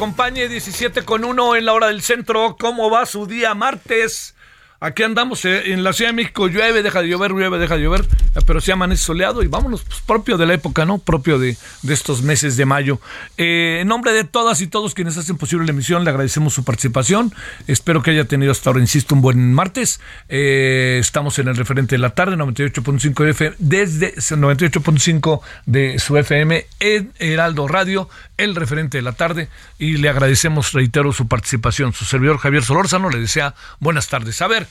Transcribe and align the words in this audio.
Acompañe 0.00 0.48
17 0.48 1.02
con 1.04 1.26
1 1.26 1.56
en 1.56 1.66
la 1.66 1.74
hora 1.74 1.88
del 1.88 2.00
centro. 2.00 2.56
¿Cómo 2.58 2.90
va 2.90 3.04
su 3.04 3.26
día 3.26 3.52
martes? 3.54 4.34
Aquí 4.82 5.02
andamos 5.02 5.44
eh, 5.44 5.74
en 5.74 5.84
la 5.84 5.92
Ciudad 5.92 6.10
de 6.10 6.16
México, 6.16 6.48
llueve, 6.48 6.82
deja 6.82 7.02
de 7.02 7.08
llover, 7.08 7.32
llueve, 7.32 7.58
deja 7.58 7.76
de 7.76 7.82
llover, 7.82 8.00
eh, 8.00 8.40
pero 8.46 8.62
se 8.62 8.72
amanece 8.72 9.04
soleado 9.04 9.42
y 9.42 9.46
vámonos, 9.46 9.82
pues, 9.82 10.00
propio 10.00 10.38
de 10.38 10.46
la 10.46 10.54
época, 10.54 10.86
¿no? 10.86 10.96
Propio 10.96 11.38
de, 11.38 11.54
estos 11.86 12.22
meses 12.22 12.56
de 12.56 12.64
mayo. 12.64 12.98
Eh, 13.36 13.80
en 13.82 13.88
nombre 13.88 14.14
de 14.14 14.24
todas 14.24 14.62
y 14.62 14.68
todos 14.68 14.94
quienes 14.94 15.18
hacen 15.18 15.36
posible 15.36 15.66
la 15.66 15.72
emisión, 15.72 16.02
le 16.02 16.08
agradecemos 16.08 16.54
su 16.54 16.64
participación. 16.64 17.30
Espero 17.66 18.02
que 18.02 18.12
haya 18.12 18.24
tenido 18.24 18.52
hasta 18.52 18.70
ahora, 18.70 18.80
insisto, 18.80 19.14
un 19.14 19.20
buen 19.20 19.52
martes. 19.52 20.00
Estamos 20.28 21.38
en 21.38 21.48
el 21.48 21.56
referente 21.56 21.96
de 21.96 21.98
la 21.98 22.14
tarde, 22.14 22.36
98.5 22.36 23.28
FM, 23.28 23.56
desde 23.58 24.14
98.5 24.14 25.42
de 25.66 25.98
su 25.98 26.16
FM 26.16 26.66
en 26.78 27.12
Heraldo 27.18 27.68
Radio, 27.68 28.08
el 28.38 28.54
referente 28.56 28.96
de 28.96 29.02
la 29.02 29.12
tarde, 29.12 29.50
y 29.78 29.98
le 29.98 30.08
agradecemos, 30.08 30.72
reitero, 30.72 31.12
su 31.12 31.28
participación. 31.28 31.92
Su 31.92 32.06
servidor 32.06 32.38
Javier 32.38 32.64
Solórzano 32.64 33.10
le 33.10 33.20
desea 33.20 33.54
buenas 33.78 34.08
tardes. 34.08 34.40
A 34.40 34.48
ver, 34.48 34.69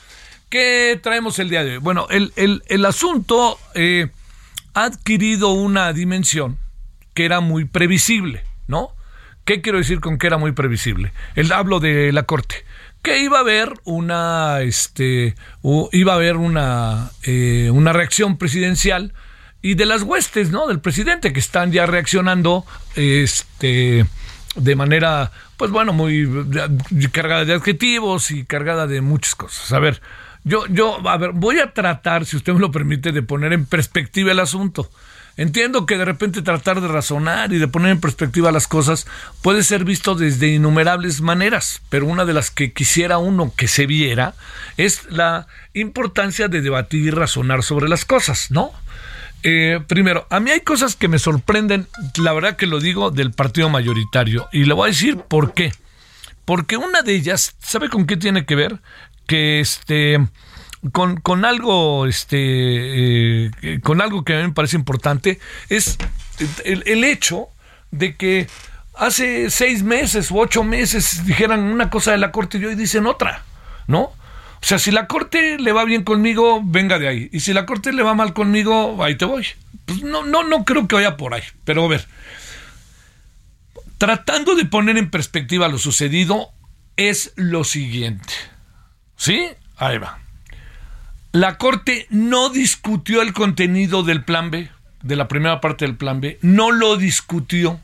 ¿qué 0.49 0.99
traemos 1.01 1.39
el 1.39 1.49
día 1.49 1.63
de 1.63 1.73
hoy? 1.73 1.77
Bueno, 1.77 2.07
el, 2.09 2.33
el- 2.35 2.63
el 2.67 2.85
asunto 2.85 3.57
eh, 3.75 4.09
ha 4.73 4.85
adquirido 4.85 5.49
una 5.53 5.93
dimensión 5.93 6.57
que 7.13 7.25
era 7.25 7.39
muy 7.39 7.65
previsible, 7.65 8.43
¿no? 8.67 8.91
¿Qué 9.45 9.61
quiero 9.61 9.79
decir 9.79 9.99
con 9.99 10.17
que 10.17 10.27
era 10.27 10.37
muy 10.37 10.51
previsible? 10.51 11.11
El 11.35 11.51
hablo 11.51 11.79
de 11.79 12.11
la 12.11 12.23
corte. 12.23 12.63
Que 13.01 13.23
iba 13.23 13.37
a 13.37 13.41
haber 13.41 13.73
una, 13.85 14.59
este, 14.61 15.35
iba 15.91 16.13
a 16.13 16.15
haber 16.15 16.35
una, 16.37 17.11
eh, 17.23 17.69
una 17.73 17.93
reacción 17.93 18.37
presidencial 18.37 19.13
y 19.61 19.73
de 19.75 19.85
las 19.85 20.03
huestes, 20.03 20.51
¿no? 20.51 20.67
Del 20.67 20.81
presidente 20.81 21.33
que 21.33 21.39
están 21.39 21.71
ya 21.71 21.85
reaccionando, 21.85 22.65
este, 22.95 24.05
de 24.59 24.75
manera, 24.75 25.31
pues 25.57 25.71
bueno, 25.71 25.93
muy 25.93 26.27
cargada 27.11 27.45
de 27.45 27.53
adjetivos 27.53 28.31
y 28.31 28.45
cargada 28.45 28.87
de 28.87 29.01
muchas 29.01 29.35
cosas. 29.35 29.71
A 29.71 29.79
ver, 29.79 30.01
yo, 30.43 30.65
yo, 30.67 31.07
a 31.07 31.17
ver, 31.17 31.31
voy 31.33 31.59
a 31.59 31.73
tratar, 31.73 32.25
si 32.25 32.37
usted 32.37 32.53
me 32.53 32.59
lo 32.59 32.71
permite, 32.71 33.11
de 33.11 33.21
poner 33.21 33.53
en 33.53 33.65
perspectiva 33.65 34.31
el 34.31 34.39
asunto. 34.39 34.89
Entiendo 35.39 35.85
que 35.85 35.97
de 35.97 36.03
repente 36.03 36.41
tratar 36.41 36.81
de 36.81 36.89
razonar 36.89 37.53
y 37.53 37.59
de 37.59 37.69
poner 37.69 37.91
en 37.91 38.01
perspectiva 38.01 38.51
las 38.51 38.67
cosas 38.67 39.07
puede 39.41 39.63
ser 39.63 39.85
visto 39.85 40.15
desde 40.15 40.49
innumerables 40.49 41.21
maneras, 41.21 41.81
pero 41.87 42.07
una 42.07 42.25
de 42.25 42.33
las 42.33 42.51
que 42.51 42.73
quisiera 42.73 43.19
uno 43.19 43.53
que 43.55 43.69
se 43.69 43.85
viera 43.85 44.33
es 44.75 45.09
la 45.09 45.47
importancia 45.73 46.49
de 46.49 46.59
debatir 46.59 47.05
y 47.05 47.11
razonar 47.11 47.63
sobre 47.63 47.87
las 47.87 48.03
cosas, 48.03 48.51
¿no? 48.51 48.73
Eh, 49.43 49.79
primero, 49.87 50.27
a 50.29 50.39
mí 50.39 50.51
hay 50.51 50.61
cosas 50.61 50.95
que 50.95 51.07
me 51.07 51.19
sorprenden, 51.19 51.87
la 52.17 52.33
verdad 52.33 52.57
que 52.57 52.67
lo 52.67 52.79
digo, 52.79 53.11
del 53.11 53.31
partido 53.31 53.69
mayoritario, 53.69 54.47
y 54.51 54.65
le 54.65 54.73
voy 54.73 54.87
a 54.87 54.91
decir 54.91 55.17
por 55.17 55.53
qué. 55.53 55.71
Porque 56.45 56.77
una 56.77 57.01
de 57.01 57.13
ellas, 57.13 57.55
¿sabe 57.59 57.89
con 57.89 58.05
qué 58.05 58.17
tiene 58.17 58.45
que 58.45 58.55
ver? 58.55 58.79
Que 59.27 59.59
este 59.59 60.19
con, 60.91 61.19
con 61.19 61.45
algo 61.45 62.05
este 62.05 63.47
eh, 63.47 63.79
con 63.83 64.01
algo 64.01 64.23
que 64.23 64.33
a 64.33 64.37
mí 64.37 64.43
me 64.47 64.53
parece 64.53 64.77
importante 64.77 65.39
es 65.67 65.97
el, 66.63 66.83
el 66.85 67.03
hecho 67.03 67.49
de 67.91 68.15
que 68.15 68.47
hace 68.95 69.49
seis 69.49 69.83
meses 69.83 70.31
u 70.31 70.39
ocho 70.39 70.63
meses 70.63 71.25
dijeran 71.25 71.61
una 71.61 71.89
cosa 71.89 72.11
de 72.11 72.17
la 72.17 72.31
corte 72.31 72.57
y 72.57 72.65
hoy 72.65 72.75
dicen 72.75 73.07
otra, 73.07 73.43
¿no? 73.87 74.11
O 74.61 74.65
sea, 74.65 74.77
si 74.77 74.91
la 74.91 75.07
corte 75.07 75.57
le 75.57 75.71
va 75.71 75.85
bien 75.85 76.03
conmigo, 76.03 76.61
venga 76.63 76.99
de 76.99 77.07
ahí. 77.07 77.29
Y 77.31 77.39
si 77.39 77.53
la 77.53 77.65
corte 77.65 77.93
le 77.93 78.03
va 78.03 78.13
mal 78.13 78.33
conmigo, 78.33 79.03
ahí 79.03 79.15
te 79.15 79.25
voy. 79.25 79.47
Pues 79.85 80.03
no, 80.03 80.25
no, 80.25 80.43
no 80.43 80.65
creo 80.65 80.87
que 80.87 80.95
vaya 80.95 81.17
por 81.17 81.33
ahí. 81.33 81.43
Pero 81.63 81.85
a 81.85 81.87
ver, 81.87 82.05
tratando 83.97 84.55
de 84.55 84.65
poner 84.65 84.97
en 84.97 85.09
perspectiva 85.09 85.67
lo 85.67 85.77
sucedido, 85.77 86.49
es 86.97 87.33
lo 87.35 87.63
siguiente. 87.63 88.33
¿Sí? 89.15 89.47
Ahí 89.77 89.97
va. 89.97 90.19
La 91.31 91.57
Corte 91.57 92.07
no 92.09 92.49
discutió 92.49 93.21
el 93.21 93.33
contenido 93.33 94.03
del 94.03 94.23
plan 94.23 94.49
B, 94.49 94.69
de 95.03 95.15
la 95.15 95.27
primera 95.27 95.61
parte 95.61 95.85
del 95.85 95.95
plan 95.95 96.21
B, 96.21 96.39
no 96.41 96.71
lo 96.71 96.97
discutió, 96.97 97.79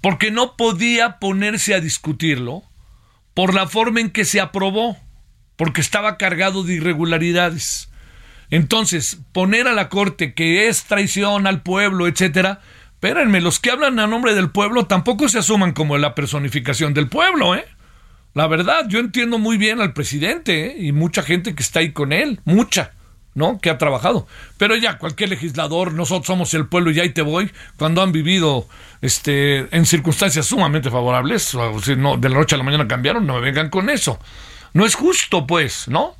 porque 0.00 0.30
no 0.30 0.56
podía 0.56 1.18
ponerse 1.18 1.74
a 1.74 1.80
discutirlo 1.80 2.62
por 3.34 3.54
la 3.54 3.66
forma 3.66 4.00
en 4.00 4.10
que 4.10 4.24
se 4.24 4.40
aprobó, 4.40 4.96
porque 5.56 5.80
estaba 5.80 6.16
cargado 6.16 6.62
de 6.64 6.74
irregularidades. 6.74 7.90
Entonces, 8.50 9.18
poner 9.32 9.66
a 9.68 9.72
la 9.72 9.88
Corte 9.88 10.34
que 10.34 10.68
es 10.68 10.84
traición 10.84 11.46
al 11.46 11.62
pueblo, 11.62 12.06
etcétera, 12.06 12.60
espérenme, 12.94 13.40
los 13.40 13.58
que 13.58 13.70
hablan 13.70 13.98
a 13.98 14.06
nombre 14.06 14.34
del 14.34 14.50
pueblo 14.50 14.86
tampoco 14.86 15.28
se 15.28 15.38
asuman 15.38 15.72
como 15.72 15.96
la 15.98 16.14
personificación 16.14 16.94
del 16.94 17.08
pueblo, 17.08 17.54
¿eh? 17.54 17.64
La 18.34 18.46
verdad, 18.46 18.86
yo 18.88 18.98
entiendo 18.98 19.38
muy 19.38 19.58
bien 19.58 19.80
al 19.80 19.92
presidente 19.92 20.66
¿eh? 20.66 20.76
y 20.78 20.92
mucha 20.92 21.22
gente 21.22 21.54
que 21.54 21.62
está 21.62 21.80
ahí 21.80 21.92
con 21.92 22.12
él, 22.12 22.40
mucha, 22.44 22.92
¿no? 23.34 23.58
Que 23.58 23.68
ha 23.68 23.76
trabajado. 23.76 24.26
Pero 24.56 24.74
ya, 24.76 24.96
cualquier 24.96 25.30
legislador, 25.30 25.92
nosotros 25.92 26.26
somos 26.26 26.54
el 26.54 26.66
pueblo 26.66 26.90
y 26.90 27.00
ahí 27.00 27.10
te 27.10 27.22
voy, 27.22 27.50
cuando 27.76 28.02
han 28.02 28.10
vivido 28.10 28.66
este, 29.02 29.74
en 29.76 29.84
circunstancias 29.84 30.46
sumamente 30.46 30.90
favorables, 30.90 31.54
o 31.54 31.80
si 31.80 31.94
no, 31.96 32.16
de 32.16 32.30
la 32.30 32.36
noche 32.36 32.54
a 32.54 32.58
la 32.58 32.64
mañana 32.64 32.88
cambiaron, 32.88 33.26
no 33.26 33.34
me 33.34 33.40
vengan 33.40 33.68
con 33.68 33.90
eso. 33.90 34.18
No 34.72 34.86
es 34.86 34.94
justo, 34.94 35.46
pues, 35.46 35.88
¿no? 35.88 36.16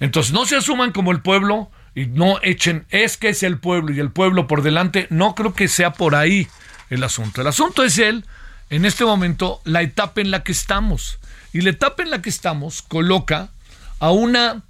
Entonces, 0.00 0.32
no 0.32 0.46
se 0.46 0.56
asuman 0.56 0.92
como 0.92 1.12
el 1.12 1.20
pueblo 1.20 1.70
y 1.94 2.06
no 2.06 2.40
echen, 2.42 2.86
es 2.90 3.16
que 3.16 3.28
es 3.28 3.42
el 3.42 3.58
pueblo 3.58 3.92
y 3.94 4.00
el 4.00 4.10
pueblo 4.10 4.46
por 4.48 4.62
delante, 4.62 5.06
no 5.10 5.34
creo 5.34 5.54
que 5.54 5.68
sea 5.68 5.92
por 5.92 6.14
ahí 6.16 6.48
el 6.90 7.04
asunto. 7.04 7.40
El 7.40 7.46
asunto 7.46 7.84
es 7.84 7.98
él, 7.98 8.24
en 8.70 8.84
este 8.84 9.04
momento, 9.04 9.60
la 9.64 9.82
etapa 9.82 10.20
en 10.20 10.30
la 10.32 10.42
que 10.42 10.52
estamos. 10.52 11.18
Y 11.52 11.60
la 11.60 11.70
etapa 11.70 12.02
en 12.02 12.10
la 12.10 12.20
que 12.20 12.30
estamos 12.30 12.82
coloca 12.82 13.50
a 14.00 14.10
una 14.10 14.62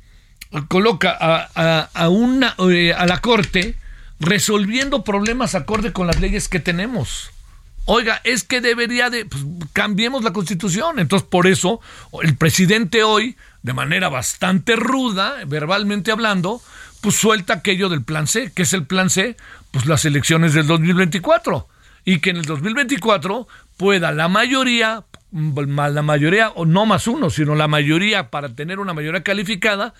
coloca 0.69 1.11
a, 1.19 1.49
a- 1.55 1.89
a 1.95 2.09
una 2.11 2.55
eh, 2.71 2.93
a 2.93 3.07
la 3.07 3.19
corte 3.21 3.75
resolviendo 4.21 5.03
problemas 5.03 5.55
acorde 5.57 5.93
con 5.93 6.07
las 6.07 6.21
leyes 6.21 6.49
que 6.49 6.61
tenemos. 6.61 7.31
Oiga, 7.87 8.21
es 8.25 8.45
que 8.45 8.61
debería 8.61 9.11
de, 9.11 9.27
pues, 9.27 9.45
cambiemos 9.73 10.25
la 10.25 10.33
constitución. 10.33 10.99
Entonces, 10.99 11.29
por 11.29 11.47
eso, 11.47 11.81
el 12.23 12.37
presidente 12.37 13.03
hoy, 13.03 13.37
de 13.63 13.73
manera 13.73 14.09
bastante 14.09 14.77
ruda, 14.77 15.37
verbalmente 15.47 16.11
hablando, 16.11 16.63
pues 17.01 17.17
suelta 17.17 17.55
aquello 17.55 17.91
del 17.91 18.03
plan 18.03 18.27
C. 18.27 18.51
¿Qué 18.55 18.63
es 18.63 18.73
el 18.73 18.87
plan 18.87 19.11
C? 19.11 19.37
Pues 19.71 19.85
las 19.87 20.07
elecciones 20.07 20.55
del 20.55 20.67
2024. 20.67 21.69
Y 22.07 22.21
que 22.21 22.31
en 22.31 22.37
el 22.37 22.45
2024 22.45 23.47
pueda 23.77 24.13
la 24.13 24.29
mayoría, 24.29 25.05
la 25.33 26.03
mayoría, 26.03 26.51
o 26.51 26.65
no 26.65 26.87
más 26.87 27.07
uno, 27.07 27.29
sino 27.29 27.55
la 27.55 27.69
mayoría 27.69 28.31
para 28.31 28.55
tener 28.55 28.79
una 28.79 28.95
mayoría 28.95 29.23
calificada, 29.23 29.93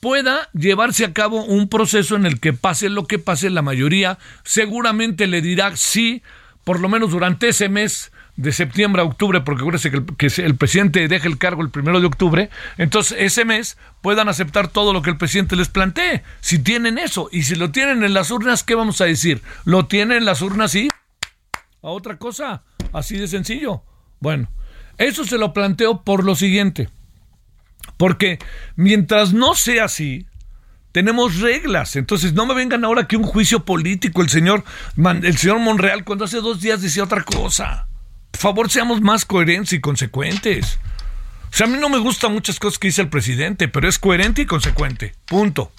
pueda 0.00 0.48
llevarse 0.52 1.04
a 1.04 1.12
cabo 1.12 1.44
un 1.44 1.68
proceso 1.68 2.16
en 2.16 2.26
el 2.26 2.40
que 2.40 2.52
pase 2.52 2.88
lo 2.88 3.06
que 3.06 3.18
pase, 3.18 3.50
la 3.50 3.62
mayoría 3.62 4.18
seguramente 4.44 5.26
le 5.26 5.42
dirá 5.42 5.76
sí, 5.76 6.22
por 6.64 6.80
lo 6.80 6.88
menos 6.88 7.10
durante 7.10 7.48
ese 7.48 7.68
mes 7.68 8.12
de 8.36 8.52
septiembre 8.52 9.02
a 9.02 9.04
octubre, 9.04 9.40
porque 9.42 9.60
acuérdense 9.60 9.90
que 9.90 9.98
el, 9.98 10.16
que 10.16 10.26
el 10.42 10.56
presidente 10.56 11.08
deja 11.08 11.28
el 11.28 11.38
cargo 11.38 11.62
el 11.62 11.70
primero 11.70 12.00
de 12.00 12.06
octubre, 12.06 12.50
entonces 12.78 13.18
ese 13.20 13.44
mes 13.44 13.76
puedan 14.00 14.28
aceptar 14.28 14.68
todo 14.68 14.92
lo 14.92 15.02
que 15.02 15.10
el 15.10 15.18
presidente 15.18 15.56
les 15.56 15.68
plantee, 15.68 16.22
si 16.40 16.58
tienen 16.58 16.96
eso, 16.96 17.28
y 17.32 17.42
si 17.42 17.54
lo 17.54 17.70
tienen 17.70 18.02
en 18.02 18.14
las 18.14 18.30
urnas, 18.30 18.62
¿qué 18.62 18.74
vamos 18.74 19.00
a 19.00 19.04
decir? 19.04 19.42
¿Lo 19.64 19.86
tienen 19.86 20.18
en 20.18 20.24
las 20.24 20.40
urnas 20.42 20.74
y 20.74 20.88
a 21.82 21.88
otra 21.88 22.16
cosa? 22.16 22.62
Así 22.92 23.18
de 23.18 23.28
sencillo. 23.28 23.82
Bueno, 24.20 24.50
eso 24.98 25.24
se 25.24 25.38
lo 25.38 25.52
planteo 25.52 26.02
por 26.02 26.24
lo 26.24 26.34
siguiente. 26.34 26.88
Porque 27.96 28.38
mientras 28.76 29.32
no 29.32 29.54
sea 29.54 29.84
así, 29.84 30.26
tenemos 30.92 31.40
reglas. 31.40 31.96
Entonces, 31.96 32.32
no 32.32 32.46
me 32.46 32.54
vengan 32.54 32.84
ahora 32.84 33.06
que 33.06 33.16
un 33.16 33.24
juicio 33.24 33.64
político. 33.64 34.22
El 34.22 34.28
señor, 34.28 34.64
el 34.96 35.36
señor 35.36 35.58
Monreal, 35.58 36.04
cuando 36.04 36.24
hace 36.24 36.38
dos 36.38 36.60
días 36.60 36.82
decía 36.82 37.04
otra 37.04 37.22
cosa. 37.22 37.86
Por 38.30 38.40
favor, 38.40 38.70
seamos 38.70 39.00
más 39.00 39.24
coherentes 39.24 39.72
y 39.72 39.80
consecuentes. 39.80 40.78
O 41.52 41.56
sea, 41.56 41.66
a 41.66 41.70
mí 41.70 41.78
no 41.78 41.88
me 41.88 41.98
gustan 41.98 42.32
muchas 42.32 42.58
cosas 42.58 42.78
que 42.78 42.88
dice 42.88 43.02
el 43.02 43.08
presidente, 43.08 43.68
pero 43.68 43.88
es 43.88 43.98
coherente 43.98 44.42
y 44.42 44.46
consecuente. 44.46 45.14
Punto. 45.26 45.72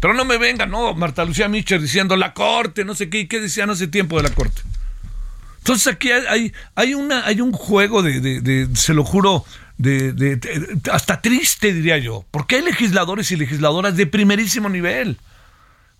Pero 0.00 0.14
no 0.14 0.24
me 0.24 0.38
vengan, 0.38 0.70
no, 0.70 0.94
Marta 0.94 1.24
Lucía 1.26 1.48
Mitchell 1.48 1.82
diciendo 1.82 2.16
la 2.16 2.32
corte, 2.32 2.86
no 2.86 2.94
sé 2.94 3.10
qué, 3.10 3.28
qué 3.28 3.38
decían 3.38 3.68
hace 3.68 3.86
tiempo 3.86 4.16
de 4.16 4.22
la 4.22 4.34
corte. 4.34 4.62
Entonces 5.58 5.92
aquí 5.92 6.10
hay, 6.10 6.54
hay, 6.74 6.94
una, 6.94 7.26
hay 7.26 7.42
un 7.42 7.52
juego 7.52 8.02
de 8.02 8.68
se 8.74 8.94
lo 8.94 9.04
juro, 9.04 9.44
de, 9.80 10.78
hasta 10.92 11.22
triste, 11.22 11.72
diría 11.72 11.98
yo, 11.98 12.24
porque 12.30 12.56
hay 12.56 12.62
legisladores 12.62 13.30
y 13.30 13.36
legisladoras 13.36 13.96
de 13.96 14.06
primerísimo 14.06 14.68
nivel, 14.68 15.18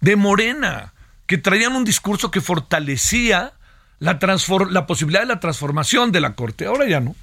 de 0.01 0.17
Morena, 0.17 0.93
que 1.27 1.39
traían 1.39 1.75
un 1.75 1.85
discurso 1.85 2.31
que 2.31 2.41
fortalecía 2.41 3.53
la, 3.99 4.19
la 4.71 4.87
posibilidad 4.87 5.21
de 5.21 5.27
la 5.27 5.41
transformación 5.41 6.13
de 6.13 6.21
la 6.21 6.35
Corte. 6.35 6.67
Ahora 6.67 6.89
ya 6.89 7.01
no. 7.01 7.15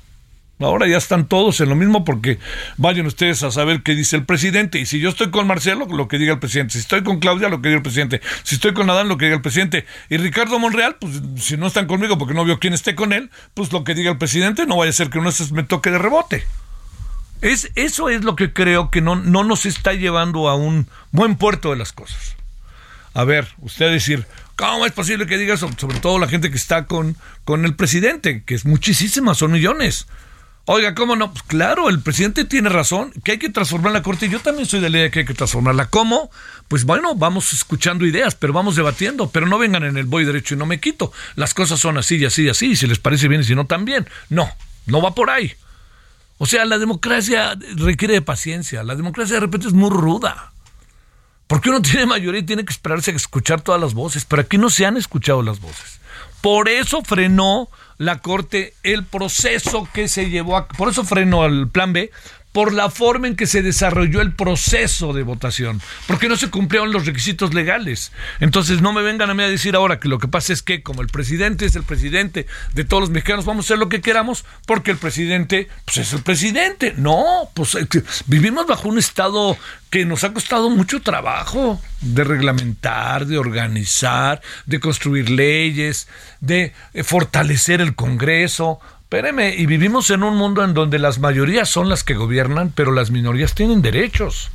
Ahora 0.59 0.87
ya 0.87 0.97
están 0.97 1.27
todos 1.27 1.61
en 1.61 1.69
lo 1.69 1.75
mismo 1.75 2.03
porque 2.03 2.39
vayan 2.77 3.05
ustedes 3.05 3.43
a 3.43 3.51
saber 3.51 3.83
qué 3.83 3.93
dice 3.93 4.15
el 4.15 4.25
presidente. 4.25 4.79
Y 4.79 4.87
si 4.87 4.99
yo 4.99 5.09
estoy 5.09 5.29
con 5.29 5.45
Marcelo, 5.45 5.85
lo 5.85 6.07
que 6.07 6.17
diga 6.17 6.33
el 6.33 6.39
presidente. 6.39 6.73
Si 6.73 6.79
estoy 6.79 7.03
con 7.03 7.19
Claudia, 7.19 7.49
lo 7.49 7.61
que 7.61 7.69
diga 7.69 7.77
el 7.77 7.83
presidente. 7.83 8.21
Si 8.41 8.55
estoy 8.55 8.73
con 8.73 8.89
Adán, 8.89 9.07
lo 9.07 9.17
que 9.17 9.25
diga 9.25 9.35
el 9.35 9.43
presidente. 9.43 9.85
Y 10.09 10.17
Ricardo 10.17 10.57
Monreal, 10.57 10.95
pues 10.99 11.21
si 11.37 11.57
no 11.57 11.67
están 11.67 11.85
conmigo 11.85 12.17
porque 12.17 12.33
no 12.33 12.43
veo 12.43 12.59
quién 12.59 12.73
esté 12.73 12.95
con 12.95 13.13
él, 13.13 13.29
pues 13.53 13.71
lo 13.71 13.83
que 13.83 13.93
diga 13.93 14.09
el 14.09 14.17
presidente 14.17 14.65
no 14.65 14.77
vaya 14.77 14.89
a 14.89 14.93
ser 14.93 15.11
que 15.11 15.19
uno 15.19 15.29
me 15.51 15.61
toque 15.61 15.91
de 15.91 15.99
rebote. 15.99 16.43
Es, 17.41 17.71
eso 17.75 18.09
es 18.09 18.23
lo 18.23 18.35
que 18.35 18.51
creo 18.51 18.89
que 18.89 19.01
no, 19.01 19.15
no 19.15 19.43
nos 19.43 19.67
está 19.67 19.93
llevando 19.93 20.49
a 20.49 20.55
un 20.55 20.87
buen 21.11 21.35
puerto 21.35 21.69
de 21.69 21.77
las 21.77 21.93
cosas. 21.93 22.35
A 23.13 23.23
ver, 23.25 23.47
usted 23.59 23.91
decir, 23.91 24.25
¿cómo 24.55 24.87
es 24.87 24.91
posible 24.91 25.27
que 25.27 25.37
diga 25.37 25.53
eso? 25.53 25.69
Sobre 25.77 25.99
todo 25.99 26.17
la 26.17 26.27
gente 26.27 26.49
que 26.49 26.57
está 26.57 26.85
con, 26.85 27.15
con 27.45 27.63
el 27.63 27.75
presidente, 27.75 28.41
que 28.43 28.55
es 28.55 28.65
muchísima, 28.65 29.35
son 29.35 29.51
millones. 29.51 30.07
Oiga, 30.69 30.93
¿cómo 30.95 31.15
no? 31.15 31.31
Pues 31.31 31.43
claro, 31.43 31.87
el 31.87 32.01
presidente 32.01 32.43
tiene 32.43 32.67
razón, 32.67 33.13
que 33.23 33.31
hay 33.31 33.37
que 33.37 33.47
transformar 33.47 33.93
la 33.93 34.01
Corte. 34.01 34.27
Yo 34.27 34.41
también 34.41 34.67
soy 34.67 34.81
de 34.81 34.89
la 34.89 34.97
idea 34.97 35.09
que 35.09 35.19
hay 35.19 35.25
que 35.25 35.33
transformarla. 35.33 35.89
¿Cómo? 35.89 36.29
Pues 36.67 36.83
bueno, 36.83 37.15
vamos 37.15 37.53
escuchando 37.53 38.05
ideas, 38.05 38.35
pero 38.35 38.51
vamos 38.51 38.75
debatiendo. 38.75 39.29
Pero 39.29 39.47
no 39.47 39.57
vengan 39.59 39.85
en 39.85 39.95
el 39.95 40.03
voy 40.07 40.25
derecho 40.25 40.55
y 40.55 40.57
no 40.57 40.65
me 40.65 40.81
quito. 40.81 41.13
Las 41.35 41.53
cosas 41.53 41.79
son 41.79 41.97
así 41.97 42.17
y 42.17 42.25
así 42.25 42.43
y 42.43 42.49
así. 42.49 42.71
Y 42.71 42.75
si 42.75 42.85
les 42.85 42.99
parece 42.99 43.29
bien 43.29 43.39
y 43.39 43.43
si 43.45 43.55
no, 43.55 43.65
también. 43.65 44.09
No, 44.27 44.51
no 44.87 45.01
va 45.01 45.15
por 45.15 45.29
ahí. 45.29 45.53
O 46.37 46.45
sea, 46.45 46.65
la 46.65 46.77
democracia 46.77 47.57
requiere 47.77 48.15
de 48.15 48.21
paciencia. 48.21 48.83
La 48.83 48.95
democracia 48.95 49.35
de 49.35 49.39
repente 49.39 49.67
es 49.67 49.73
muy 49.73 49.89
ruda. 49.89 50.51
Porque 51.47 51.69
uno 51.69 51.81
tiene 51.81 52.07
mayoría 52.07 52.41
y 52.41 52.45
tiene 52.45 52.65
que 52.65 52.73
esperarse 52.73 53.11
a 53.11 53.15
escuchar 53.15 53.61
todas 53.61 53.79
las 53.79 53.93
voces. 53.93 54.25
Pero 54.25 54.41
aquí 54.41 54.57
no 54.57 54.69
se 54.69 54.85
han 54.85 54.97
escuchado 54.97 55.41
las 55.43 55.61
voces. 55.61 56.01
Por 56.41 56.67
eso 56.67 57.03
frenó 57.03 57.69
la 57.97 58.19
Corte 58.19 58.73
el 58.83 59.05
proceso 59.05 59.87
que 59.93 60.07
se 60.07 60.29
llevó 60.29 60.57
a... 60.57 60.67
Por 60.67 60.89
eso 60.89 61.03
frenó 61.03 61.45
el 61.45 61.69
plan 61.69 61.93
B, 61.93 62.11
por 62.57 62.73
la 62.73 62.89
forma 62.89 63.27
en 63.27 63.35
que 63.35 63.45
se 63.45 63.61
desarrolló 63.61 64.19
el 64.19 64.33
proceso 64.33 65.13
de 65.13 65.21
votación, 65.21 65.79
porque 66.07 66.27
no 66.27 66.35
se 66.35 66.49
cumplieron 66.49 66.91
los 66.91 67.05
requisitos 67.05 67.53
legales. 67.53 68.11
Entonces 68.39 68.81
no 68.81 68.93
me 68.93 69.03
vengan 69.03 69.29
a 69.29 69.35
mí 69.35 69.43
a 69.43 69.47
decir 69.47 69.75
ahora 69.75 69.99
que 69.99 70.09
lo 70.09 70.17
que 70.17 70.27
pasa 70.27 70.53
es 70.53 70.63
que 70.63 70.81
como 70.81 71.03
el 71.03 71.07
presidente 71.07 71.67
es 71.67 71.75
el 71.75 71.83
presidente 71.83 72.47
de 72.73 72.83
todos 72.83 73.01
los 73.01 73.09
mexicanos, 73.11 73.45
vamos 73.45 73.65
a 73.65 73.67
hacer 73.67 73.77
lo 73.77 73.89
que 73.89 74.01
queramos 74.01 74.43
porque 74.65 74.89
el 74.89 74.97
presidente 74.97 75.67
pues 75.85 75.97
es 75.97 76.13
el 76.13 76.23
presidente. 76.23 76.95
No, 76.97 77.47
pues 77.53 77.77
vivimos 78.25 78.65
bajo 78.65 78.89
un 78.89 78.97
estado 78.97 79.55
que 79.91 80.05
nos 80.05 80.23
ha 80.23 80.33
costado 80.33 80.71
mucho 80.71 81.03
trabajo 81.03 81.79
de 82.01 82.23
reglamentar, 82.23 83.27
de 83.27 83.37
organizar, 83.37 84.41
de 84.65 84.79
construir 84.79 85.29
leyes, 85.29 86.07
de 86.41 86.73
eh, 86.95 87.03
fortalecer 87.03 87.81
el 87.81 87.93
Congreso. 87.93 88.79
Espéreme, 89.07 89.55
y 89.55 89.67
vivimos 89.67 90.09
en 90.09 90.21
un 90.21 90.35
mundo 90.35 90.65
en 90.65 90.73
donde 90.73 90.99
las 90.99 91.17
mayorías 91.19 91.69
son 91.69 91.87
las 91.87 92.03
que 92.03 92.13
gobiernan, 92.13 92.73
pero 92.75 92.91
las 92.91 93.09
minorías 93.09 93.55
tienen 93.55 93.81
derechos. 93.81 94.51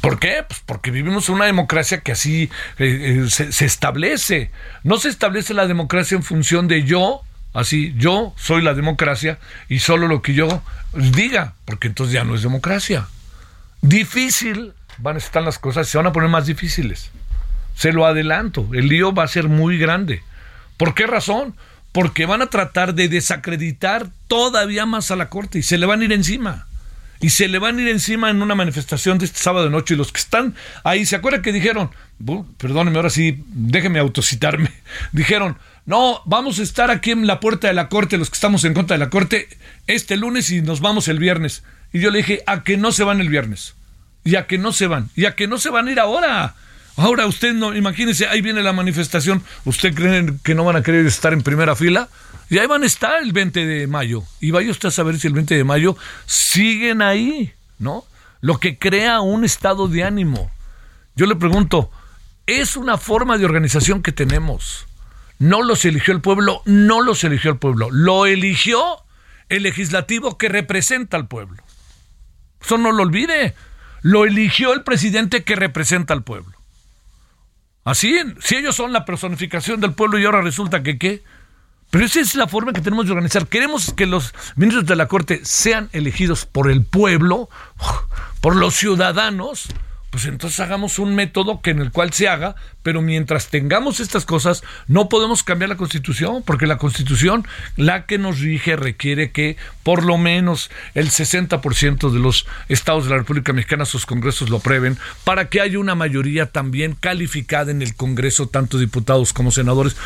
¿Por 0.00 0.20
qué? 0.20 0.44
Pues 0.46 0.62
porque 0.64 0.92
vivimos 0.92 1.28
en 1.28 1.34
una 1.34 1.46
democracia 1.46 2.00
que 2.00 2.12
así 2.12 2.48
eh, 2.78 3.24
eh, 3.26 3.28
se, 3.28 3.64
establece. 3.64 4.52
No 4.84 4.98
se 4.98 5.08
establece 5.08 5.52
la 5.52 5.66
democracia 5.66 6.14
en 6.14 6.22
función 6.22 6.68
de 6.68 6.84
yo, 6.84 7.22
así, 7.54 7.92
yo 7.96 8.32
soy 8.36 8.62
la 8.62 8.72
democracia 8.72 9.40
y 9.68 9.80
solo 9.80 10.06
lo 10.06 10.22
que 10.22 10.34
yo 10.34 10.62
diga, 10.92 11.54
porque 11.64 11.88
entonces 11.88 12.14
ya 12.14 12.22
no 12.22 12.36
es 12.36 12.42
democracia. 12.42 13.08
Difícil 13.82 14.74
van 14.98 15.16
a 15.16 15.18
estar 15.18 15.42
las 15.42 15.58
cosas, 15.58 15.88
se 15.88 15.98
van 15.98 16.06
a 16.06 16.12
poner 16.12 16.30
más 16.30 16.46
difíciles. 16.46 17.10
Se 17.74 17.92
lo 17.92 18.06
adelanto, 18.06 18.68
el 18.74 18.86
lío 18.86 19.12
va 19.12 19.24
a 19.24 19.26
ser 19.26 19.48
muy 19.48 19.76
grande. 19.76 20.22
¿Por 20.76 20.94
qué 20.94 21.08
razón? 21.08 21.56
Porque 21.94 22.26
van 22.26 22.42
a 22.42 22.48
tratar 22.48 22.96
de 22.96 23.08
desacreditar 23.08 24.08
todavía 24.26 24.84
más 24.84 25.12
a 25.12 25.16
la 25.16 25.28
Corte 25.28 25.60
y 25.60 25.62
se 25.62 25.78
le 25.78 25.86
van 25.86 26.00
a 26.00 26.04
ir 26.04 26.12
encima. 26.12 26.66
Y 27.20 27.30
se 27.30 27.46
le 27.46 27.60
van 27.60 27.78
a 27.78 27.82
ir 27.82 27.88
encima 27.88 28.30
en 28.30 28.42
una 28.42 28.56
manifestación 28.56 29.16
de 29.16 29.26
este 29.26 29.38
sábado 29.38 29.66
de 29.66 29.70
noche. 29.70 29.94
Y 29.94 29.96
los 29.96 30.10
que 30.10 30.18
están 30.18 30.56
ahí, 30.82 31.06
¿se 31.06 31.14
acuerdan 31.14 31.42
que 31.42 31.52
dijeron? 31.52 31.92
perdóneme, 32.58 32.96
ahora 32.96 33.10
sí, 33.10 33.44
déjeme 33.46 34.00
autocitarme. 34.00 34.72
Dijeron, 35.12 35.56
no, 35.86 36.20
vamos 36.24 36.58
a 36.58 36.64
estar 36.64 36.90
aquí 36.90 37.12
en 37.12 37.28
la 37.28 37.38
puerta 37.38 37.68
de 37.68 37.74
la 37.74 37.88
Corte, 37.88 38.18
los 38.18 38.28
que 38.28 38.34
estamos 38.34 38.64
en 38.64 38.74
contra 38.74 38.96
de 38.96 39.04
la 39.04 39.10
Corte, 39.10 39.48
este 39.86 40.16
lunes 40.16 40.50
y 40.50 40.62
nos 40.62 40.80
vamos 40.80 41.06
el 41.06 41.20
viernes. 41.20 41.62
Y 41.92 42.00
yo 42.00 42.10
le 42.10 42.18
dije, 42.18 42.42
a 42.48 42.64
que 42.64 42.76
no 42.76 42.90
se 42.90 43.04
van 43.04 43.20
el 43.20 43.28
viernes. 43.28 43.76
Y 44.24 44.34
a 44.34 44.48
que 44.48 44.58
no 44.58 44.72
se 44.72 44.88
van. 44.88 45.10
Y 45.14 45.26
a 45.26 45.36
que 45.36 45.46
no 45.46 45.58
se 45.58 45.70
van 45.70 45.86
a 45.86 45.92
ir 45.92 46.00
ahora. 46.00 46.56
Ahora 46.96 47.26
usted 47.26 47.52
no, 47.52 47.74
imagínese, 47.74 48.26
ahí 48.26 48.40
viene 48.40 48.62
la 48.62 48.72
manifestación. 48.72 49.42
¿Usted 49.64 49.94
cree 49.94 50.34
que 50.42 50.54
no 50.54 50.64
van 50.64 50.76
a 50.76 50.82
querer 50.82 51.04
estar 51.06 51.32
en 51.32 51.42
primera 51.42 51.74
fila? 51.74 52.08
Y 52.50 52.58
ahí 52.58 52.66
van 52.66 52.82
a 52.82 52.86
estar 52.86 53.22
el 53.22 53.32
20 53.32 53.66
de 53.66 53.86
mayo. 53.86 54.22
Y 54.40 54.52
vaya 54.52 54.70
usted 54.70 54.88
a 54.88 54.92
saber 54.92 55.18
si 55.18 55.26
el 55.26 55.32
20 55.32 55.56
de 55.56 55.64
mayo 55.64 55.96
siguen 56.26 57.02
ahí, 57.02 57.52
¿no? 57.78 58.04
Lo 58.40 58.60
que 58.60 58.78
crea 58.78 59.20
un 59.20 59.44
estado 59.44 59.88
de 59.88 60.04
ánimo. 60.04 60.50
Yo 61.16 61.26
le 61.26 61.34
pregunto, 61.34 61.90
es 62.46 62.76
una 62.76 62.98
forma 62.98 63.38
de 63.38 63.44
organización 63.44 64.02
que 64.02 64.12
tenemos. 64.12 64.86
No 65.38 65.62
los 65.62 65.84
eligió 65.84 66.14
el 66.14 66.20
pueblo, 66.20 66.62
no 66.64 67.00
los 67.00 67.24
eligió 67.24 67.50
el 67.50 67.58
pueblo. 67.58 67.90
Lo 67.90 68.26
eligió 68.26 68.98
el 69.48 69.64
legislativo 69.64 70.38
que 70.38 70.48
representa 70.48 71.16
al 71.16 71.26
pueblo. 71.26 71.62
Eso 72.62 72.78
no 72.78 72.92
lo 72.92 73.02
olvide. 73.02 73.54
Lo 74.02 74.24
eligió 74.24 74.72
el 74.72 74.82
presidente 74.84 75.42
que 75.42 75.56
representa 75.56 76.14
al 76.14 76.22
pueblo. 76.22 76.53
Así, 77.84 78.18
si 78.40 78.56
ellos 78.56 78.74
son 78.74 78.92
la 78.92 79.04
personificación 79.04 79.80
del 79.80 79.92
pueblo 79.92 80.18
y 80.18 80.24
ahora 80.24 80.40
resulta 80.40 80.82
que 80.82 80.98
qué. 80.98 81.22
Pero 81.90 82.06
esa 82.06 82.20
es 82.20 82.34
la 82.34 82.48
forma 82.48 82.72
que 82.72 82.80
tenemos 82.80 83.06
de 83.06 83.12
organizar. 83.12 83.46
Queremos 83.46 83.92
que 83.92 84.06
los 84.06 84.34
ministros 84.56 84.86
de 84.86 84.96
la 84.96 85.06
Corte 85.06 85.44
sean 85.44 85.90
elegidos 85.92 86.46
por 86.46 86.70
el 86.70 86.84
pueblo, 86.84 87.48
por 88.40 88.56
los 88.56 88.74
ciudadanos, 88.74 89.68
pues 90.14 90.26
entonces 90.26 90.60
hagamos 90.60 91.00
un 91.00 91.16
método 91.16 91.60
que 91.60 91.70
en 91.70 91.80
el 91.80 91.90
cual 91.90 92.12
se 92.12 92.28
haga, 92.28 92.54
pero 92.84 93.02
mientras 93.02 93.48
tengamos 93.48 93.98
estas 93.98 94.24
cosas, 94.24 94.62
no 94.86 95.08
podemos 95.08 95.42
cambiar 95.42 95.70
la 95.70 95.76
constitución, 95.76 96.44
porque 96.46 96.68
la 96.68 96.78
constitución, 96.78 97.44
la 97.74 98.06
que 98.06 98.16
nos 98.16 98.38
rige, 98.38 98.76
requiere 98.76 99.32
que 99.32 99.56
por 99.82 100.04
lo 100.04 100.16
menos 100.16 100.70
el 100.94 101.10
60% 101.10 102.12
de 102.12 102.20
los 102.20 102.46
estados 102.68 103.06
de 103.06 103.10
la 103.10 103.16
República 103.16 103.52
Mexicana, 103.52 103.86
sus 103.86 104.06
congresos 104.06 104.50
lo 104.50 104.58
aprueben, 104.58 104.98
para 105.24 105.48
que 105.48 105.60
haya 105.60 105.80
una 105.80 105.96
mayoría 105.96 106.46
también 106.46 106.94
calificada 106.94 107.72
en 107.72 107.82
el 107.82 107.96
Congreso, 107.96 108.46
tanto 108.46 108.78
diputados 108.78 109.32
como 109.32 109.50
senadores. 109.50 109.96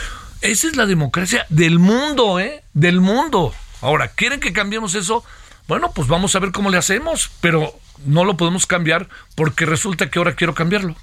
Esa 0.41 0.69
es 0.69 0.77
la 0.77 0.87
democracia 0.87 1.45
del 1.51 1.79
mundo, 1.79 2.41
¿eh? 2.41 2.63
Del 2.73 3.03
mundo. 3.03 3.53
Ahora, 3.83 4.09
¿quieren 4.09 4.41
que 4.41 4.55
cambiemos 4.55 4.95
eso? 4.95 5.23
Bueno, 5.67 5.93
pues 5.95 6.09
vamos 6.09 6.35
a 6.35 6.39
ver 6.39 6.51
cómo 6.51 6.71
le 6.71 6.79
hacemos, 6.79 7.31
pero 7.43 7.79
no 8.07 8.25
lo 8.25 8.37
podemos 8.37 8.67
cambiar 8.67 9.09
porque 9.35 9.67
resulta 9.67 10.11
que 10.11 10.19
ahora 10.19 10.35
quiero 10.35 10.55
cambiarlo. 10.55 10.97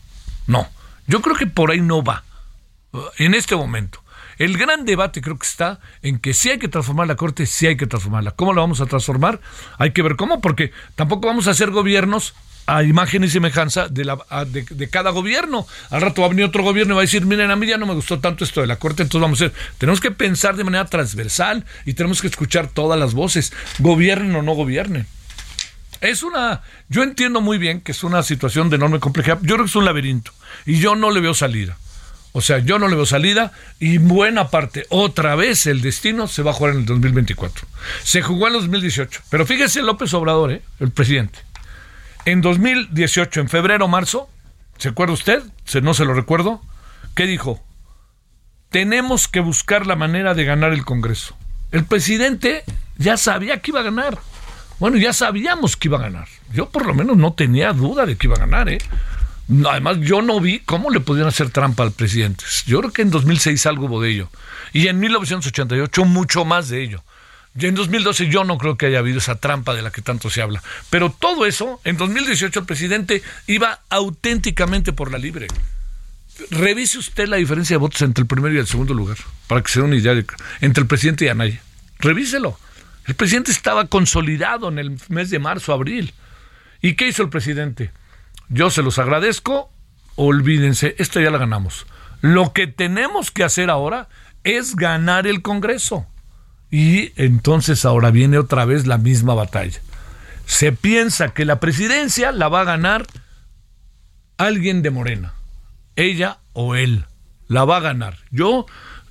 No, 0.47 0.69
yo 1.07 1.21
creo 1.21 1.35
que 1.35 1.47
por 1.47 1.71
ahí 1.71 1.81
no 1.81 2.03
va 2.03 2.23
en 3.17 3.33
este 3.33 3.55
momento. 3.55 4.01
El 4.37 4.57
gran 4.57 4.85
debate 4.85 5.21
creo 5.21 5.37
que 5.37 5.47
está 5.47 5.79
en 6.01 6.19
que 6.19 6.33
si 6.33 6.49
hay 6.49 6.59
que 6.59 6.67
transformar 6.67 7.07
la 7.07 7.15
Corte, 7.15 7.45
si 7.45 7.67
hay 7.67 7.77
que 7.77 7.87
transformarla. 7.87 8.31
¿Cómo 8.31 8.53
la 8.53 8.61
vamos 8.61 8.81
a 8.81 8.85
transformar? 8.85 9.39
Hay 9.77 9.91
que 9.91 10.01
ver 10.01 10.17
cómo, 10.17 10.41
porque 10.41 10.71
tampoco 10.95 11.27
vamos 11.27 11.47
a 11.47 11.51
hacer 11.51 11.71
gobiernos 11.71 12.33
a 12.67 12.83
imagen 12.83 13.23
y 13.23 13.29
semejanza 13.29 13.87
de, 13.87 14.05
la, 14.05 14.17
de, 14.47 14.89
cada 14.89 15.11
gobierno. 15.11 15.67
Al 15.89 16.01
rato 16.01 16.21
va 16.21 16.27
a 16.27 16.29
venir 16.31 16.45
otro 16.45 16.63
gobierno 16.63 16.93
y 16.93 16.95
va 16.95 17.01
a 17.01 17.05
decir, 17.05 17.25
miren, 17.25 17.51
a 17.51 17.55
mí 17.55 17.67
ya 17.67 17.77
no 17.77 17.85
me 17.85 17.93
gustó 17.93 18.19
tanto 18.19 18.43
esto 18.43 18.61
de 18.61 18.67
la 18.67 18.77
Corte, 18.77 19.03
entonces 19.03 19.21
vamos 19.21 19.41
a 19.41 19.45
hacer, 19.45 19.57
tenemos 19.77 20.01
que 20.01 20.11
pensar 20.11 20.55
de 20.55 20.63
manera 20.63 20.85
transversal 20.85 21.65
y 21.85 21.93
tenemos 21.93 22.21
que 22.21 22.27
escuchar 22.27 22.67
todas 22.67 22.99
las 22.99 23.13
voces, 23.13 23.53
gobiernen 23.79 24.35
o 24.35 24.41
no 24.41 24.53
gobiernen. 24.53 25.07
Es 26.01 26.23
una, 26.23 26.61
yo 26.89 27.03
entiendo 27.03 27.41
muy 27.41 27.57
bien 27.57 27.81
que 27.81 27.91
es 27.91 28.03
una 28.03 28.23
situación 28.23 28.69
de 28.69 28.75
enorme 28.75 28.99
complejidad. 28.99 29.39
Yo 29.41 29.55
creo 29.55 29.65
que 29.65 29.69
es 29.69 29.75
un 29.75 29.85
laberinto 29.85 30.31
y 30.65 30.79
yo 30.79 30.95
no 30.95 31.11
le 31.11 31.21
veo 31.21 31.33
salida. 31.33 31.77
O 32.37 32.41
sea, 32.41 32.59
yo 32.59 32.79
no 32.79 32.89
le 32.89 32.97
veo 32.97 33.05
salida 33.05 33.53
y 33.79 33.97
buena 33.97 34.49
parte, 34.49 34.85
otra 34.89 35.35
vez 35.35 35.67
el 35.67 35.81
destino 35.81 36.27
se 36.27 36.43
va 36.43 36.51
a 36.51 36.53
jugar 36.53 36.73
en 36.73 36.79
el 36.79 36.85
2024. 36.85 37.65
Se 38.03 38.21
jugó 38.21 38.47
en 38.47 38.55
el 38.55 38.61
2018, 38.61 39.21
pero 39.29 39.45
fíjese 39.45 39.81
López 39.81 40.13
Obrador, 40.13 40.51
¿eh? 40.51 40.61
el 40.81 40.91
presidente. 40.91 41.39
En 42.25 42.41
2018, 42.41 43.39
en 43.39 43.47
febrero, 43.47 43.87
marzo, 43.87 44.29
¿se 44.77 44.89
acuerda 44.89 45.13
usted? 45.13 45.43
No 45.81 45.93
se 45.93 46.03
lo 46.03 46.13
recuerdo. 46.13 46.61
¿Qué 47.15 47.25
dijo? 47.25 47.63
Tenemos 48.69 49.29
que 49.29 49.39
buscar 49.39 49.87
la 49.87 49.95
manera 49.95 50.33
de 50.33 50.43
ganar 50.43 50.73
el 50.73 50.83
Congreso. 50.83 51.37
El 51.71 51.85
presidente 51.85 52.65
ya 52.97 53.15
sabía 53.15 53.61
que 53.61 53.71
iba 53.71 53.79
a 53.79 53.83
ganar. 53.83 54.19
Bueno, 54.79 54.97
ya 54.97 55.13
sabíamos 55.13 55.77
que 55.77 55.87
iba 55.87 55.97
a 55.97 56.01
ganar. 56.01 56.27
Yo 56.53 56.69
por 56.69 56.85
lo 56.85 56.93
menos 56.93 57.17
no 57.17 57.33
tenía 57.33 57.73
duda 57.73 58.05
de 58.05 58.17
que 58.17 58.27
iba 58.27 58.35
a 58.35 58.39
ganar, 58.39 58.69
¿eh? 58.69 58.79
Además, 59.69 59.97
yo 60.01 60.21
no 60.21 60.39
vi 60.39 60.59
cómo 60.59 60.89
le 60.89 60.99
podían 60.99 61.27
hacer 61.27 61.51
trampa 61.51 61.83
al 61.83 61.91
presidente. 61.91 62.43
Yo 62.65 62.79
creo 62.79 62.91
que 62.91 63.03
en 63.03 63.11
2006 63.11 63.65
algo 63.67 63.85
hubo 63.85 64.01
de 64.01 64.09
ello. 64.09 64.29
Y 64.73 64.87
en 64.87 64.99
1988 64.99 66.05
mucho 66.05 66.45
más 66.45 66.69
de 66.69 66.83
ello. 66.83 67.03
Y 67.57 67.67
en 67.67 67.75
2012 67.75 68.27
yo 68.27 68.43
no 68.43 68.57
creo 68.57 68.75
que 68.75 68.87
haya 68.87 68.99
habido 68.99 69.19
esa 69.19 69.35
trampa 69.35 69.73
de 69.73 69.81
la 69.81 69.91
que 69.91 70.01
tanto 70.01 70.29
se 70.29 70.41
habla. 70.41 70.61
Pero 70.89 71.09
todo 71.11 71.45
eso, 71.45 71.79
en 71.83 71.95
2018 71.95 72.59
el 72.59 72.65
presidente 72.65 73.21
iba 73.47 73.81
auténticamente 73.89 74.91
por 74.91 75.11
la 75.11 75.17
libre. 75.17 75.47
Revise 76.49 76.97
usted 76.97 77.29
la 77.29 77.37
diferencia 77.37 77.75
de 77.75 77.79
votos 77.79 78.01
entre 78.01 78.23
el 78.23 78.27
primero 78.27 78.53
y 78.53 78.57
el 78.57 78.67
segundo 78.67 78.93
lugar, 78.93 79.17
para 79.47 79.61
que 79.61 79.71
se 79.71 79.79
dé 79.79 79.85
una 79.85 79.95
idea 79.95 80.13
de, 80.13 80.25
entre 80.59 80.81
el 80.81 80.87
presidente 80.87 81.25
y 81.25 81.29
Anaya. 81.29 81.61
Revíselo. 81.99 82.59
El 83.05 83.15
presidente 83.15 83.51
estaba 83.51 83.85
consolidado 83.85 84.69
en 84.69 84.79
el 84.79 84.97
mes 85.09 85.29
de 85.29 85.39
marzo, 85.39 85.73
abril. 85.73 86.13
¿Y 86.81 86.95
qué 86.95 87.07
hizo 87.07 87.23
el 87.23 87.29
presidente? 87.29 87.91
Yo 88.49 88.69
se 88.69 88.81
los 88.81 88.99
agradezco, 88.99 89.71
olvídense, 90.15 90.95
esto 90.97 91.19
ya 91.19 91.31
la 91.31 91.37
ganamos. 91.37 91.85
Lo 92.21 92.53
que 92.53 92.67
tenemos 92.67 93.31
que 93.31 93.43
hacer 93.43 93.69
ahora 93.69 94.07
es 94.43 94.75
ganar 94.75 95.27
el 95.27 95.41
Congreso. 95.41 96.07
Y 96.71 97.11
entonces 97.15 97.85
ahora 97.85 98.11
viene 98.11 98.37
otra 98.37 98.65
vez 98.65 98.87
la 98.87 98.97
misma 98.97 99.33
batalla. 99.33 99.79
Se 100.45 100.71
piensa 100.71 101.33
que 101.33 101.45
la 101.45 101.59
presidencia 101.59 102.31
la 102.31 102.49
va 102.49 102.61
a 102.61 102.65
ganar 102.65 103.05
alguien 104.37 104.81
de 104.81 104.89
Morena, 104.91 105.33
ella 105.95 106.39
o 106.53 106.75
él, 106.75 107.05
la 107.47 107.65
va 107.65 107.77
a 107.77 107.81
ganar. 107.81 108.17
Yo 108.31 108.65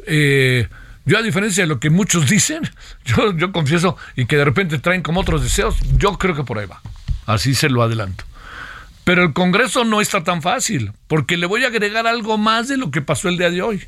eh, 0.07 0.69
yo, 1.07 1.19
a 1.19 1.23
diferencia 1.23 1.65
de 1.65 1.69
lo 1.69 1.81
que 1.81 1.91
muchos 1.91 2.29
dicen, 2.29 2.63
yo, 3.05 3.53
confieso, 3.53 3.97
y 4.17 4.27
que 4.27 4.37
de 4.37 4.45
repente 4.45 4.79
traen 4.79 5.03
como 5.03 5.21
otros 5.21 5.43
deseos, 5.43 5.77
yo 5.97 6.19
creo 6.19 6.35
que 6.35 6.45
por 6.45 6.59
ahí 6.59 6.67
va. 6.67 6.81
Así 7.27 7.55
se 7.55 7.69
lo 7.69 7.83
adelanto. 7.83 8.25
Pero 9.05 9.23
el 9.23 9.35
Congreso 9.35 9.85
no 9.85 10.01
está 10.01 10.25
tan 10.25 10.41
fácil, 10.41 10.93
porque 11.09 11.37
le 11.37 11.47
voy 11.47 11.65
a 11.65 11.69
agregar 11.69 12.07
algo 12.07 12.39
más 12.39 12.69
de 12.69 12.79
lo 12.79 12.91
que 12.91 13.03
pasó 13.03 13.29
el 13.29 13.37
día 13.37 13.51
de 13.51 13.61
hoy. 13.61 13.85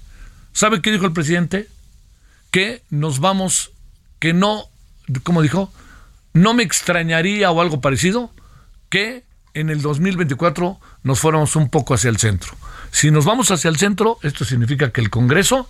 ¿Sabe 0.53 0.83
qué 0.83 0.93
dijo 0.93 1.07
el 1.07 1.13
presidente? 1.13 1.69
Que 2.51 2.83
nos 2.91 3.21
vamos, 3.21 3.73
que 4.19 4.35
no, 4.35 4.65
como 5.23 5.41
dijo, 5.41 5.73
no 6.35 6.53
me 6.53 6.63
extrañaría 6.63 7.51
o 7.51 7.63
algo 7.63 7.81
parecido, 7.81 8.31
que 8.91 9.25
en 9.55 9.71
el 9.71 9.81
2024 9.81 10.79
nos 11.03 11.19
fuéramos 11.19 11.57
un 11.57 11.71
poco 11.71 11.95
hacia 11.95 12.11
el 12.11 12.19
centro. 12.19 12.53
Si 12.91 13.11
nos 13.11 13.25
vamos 13.25 13.51
hacia 13.51 13.71
el 13.71 13.79
centro, 13.79 14.19
esto 14.23 14.45
significa 14.45 14.93
que 14.93 15.01
el 15.01 15.09
Congreso 15.09 15.69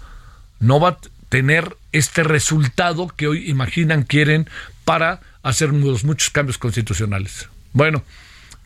no 0.58 0.80
va, 0.80 0.98
tener 1.28 1.76
este 1.92 2.22
resultado 2.22 3.08
que 3.08 3.26
hoy 3.26 3.48
imaginan 3.50 4.02
quieren 4.02 4.48
para 4.84 5.20
hacer 5.42 5.72
muchos 5.72 6.30
cambios 6.30 6.58
constitucionales. 6.58 7.48
Bueno, 7.72 8.02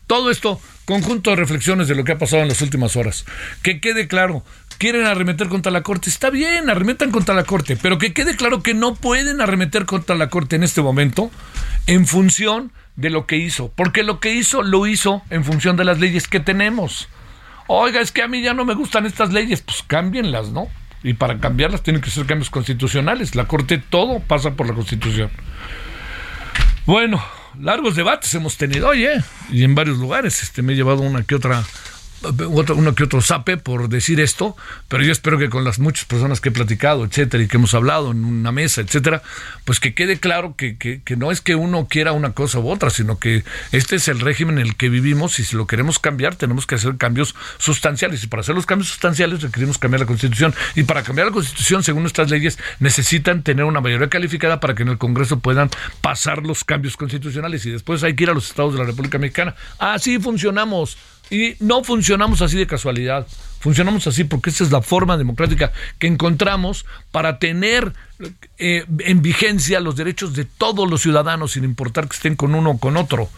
todo 0.07 0.29
esto, 0.29 0.59
conjunto 0.85 1.29
de 1.29 1.37
reflexiones 1.37 1.87
de 1.87 1.95
lo 1.95 2.03
que 2.03 2.11
ha 2.11 2.17
pasado 2.17 2.41
en 2.41 2.49
las 2.49 2.61
últimas 2.61 2.95
horas. 2.95 3.25
Que 3.63 3.79
quede 3.79 4.07
claro, 4.07 4.43
quieren 4.77 5.05
arremeter 5.05 5.47
contra 5.47 5.71
la 5.71 5.83
Corte, 5.83 6.09
está 6.09 6.29
bien, 6.29 6.69
arremetan 6.69 7.11
contra 7.11 7.35
la 7.35 7.43
Corte, 7.43 7.77
pero 7.81 7.97
que 7.97 8.13
quede 8.13 8.35
claro 8.35 8.61
que 8.61 8.73
no 8.73 8.95
pueden 8.95 9.41
arremeter 9.41 9.85
contra 9.85 10.15
la 10.15 10.29
Corte 10.29 10.55
en 10.55 10.63
este 10.63 10.81
momento 10.81 11.31
en 11.87 12.07
función 12.07 12.71
de 12.95 13.09
lo 13.09 13.25
que 13.25 13.37
hizo, 13.37 13.71
porque 13.75 14.03
lo 14.03 14.19
que 14.19 14.33
hizo 14.33 14.63
lo 14.63 14.85
hizo 14.85 15.21
en 15.29 15.43
función 15.45 15.77
de 15.77 15.85
las 15.85 15.99
leyes 15.99 16.27
que 16.27 16.39
tenemos. 16.39 17.07
Oiga, 17.67 18.01
es 18.01 18.11
que 18.11 18.21
a 18.21 18.27
mí 18.27 18.41
ya 18.41 18.53
no 18.53 18.65
me 18.65 18.73
gustan 18.73 19.05
estas 19.05 19.31
leyes, 19.31 19.61
pues 19.61 19.83
cámbienlas, 19.85 20.49
¿no? 20.49 20.67
Y 21.03 21.13
para 21.13 21.39
cambiarlas 21.39 21.83
tienen 21.83 22.01
que 22.01 22.09
ser 22.09 22.25
cambios 22.25 22.49
constitucionales. 22.49 23.35
La 23.35 23.45
Corte 23.47 23.77
todo 23.77 24.19
pasa 24.19 24.51
por 24.51 24.67
la 24.67 24.73
Constitución. 24.73 25.29
Bueno, 26.85 27.23
largos 27.59 27.95
debates 27.95 28.33
hemos 28.35 28.57
tenido 28.57 28.89
hoy, 28.89 29.05
¿eh? 29.05 29.23
Y 29.51 29.63
en 29.63 29.75
varios 29.75 29.97
lugares. 29.97 30.43
Este, 30.43 30.61
me 30.61 30.73
he 30.73 30.75
llevado 30.75 31.01
una 31.01 31.23
que 31.23 31.35
otra 31.35 31.63
uno 32.21 32.95
que 32.95 33.03
otro 33.03 33.21
sape 33.21 33.57
por 33.57 33.89
decir 33.89 34.19
esto, 34.19 34.55
pero 34.87 35.03
yo 35.03 35.11
espero 35.11 35.37
que 35.37 35.49
con 35.49 35.63
las 35.63 35.79
muchas 35.79 36.05
personas 36.05 36.41
que 36.41 36.49
he 36.49 36.51
platicado, 36.51 37.05
etcétera, 37.05 37.43
y 37.43 37.47
que 37.47 37.57
hemos 37.57 37.73
hablado 37.73 38.11
en 38.11 38.23
una 38.23 38.51
mesa, 38.51 38.81
etcétera, 38.81 39.21
pues 39.65 39.79
que 39.79 39.93
quede 39.93 40.19
claro 40.19 40.55
que, 40.55 40.77
que, 40.77 41.01
que, 41.03 41.15
no 41.15 41.31
es 41.31 41.41
que 41.41 41.55
uno 41.55 41.87
quiera 41.89 42.11
una 42.11 42.33
cosa 42.33 42.59
u 42.59 42.69
otra, 42.69 42.89
sino 42.89 43.17
que 43.19 43.43
este 43.71 43.95
es 43.95 44.07
el 44.07 44.19
régimen 44.19 44.59
en 44.59 44.67
el 44.67 44.75
que 44.75 44.89
vivimos 44.89 45.39
y 45.39 45.43
si 45.43 45.55
lo 45.55 45.67
queremos 45.67 45.99
cambiar 45.99 46.35
tenemos 46.35 46.67
que 46.67 46.75
hacer 46.75 46.97
cambios 46.97 47.35
sustanciales 47.57 48.23
y 48.23 48.27
para 48.27 48.41
hacer 48.41 48.55
los 48.55 48.65
cambios 48.65 48.89
sustanciales 48.89 49.41
requerimos 49.41 49.77
cambiar 49.77 50.01
la 50.01 50.07
constitución 50.07 50.53
y 50.75 50.83
para 50.83 51.03
cambiar 51.03 51.27
la 51.27 51.33
constitución 51.33 51.83
según 51.83 52.03
nuestras 52.03 52.29
leyes 52.29 52.57
necesitan 52.79 53.43
tener 53.43 53.65
una 53.65 53.81
mayoría 53.81 54.09
calificada 54.09 54.59
para 54.59 54.75
que 54.75 54.83
en 54.83 54.89
el 54.89 54.97
Congreso 54.97 55.39
puedan 55.39 55.69
pasar 56.01 56.43
los 56.43 56.63
cambios 56.63 56.97
constitucionales 56.97 57.65
y 57.65 57.71
después 57.71 58.03
hay 58.03 58.15
que 58.15 58.23
ir 58.23 58.29
a 58.29 58.33
los 58.33 58.47
estados 58.47 58.73
de 58.73 58.79
la 58.79 58.85
República 58.85 59.17
Mexicana. 59.17 59.55
Así 59.79 60.19
funcionamos. 60.19 60.97
Y 61.31 61.55
no 61.61 61.81
funcionamos 61.85 62.41
así 62.41 62.57
de 62.57 62.67
casualidad, 62.67 63.25
funcionamos 63.61 64.05
así 64.05 64.25
porque 64.25 64.49
esa 64.49 64.65
es 64.65 64.71
la 64.71 64.81
forma 64.81 65.17
democrática 65.17 65.71
que 65.97 66.07
encontramos 66.07 66.85
para 67.09 67.39
tener 67.39 67.93
eh, 68.57 68.85
en 68.99 69.21
vigencia 69.21 69.79
los 69.79 69.95
derechos 69.95 70.35
de 70.35 70.43
todos 70.43 70.89
los 70.89 71.01
ciudadanos, 71.01 71.53
sin 71.53 71.63
importar 71.63 72.09
que 72.09 72.17
estén 72.17 72.35
con 72.35 72.53
uno 72.53 72.71
o 72.71 72.77
con 72.77 72.97
otro. 72.97 73.29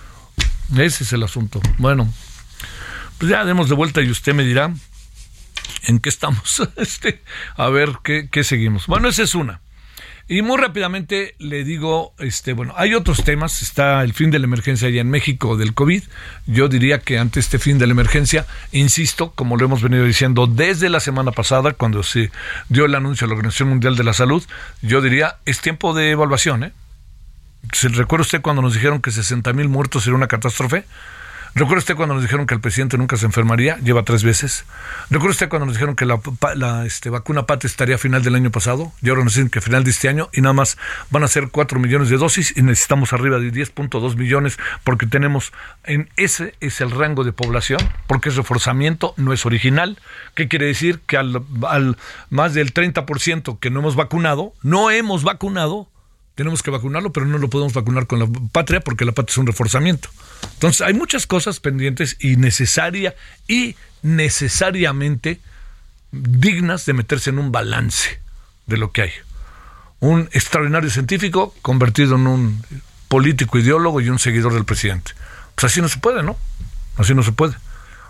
Ese 0.76 1.04
es 1.04 1.14
el 1.14 1.22
asunto. 1.22 1.62
Bueno, 1.78 2.12
pues 3.20 3.30
ya 3.30 3.46
demos 3.46 3.70
de 3.70 3.76
vuelta 3.76 4.02
y 4.02 4.10
usted 4.10 4.34
me 4.34 4.44
dirá 4.44 4.74
en 5.84 6.00
qué 6.00 6.10
estamos. 6.10 6.68
Este, 6.78 7.22
a 7.56 7.70
ver 7.70 7.92
qué, 8.04 8.28
qué 8.32 8.44
seguimos. 8.44 8.88
Bueno, 8.88 9.10
esa 9.10 9.22
es 9.22 9.36
una. 9.36 9.62
Y 10.28 10.42
muy 10.42 10.58
rápidamente 10.58 11.36
le 11.38 11.66
digo, 11.66 12.14
este, 12.18 12.54
bueno, 12.54 12.74
hay 12.78 12.94
otros 12.94 13.24
temas, 13.26 13.62
está 13.62 14.04
el 14.04 14.14
fin 14.14 14.32
de 14.32 14.40
la 14.40 14.46
emergencia 14.46 14.88
allá 14.88 15.02
en 15.02 15.10
México 15.10 15.58
del 15.58 15.74
COVID. 15.74 16.02
Yo 16.48 16.70
diría 16.70 17.00
que 17.00 17.20
ante 17.20 17.42
este 17.42 17.60
fin 17.60 17.78
de 17.78 17.88
la 17.88 17.92
emergencia, 17.92 18.46
insisto, 18.72 19.32
como 19.32 19.58
lo 19.58 19.66
hemos 19.66 19.82
venido 19.82 20.06
diciendo 20.06 20.48
desde 20.48 20.90
la 20.90 21.02
semana 21.02 21.32
pasada, 21.32 21.74
cuando 21.74 22.04
se 22.04 22.32
dio 22.70 22.86
el 22.86 22.96
anuncio 22.96 23.26
a 23.26 23.28
la 23.28 23.36
Organización 23.36 23.70
Mundial 23.70 23.98
de 23.98 24.04
la 24.06 24.14
Salud, 24.14 24.44
yo 24.82 25.02
diría, 25.02 25.38
es 25.46 25.60
tiempo 25.60 25.94
de 25.94 26.12
evaluación, 26.12 26.64
¿eh? 26.64 26.72
¿Se 27.72 27.90
recuerda 27.90 28.24
usted 28.24 28.42
cuando 28.42 28.62
nos 28.62 28.74
dijeron 28.74 29.02
que 29.02 29.12
60 29.12 29.52
mil 29.54 29.70
muertos 29.70 30.06
era 30.08 30.16
una 30.16 30.28
catástrofe? 30.28 30.86
¿Recuerda 31.56 31.80
usted 31.80 31.96
cuando 31.96 32.16
nos 32.16 32.24
dijeron 32.24 32.48
que 32.48 32.56
el 32.56 32.62
presidente 32.62 32.98
nunca 32.98 33.16
se 33.16 33.28
enfermaría? 33.28 33.78
Lleva 33.78 34.02
tres 34.02 34.24
veces. 34.24 34.66
¿Recuerda 35.12 35.34
usted 35.34 35.50
cuando 35.50 35.68
nos 35.68 35.76
dijeron 35.76 35.96
que 35.96 36.06
la, 36.06 36.86
este, 36.86 37.12
vacuna 37.12 37.46
PAT 37.46 37.66
estaría 37.66 37.96
a 37.96 38.00
final 38.00 38.24
del 38.24 38.34
año 38.34 38.50
pasado? 38.50 38.92
Y 39.04 39.10
ahora 39.10 39.24
nos 39.24 39.36
dicen 39.36 39.52
que 39.52 39.60
a 39.60 39.62
final 39.62 39.84
de 39.84 39.92
este 39.92 40.10
año 40.10 40.30
y 40.34 40.42
nada 40.42 40.54
más 40.54 40.80
van 41.12 41.24
a 41.24 41.28
ser 41.28 41.50
4 41.50 41.80
millones 41.80 42.10
de 42.10 42.18
dosis 42.18 42.58
y 42.58 42.64
necesitamos 42.64 43.14
arriba 43.14 43.38
de 43.38 43.54
10.2 43.54 44.16
millones 44.16 44.58
porque 44.84 45.06
tenemos, 45.06 45.54
en 45.84 46.10
ese 46.18 46.56
es 46.60 46.82
el 46.82 46.90
rango 46.90 47.24
de 47.24 47.34
población, 47.34 47.82
porque 48.08 48.30
es 48.30 48.36
reforzamiento, 48.36 49.14
no 49.18 49.32
es 49.32 49.46
original. 49.46 50.00
¿Qué 50.34 50.48
quiere 50.48 50.66
decir? 50.66 51.02
Que 51.06 51.18
al, 51.18 51.46
más 52.32 52.56
del 52.56 52.74
30% 52.74 53.60
que 53.60 53.70
no 53.70 53.82
hemos 53.82 53.96
vacunado, 53.96 54.54
no 54.64 54.90
hemos 54.90 55.24
vacunado, 55.24 55.88
tenemos 56.36 56.64
que 56.64 56.72
vacunarlo, 56.72 57.12
pero 57.12 57.26
no 57.26 57.38
lo 57.38 57.50
podemos 57.50 57.74
vacunar 57.74 58.08
con 58.08 58.20
la 58.20 58.28
patria 58.52 58.80
porque 58.80 59.06
la 59.06 59.12
patria 59.12 59.34
es 59.34 59.38
un 59.38 59.48
reforzamiento. 59.48 60.10
Entonces, 60.54 60.82
hay 60.82 60.94
muchas 60.94 61.28
cosas 61.28 61.60
pendientes 61.60 62.18
y 62.20 62.36
necesaria 62.38 63.16
y 63.48 63.76
necesariamente 64.02 65.40
dignas 66.12 66.86
de 66.86 66.94
meterse 66.94 67.30
en 67.30 67.40
un 67.40 67.52
balance 67.52 68.20
de 68.66 68.78
lo 68.78 68.92
que 68.92 69.04
hay. 69.04 69.12
Un 70.00 70.30
extraordinario 70.34 70.90
científico 70.90 71.56
convertido 71.62 72.16
en 72.16 72.28
un 72.28 72.66
político 73.08 73.58
ideólogo 73.58 74.02
y 74.02 74.10
un 74.10 74.20
seguidor 74.20 74.54
del 74.54 74.66
presidente. 74.66 75.12
Pues 75.56 75.72
así 75.72 75.82
no 75.82 75.90
se 75.90 76.00
puede, 76.00 76.24
¿no? 76.24 76.38
Así 76.98 77.14
no 77.14 77.24
se 77.24 77.32
puede. 77.32 77.54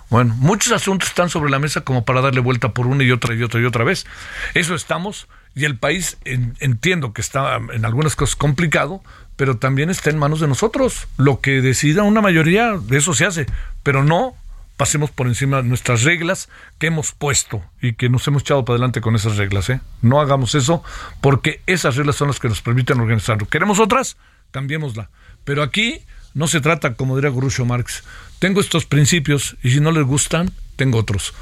Bueno, 0.09 0.35
muchos 0.37 0.71
asuntos 0.71 1.09
están 1.09 1.29
sobre 1.29 1.51
la 1.51 1.59
mesa 1.59 1.81
como 1.81 2.05
para 2.05 2.21
darle 2.21 2.39
vuelta 2.39 2.69
por 2.69 2.87
una 2.87 3.03
y 3.03 3.11
otra 3.11 3.35
y 3.35 3.43
otra 3.43 3.59
y 3.61 3.65
otra 3.65 3.83
vez. 3.83 4.05
Eso 4.53 4.75
estamos 4.75 5.27
y 5.55 5.65
el 5.65 5.77
país 5.77 6.17
entiendo 6.25 7.13
que 7.13 7.21
está 7.21 7.57
en 7.57 7.85
algunas 7.85 8.15
cosas 8.15 8.35
complicado, 8.35 9.03
pero 9.35 9.57
también 9.57 9.89
está 9.89 10.09
en 10.09 10.17
manos 10.17 10.39
de 10.39 10.47
nosotros. 10.47 11.07
Lo 11.17 11.41
que 11.41 11.61
decida 11.61 12.03
una 12.03 12.21
mayoría, 12.21 12.73
de 12.77 12.97
eso 12.97 13.13
se 13.13 13.25
hace, 13.25 13.45
pero 13.83 14.03
no 14.03 14.35
pasemos 14.77 15.11
por 15.11 15.27
encima 15.27 15.57
de 15.57 15.63
nuestras 15.63 16.03
reglas 16.03 16.49
que 16.79 16.87
hemos 16.87 17.11
puesto 17.11 17.63
y 17.81 17.93
que 17.93 18.09
nos 18.09 18.27
hemos 18.27 18.41
echado 18.41 18.65
para 18.65 18.75
adelante 18.75 19.01
con 19.01 19.15
esas 19.15 19.37
reglas. 19.37 19.69
¿eh? 19.69 19.81
No 20.01 20.19
hagamos 20.19 20.55
eso 20.55 20.83
porque 21.21 21.61
esas 21.67 21.95
reglas 21.95 22.15
son 22.15 22.29
las 22.29 22.39
que 22.39 22.49
nos 22.49 22.61
permiten 22.61 22.99
organizarlo. 22.99 23.47
¿Queremos 23.47 23.79
otras? 23.79 24.17
Cambiémosla. 24.51 25.09
Pero 25.43 25.61
aquí 25.61 26.01
no 26.33 26.47
se 26.47 26.61
trata, 26.61 26.95
como 26.95 27.15
diría 27.15 27.31
Groucho 27.31 27.65
Marx, 27.65 28.03
tengo 28.39 28.59
estos 28.59 28.85
principios 28.85 29.55
y 29.61 29.71
si 29.71 29.79
no 29.79 29.91
les 29.91 30.03
gustan, 30.03 30.51
tengo 30.75 30.97
otros. 30.97 31.33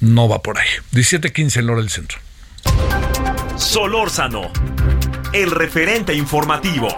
No 0.00 0.28
va 0.28 0.42
por 0.42 0.58
ahí. 0.58 0.68
17.15 0.92 1.60
en 1.60 1.70
hora 1.70 1.80
del 1.80 1.90
centro. 1.90 2.18
Solórzano, 3.58 4.52
el 5.32 5.50
referente 5.50 6.14
informativo. 6.14 6.88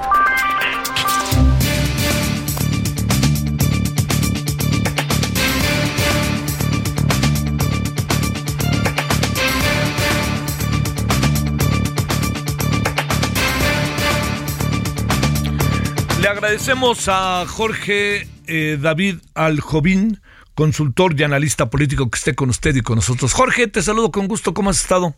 Le 16.21 16.29
agradecemos 16.29 17.09
a 17.09 17.47
Jorge 17.49 18.29
eh, 18.47 18.79
David 18.79 19.17
Aljovín, 19.35 20.21
consultor 20.55 21.19
y 21.19 21.25
analista 21.25 21.71
político 21.71 22.11
que 22.11 22.19
esté 22.19 22.35
con 22.35 22.51
usted 22.51 22.77
y 22.77 22.83
con 22.83 22.97
nosotros. 22.97 23.33
Jorge, 23.33 23.67
te 23.67 23.83
saludo 23.83 24.13
con 24.13 24.29
gusto. 24.29 24.53
¿Cómo 24.53 24.69
has 24.69 24.81
estado? 24.83 25.17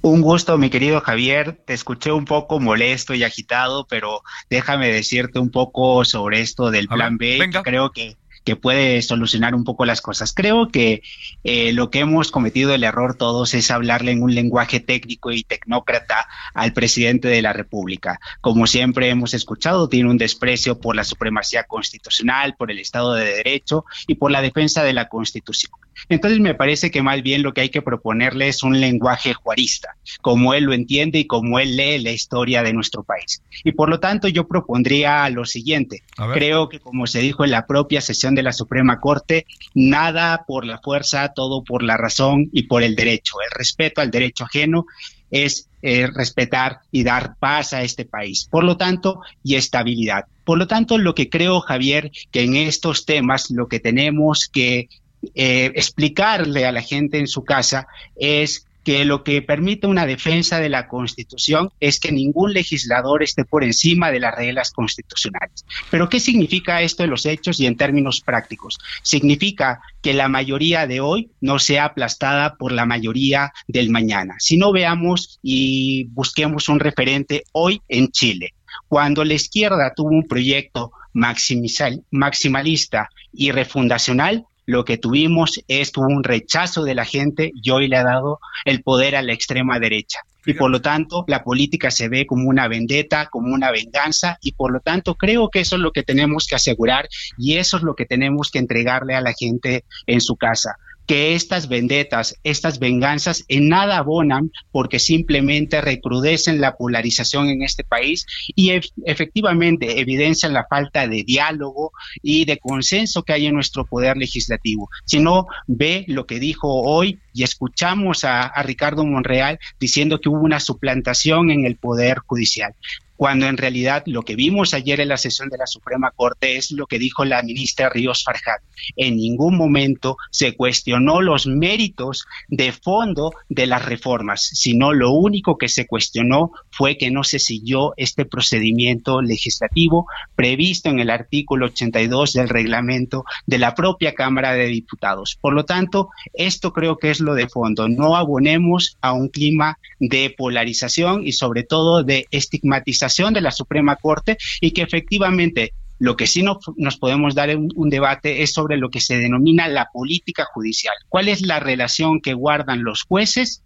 Un 0.00 0.20
gusto, 0.20 0.56
mi 0.58 0.70
querido 0.70 1.00
Javier. 1.00 1.60
Te 1.64 1.74
escuché 1.74 2.12
un 2.12 2.24
poco 2.24 2.60
molesto 2.60 3.14
y 3.14 3.24
agitado, 3.24 3.86
pero 3.86 4.22
déjame 4.50 4.88
decirte 4.92 5.38
un 5.38 5.50
poco 5.50 6.04
sobre 6.04 6.40
esto 6.40 6.70
del 6.70 6.88
plan 6.88 7.16
B. 7.18 7.50
creo 7.62 7.90
que 7.90 8.16
que 8.46 8.54
puede 8.54 9.02
solucionar 9.02 9.56
un 9.56 9.64
poco 9.64 9.84
las 9.84 10.00
cosas. 10.00 10.32
Creo 10.32 10.68
que 10.68 11.02
eh, 11.42 11.72
lo 11.72 11.90
que 11.90 11.98
hemos 11.98 12.30
cometido 12.30 12.72
el 12.72 12.84
error 12.84 13.16
todos 13.16 13.52
es 13.54 13.72
hablarle 13.72 14.12
en 14.12 14.22
un 14.22 14.36
lenguaje 14.36 14.78
técnico 14.78 15.32
y 15.32 15.42
tecnócrata 15.42 16.28
al 16.54 16.72
presidente 16.72 17.26
de 17.26 17.42
la 17.42 17.52
República. 17.52 18.20
Como 18.40 18.68
siempre 18.68 19.10
hemos 19.10 19.34
escuchado, 19.34 19.88
tiene 19.88 20.10
un 20.10 20.16
desprecio 20.16 20.80
por 20.80 20.94
la 20.94 21.02
supremacía 21.02 21.64
constitucional, 21.64 22.54
por 22.56 22.70
el 22.70 22.78
Estado 22.78 23.14
de 23.14 23.24
Derecho 23.24 23.84
y 24.06 24.14
por 24.14 24.30
la 24.30 24.42
defensa 24.42 24.84
de 24.84 24.92
la 24.92 25.08
Constitución. 25.08 25.72
Entonces 26.08 26.40
me 26.40 26.54
parece 26.54 26.90
que 26.90 27.02
más 27.02 27.22
bien 27.22 27.42
lo 27.42 27.52
que 27.52 27.62
hay 27.62 27.68
que 27.68 27.82
proponerle 27.82 28.48
es 28.48 28.62
un 28.62 28.80
lenguaje 28.80 29.34
juarista, 29.34 29.96
como 30.20 30.54
él 30.54 30.64
lo 30.64 30.72
entiende 30.72 31.20
y 31.20 31.26
como 31.26 31.58
él 31.58 31.76
lee 31.76 31.98
la 31.98 32.12
historia 32.12 32.62
de 32.62 32.72
nuestro 32.72 33.02
país. 33.02 33.42
Y 33.64 33.72
por 33.72 33.88
lo 33.88 34.00
tanto 34.00 34.28
yo 34.28 34.46
propondría 34.46 35.28
lo 35.30 35.44
siguiente. 35.44 36.02
Creo 36.34 36.68
que 36.68 36.80
como 36.80 37.06
se 37.06 37.20
dijo 37.20 37.44
en 37.44 37.50
la 37.50 37.66
propia 37.66 38.00
sesión 38.00 38.34
de 38.34 38.42
la 38.42 38.52
Suprema 38.52 39.00
Corte, 39.00 39.46
nada 39.74 40.44
por 40.46 40.64
la 40.64 40.78
fuerza, 40.78 41.32
todo 41.34 41.64
por 41.64 41.82
la 41.82 41.96
razón 41.96 42.48
y 42.52 42.64
por 42.64 42.82
el 42.82 42.96
derecho. 42.96 43.36
El 43.44 43.58
respeto 43.58 44.00
al 44.00 44.10
derecho 44.10 44.44
ajeno 44.44 44.86
es 45.30 45.68
eh, 45.82 46.06
respetar 46.06 46.80
y 46.90 47.04
dar 47.04 47.36
paz 47.38 47.72
a 47.72 47.82
este 47.82 48.04
país. 48.04 48.48
Por 48.50 48.64
lo 48.64 48.76
tanto, 48.76 49.20
y 49.42 49.56
estabilidad. 49.56 50.24
Por 50.44 50.58
lo 50.58 50.66
tanto, 50.66 50.98
lo 50.98 51.14
que 51.14 51.28
creo, 51.28 51.60
Javier, 51.60 52.10
que 52.30 52.42
en 52.42 52.56
estos 52.56 53.04
temas 53.04 53.50
lo 53.50 53.68
que 53.68 53.80
tenemos 53.80 54.48
que 54.48 54.88
eh, 55.34 55.72
explicarle 55.74 56.66
a 56.66 56.72
la 56.72 56.82
gente 56.82 57.18
en 57.18 57.26
su 57.26 57.44
casa 57.44 57.88
es 58.16 58.66
que 58.86 59.04
lo 59.04 59.24
que 59.24 59.42
permite 59.42 59.88
una 59.88 60.06
defensa 60.06 60.60
de 60.60 60.68
la 60.68 60.86
Constitución 60.86 61.70
es 61.80 61.98
que 61.98 62.12
ningún 62.12 62.52
legislador 62.52 63.24
esté 63.24 63.44
por 63.44 63.64
encima 63.64 64.12
de 64.12 64.20
las 64.20 64.36
reglas 64.36 64.70
constitucionales. 64.70 65.64
Pero 65.90 66.08
¿qué 66.08 66.20
significa 66.20 66.80
esto 66.82 67.02
en 67.02 67.10
los 67.10 67.26
hechos 67.26 67.58
y 67.58 67.66
en 67.66 67.76
términos 67.76 68.20
prácticos? 68.20 68.78
Significa 69.02 69.80
que 70.00 70.14
la 70.14 70.28
mayoría 70.28 70.86
de 70.86 71.00
hoy 71.00 71.32
no 71.40 71.58
sea 71.58 71.86
aplastada 71.86 72.54
por 72.54 72.70
la 72.70 72.86
mayoría 72.86 73.52
del 73.66 73.90
mañana. 73.90 74.36
Si 74.38 74.56
no 74.56 74.70
veamos 74.70 75.40
y 75.42 76.04
busquemos 76.12 76.68
un 76.68 76.78
referente 76.78 77.42
hoy 77.50 77.82
en 77.88 78.12
Chile. 78.12 78.54
Cuando 78.86 79.24
la 79.24 79.34
izquierda 79.34 79.94
tuvo 79.96 80.10
un 80.10 80.28
proyecto 80.28 80.92
maximalista 81.12 83.08
y 83.32 83.50
refundacional, 83.50 84.46
lo 84.66 84.84
que 84.84 84.98
tuvimos 84.98 85.60
es 85.68 85.92
un 85.96 86.24
rechazo 86.24 86.84
de 86.84 86.94
la 86.94 87.04
gente 87.04 87.52
y 87.54 87.70
hoy 87.70 87.88
le 87.88 87.96
ha 87.96 88.04
dado 88.04 88.40
el 88.64 88.82
poder 88.82 89.16
a 89.16 89.22
la 89.22 89.32
extrema 89.32 89.78
derecha. 89.78 90.20
Y 90.44 90.54
por 90.54 90.70
lo 90.70 90.80
tanto, 90.80 91.24
la 91.26 91.42
política 91.42 91.90
se 91.90 92.08
ve 92.08 92.26
como 92.26 92.48
una 92.48 92.68
vendetta, 92.68 93.26
como 93.26 93.52
una 93.52 93.70
venganza, 93.70 94.38
y 94.42 94.52
por 94.52 94.72
lo 94.72 94.80
tanto 94.80 95.14
creo 95.14 95.48
que 95.50 95.60
eso 95.60 95.76
es 95.76 95.82
lo 95.82 95.92
que 95.92 96.02
tenemos 96.02 96.46
que 96.46 96.54
asegurar 96.54 97.08
y 97.38 97.56
eso 97.56 97.76
es 97.78 97.82
lo 97.82 97.94
que 97.94 98.06
tenemos 98.06 98.50
que 98.50 98.58
entregarle 98.58 99.14
a 99.14 99.20
la 99.20 99.32
gente 99.32 99.84
en 100.06 100.20
su 100.20 100.36
casa 100.36 100.76
que 101.06 101.34
estas 101.34 101.68
vendetas, 101.68 102.36
estas 102.42 102.78
venganzas 102.78 103.44
en 103.48 103.68
nada 103.68 103.98
abonan 103.98 104.50
porque 104.72 104.98
simplemente 104.98 105.80
recrudecen 105.80 106.60
la 106.60 106.76
polarización 106.76 107.48
en 107.48 107.62
este 107.62 107.84
país 107.84 108.26
y 108.54 108.72
efectivamente 109.04 110.00
evidencian 110.00 110.52
la 110.52 110.66
falta 110.68 111.06
de 111.06 111.22
diálogo 111.22 111.92
y 112.22 112.44
de 112.44 112.58
consenso 112.58 113.22
que 113.22 113.32
hay 113.32 113.46
en 113.46 113.54
nuestro 113.54 113.84
poder 113.84 114.16
legislativo. 114.16 114.88
Si 115.04 115.20
no, 115.20 115.46
ve 115.66 116.04
lo 116.08 116.26
que 116.26 116.40
dijo 116.40 116.68
hoy 116.82 117.20
y 117.36 117.42
escuchamos 117.42 118.24
a, 118.24 118.50
Ricardo 118.62 119.04
Monreal 119.04 119.58
diciendo 119.78 120.20
que 120.20 120.30
hubo 120.30 120.40
una 120.40 120.58
suplantación 120.58 121.50
en 121.50 121.66
el 121.66 121.76
poder 121.76 122.20
judicial 122.20 122.74
cuando 123.16 123.46
en 123.46 123.56
realidad 123.56 124.02
lo 124.06 124.22
que 124.22 124.36
vimos 124.36 124.74
ayer 124.74 125.00
en 125.00 125.08
la 125.08 125.16
sesión 125.16 125.48
de 125.48 125.58
la 125.58 125.66
Suprema 125.66 126.10
Corte 126.14 126.56
es 126.56 126.70
lo 126.70 126.86
que 126.86 126.98
dijo 126.98 127.24
la 127.24 127.42
ministra 127.42 127.88
Ríos 127.88 128.22
Farjat. 128.22 128.62
En 128.94 129.16
ningún 129.16 129.56
momento 129.56 130.16
se 130.30 130.54
cuestionó 130.54 131.22
los 131.22 131.46
méritos 131.46 132.26
de 132.48 132.72
fondo 132.72 133.32
de 133.48 133.66
las 133.66 133.84
reformas, 133.84 134.42
sino 134.42 134.92
lo 134.92 135.12
único 135.12 135.56
que 135.56 135.68
se 135.68 135.86
cuestionó 135.86 136.52
fue 136.70 136.98
que 136.98 137.10
no 137.10 137.24
se 137.24 137.38
siguió 137.38 137.94
este 137.96 138.26
procedimiento 138.26 139.22
legislativo 139.22 140.06
previsto 140.34 140.90
en 140.90 141.00
el 141.00 141.10
artículo 141.10 141.66
82 141.66 142.34
del 142.34 142.48
reglamento 142.48 143.24
de 143.46 143.58
la 143.58 143.74
propia 143.74 144.14
Cámara 144.14 144.52
de 144.52 144.66
Diputados. 144.66 145.38
Por 145.40 145.54
lo 145.54 145.64
tanto, 145.64 146.10
esto 146.34 146.72
creo 146.72 146.98
que 146.98 147.10
es 147.10 147.20
de 147.34 147.48
fondo. 147.48 147.88
No 147.88 148.16
abonemos 148.16 148.96
a 149.00 149.12
un 149.12 149.28
clima 149.28 149.78
de 149.98 150.34
polarización 150.36 151.26
y 151.26 151.32
sobre 151.32 151.62
todo 151.62 152.02
de 152.02 152.26
estigmatización 152.30 153.34
de 153.34 153.40
la 153.40 153.50
Suprema 153.50 153.96
Corte 153.96 154.36
y 154.60 154.72
que 154.72 154.82
efectivamente 154.82 155.72
lo 155.98 156.16
que 156.16 156.26
sí 156.26 156.42
no, 156.42 156.58
nos 156.76 156.98
podemos 156.98 157.34
dar 157.34 157.56
un, 157.56 157.72
un, 157.74 157.88
debate 157.88 158.42
es 158.42 158.52
sobre 158.52 158.76
lo 158.76 158.90
que 158.90 159.00
se 159.00 159.16
denomina 159.16 159.66
la 159.68 159.88
política 159.92 160.44
judicial. 160.52 160.94
¿Cuál 161.08 161.28
es 161.28 161.40
la 161.40 161.58
relación 161.58 162.20
que 162.20 162.34
guardan 162.34 162.84
los 162.84 163.02
jueces 163.04 163.62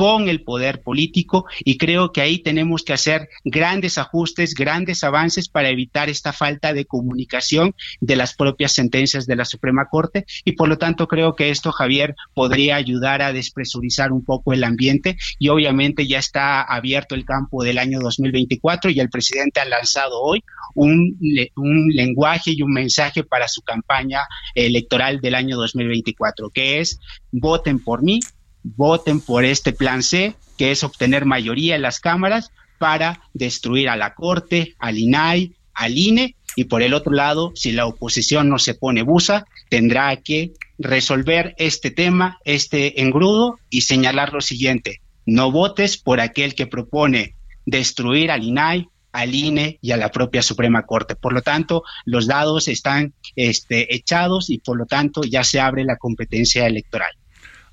con 0.00 0.30
el 0.30 0.40
poder 0.44 0.80
político 0.80 1.44
y 1.62 1.76
creo 1.76 2.10
que 2.10 2.22
ahí 2.22 2.38
tenemos 2.38 2.84
que 2.84 2.94
hacer 2.94 3.28
grandes 3.44 3.98
ajustes, 3.98 4.54
grandes 4.54 5.04
avances 5.04 5.50
para 5.50 5.68
evitar 5.68 6.08
esta 6.08 6.32
falta 6.32 6.72
de 6.72 6.86
comunicación 6.86 7.74
de 8.00 8.16
las 8.16 8.34
propias 8.34 8.72
sentencias 8.72 9.26
de 9.26 9.36
la 9.36 9.44
Suprema 9.44 9.90
Corte. 9.90 10.24
Y 10.46 10.52
por 10.52 10.70
lo 10.70 10.78
tanto 10.78 11.06
creo 11.06 11.36
que 11.36 11.50
esto, 11.50 11.70
Javier, 11.70 12.14
podría 12.32 12.76
ayudar 12.76 13.20
a 13.20 13.34
despresurizar 13.34 14.10
un 14.10 14.24
poco 14.24 14.54
el 14.54 14.64
ambiente. 14.64 15.18
Y 15.38 15.50
obviamente 15.50 16.06
ya 16.06 16.18
está 16.18 16.62
abierto 16.62 17.14
el 17.14 17.26
campo 17.26 17.62
del 17.62 17.76
año 17.76 18.00
2024 18.00 18.90
y 18.92 19.00
el 19.00 19.10
presidente 19.10 19.60
ha 19.60 19.66
lanzado 19.66 20.18
hoy 20.18 20.42
un, 20.74 21.18
un 21.56 21.88
lenguaje 21.88 22.52
y 22.52 22.62
un 22.62 22.72
mensaje 22.72 23.22
para 23.22 23.48
su 23.48 23.60
campaña 23.60 24.20
electoral 24.54 25.20
del 25.20 25.34
año 25.34 25.58
2024, 25.58 26.48
que 26.48 26.80
es 26.80 26.98
voten 27.32 27.80
por 27.80 28.02
mí, 28.02 28.20
voten 28.62 29.20
por 29.20 29.44
este 29.44 29.72
plan 29.72 30.02
C, 30.02 30.34
que 30.56 30.70
es 30.70 30.84
obtener 30.84 31.24
mayoría 31.24 31.76
en 31.76 31.82
las 31.82 32.00
cámaras 32.00 32.52
para 32.78 33.22
destruir 33.34 33.88
a 33.88 33.96
la 33.96 34.14
Corte, 34.14 34.74
al 34.78 34.98
INAI, 34.98 35.54
al 35.74 35.96
INE, 35.96 36.36
y 36.56 36.64
por 36.64 36.82
el 36.82 36.94
otro 36.94 37.12
lado, 37.12 37.52
si 37.54 37.72
la 37.72 37.86
oposición 37.86 38.48
no 38.48 38.58
se 38.58 38.74
pone 38.74 39.02
busa, 39.02 39.46
tendrá 39.68 40.14
que 40.16 40.52
resolver 40.78 41.54
este 41.58 41.90
tema, 41.90 42.38
este 42.44 43.00
engrudo, 43.02 43.58
y 43.70 43.82
señalar 43.82 44.32
lo 44.32 44.40
siguiente, 44.40 45.00
no 45.26 45.52
votes 45.52 45.96
por 45.96 46.20
aquel 46.20 46.54
que 46.54 46.66
propone 46.66 47.34
destruir 47.66 48.30
al 48.30 48.42
INAI, 48.42 48.88
al 49.12 49.34
INE 49.34 49.78
y 49.80 49.92
a 49.92 49.96
la 49.96 50.10
propia 50.10 50.42
Suprema 50.42 50.86
Corte. 50.86 51.16
Por 51.16 51.32
lo 51.32 51.42
tanto, 51.42 51.82
los 52.04 52.26
dados 52.26 52.68
están 52.68 53.12
este, 53.36 53.94
echados 53.94 54.50
y 54.50 54.58
por 54.58 54.76
lo 54.76 54.86
tanto 54.86 55.22
ya 55.22 55.44
se 55.44 55.60
abre 55.60 55.84
la 55.84 55.96
competencia 55.96 56.66
electoral. 56.66 57.10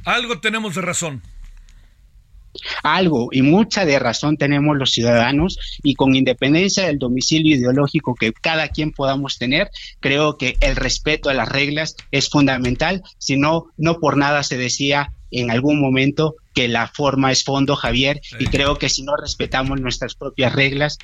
Algo 0.08 0.40
tenemos 0.40 0.74
de 0.74 0.82
razón. 0.82 1.22
Algo 2.82 3.28
y 3.30 3.42
mucha 3.42 3.84
de 3.84 4.00
razón 4.00 4.38
tenemos 4.38 4.78
los 4.78 4.92
ciudadanos 4.92 5.60
y 5.84 5.96
con 5.96 6.16
independencia 6.16 6.86
del 6.88 6.98
domicilio 6.98 7.58
ideológico 7.58 8.16
que 8.16 8.32
cada 8.32 8.70
quien 8.70 8.94
podamos 8.94 9.38
tener, 9.38 9.70
creo 10.00 10.38
que 10.38 10.56
el 10.62 10.78
respeto 10.78 11.30
a 11.30 11.34
las 11.34 11.50
reglas 11.50 11.98
es 12.12 12.30
fundamental, 12.30 13.04
si 13.18 13.36
no, 13.36 13.66
no 13.76 14.00
por 14.00 14.16
nada 14.16 14.44
se 14.44 14.56
decía 14.56 15.12
en 15.32 15.52
algún 15.52 15.80
momento 15.80 16.36
que 16.54 16.68
la 16.68 16.88
forma 16.88 17.32
es 17.32 17.44
fondo, 17.44 17.76
Javier, 17.76 18.20
y 18.40 18.46
creo 18.46 18.78
que 18.78 18.90
si 18.90 19.04
no 19.04 19.16
respetamos 19.16 19.80
nuestras 19.80 20.16
propias 20.16 20.54
reglas, 20.54 20.98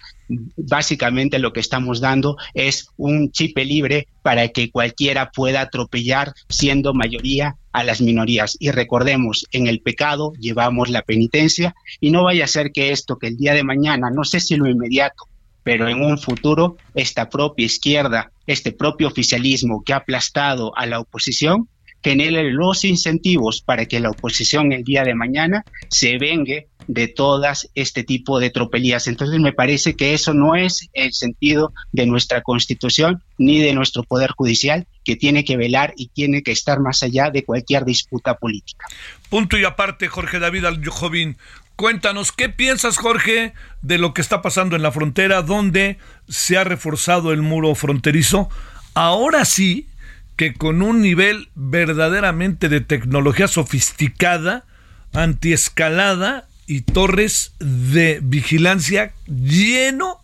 básicamente 0.57 1.37
lo 1.37 1.53
que 1.53 1.59
estamos 1.59 2.01
dando 2.01 2.37
es 2.53 2.87
un 2.97 3.31
chip 3.31 3.57
libre 3.59 4.07
para 4.23 4.47
que 4.47 4.71
cualquiera 4.71 5.29
pueda 5.31 5.61
atropellar 5.61 6.33
siendo 6.49 6.93
mayoría 6.93 7.55
a 7.71 7.83
las 7.83 8.01
minorías. 8.01 8.57
Y 8.59 8.71
recordemos, 8.71 9.45
en 9.51 9.67
el 9.67 9.81
pecado 9.81 10.33
llevamos 10.39 10.89
la 10.89 11.03
penitencia 11.03 11.75
y 11.99 12.11
no 12.11 12.23
vaya 12.23 12.45
a 12.45 12.47
ser 12.47 12.71
que 12.71 12.91
esto, 12.91 13.17
que 13.17 13.27
el 13.27 13.37
día 13.37 13.53
de 13.53 13.63
mañana, 13.63 14.09
no 14.09 14.23
sé 14.23 14.39
si 14.39 14.55
lo 14.55 14.67
inmediato, 14.67 15.27
pero 15.63 15.87
en 15.87 16.01
un 16.01 16.17
futuro, 16.17 16.77
esta 16.93 17.29
propia 17.29 17.65
izquierda, 17.65 18.31
este 18.47 18.71
propio 18.71 19.07
oficialismo 19.07 19.83
que 19.83 19.93
ha 19.93 19.97
aplastado 19.97 20.75
a 20.77 20.85
la 20.85 20.99
oposición, 20.99 21.69
genere 22.03 22.51
los 22.51 22.83
incentivos 22.83 23.61
para 23.61 23.85
que 23.85 23.99
la 23.99 24.09
oposición 24.09 24.71
el 24.71 24.83
día 24.83 25.03
de 25.03 25.15
mañana 25.15 25.63
se 25.89 26.17
vengue 26.17 26.67
de 26.87 27.07
todas 27.07 27.69
este 27.75 28.03
tipo 28.03 28.39
de 28.39 28.49
tropelías. 28.49 29.07
Entonces 29.07 29.39
me 29.39 29.53
parece 29.53 29.95
que 29.95 30.13
eso 30.13 30.33
no 30.33 30.55
es 30.55 30.89
el 30.93 31.13
sentido 31.13 31.73
de 31.91 32.05
nuestra 32.05 32.41
constitución 32.41 33.21
ni 33.37 33.59
de 33.59 33.73
nuestro 33.73 34.03
poder 34.03 34.31
judicial 34.31 34.85
que 35.05 35.15
tiene 35.15 35.45
que 35.45 35.57
velar 35.57 35.93
y 35.95 36.07
tiene 36.07 36.43
que 36.43 36.51
estar 36.51 36.79
más 36.79 37.03
allá 37.03 37.29
de 37.29 37.43
cualquier 37.43 37.85
disputa 37.85 38.35
política. 38.35 38.85
Punto 39.29 39.57
y 39.57 39.63
aparte, 39.63 40.07
Jorge 40.07 40.39
David 40.39 40.65
Aljovín. 40.65 41.37
Cuéntanos, 41.75 42.31
¿qué 42.31 42.49
piensas, 42.49 42.97
Jorge, 42.97 43.53
de 43.81 43.97
lo 43.97 44.13
que 44.13 44.21
está 44.21 44.43
pasando 44.43 44.75
en 44.75 44.83
la 44.83 44.91
frontera, 44.91 45.41
donde 45.41 45.97
se 46.27 46.55
ha 46.55 46.63
reforzado 46.63 47.33
el 47.33 47.41
muro 47.41 47.73
fronterizo? 47.73 48.49
Ahora 48.93 49.43
sí, 49.43 49.87
que 50.35 50.53
con 50.53 50.81
un 50.81 51.01
nivel 51.01 51.49
verdaderamente 51.55 52.69
de 52.69 52.81
tecnología 52.81 53.47
sofisticada, 53.47 54.65
antiescalada 55.13 56.47
y 56.65 56.81
torres 56.81 57.53
de 57.59 58.19
vigilancia 58.23 59.13
lleno, 59.27 60.19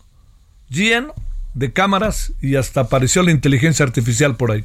lleno 0.68 1.14
de 1.54 1.72
cámaras 1.72 2.32
y 2.40 2.56
hasta 2.56 2.82
apareció 2.82 3.22
la 3.22 3.30
inteligencia 3.30 3.84
artificial 3.84 4.36
por 4.36 4.52
ahí. 4.52 4.64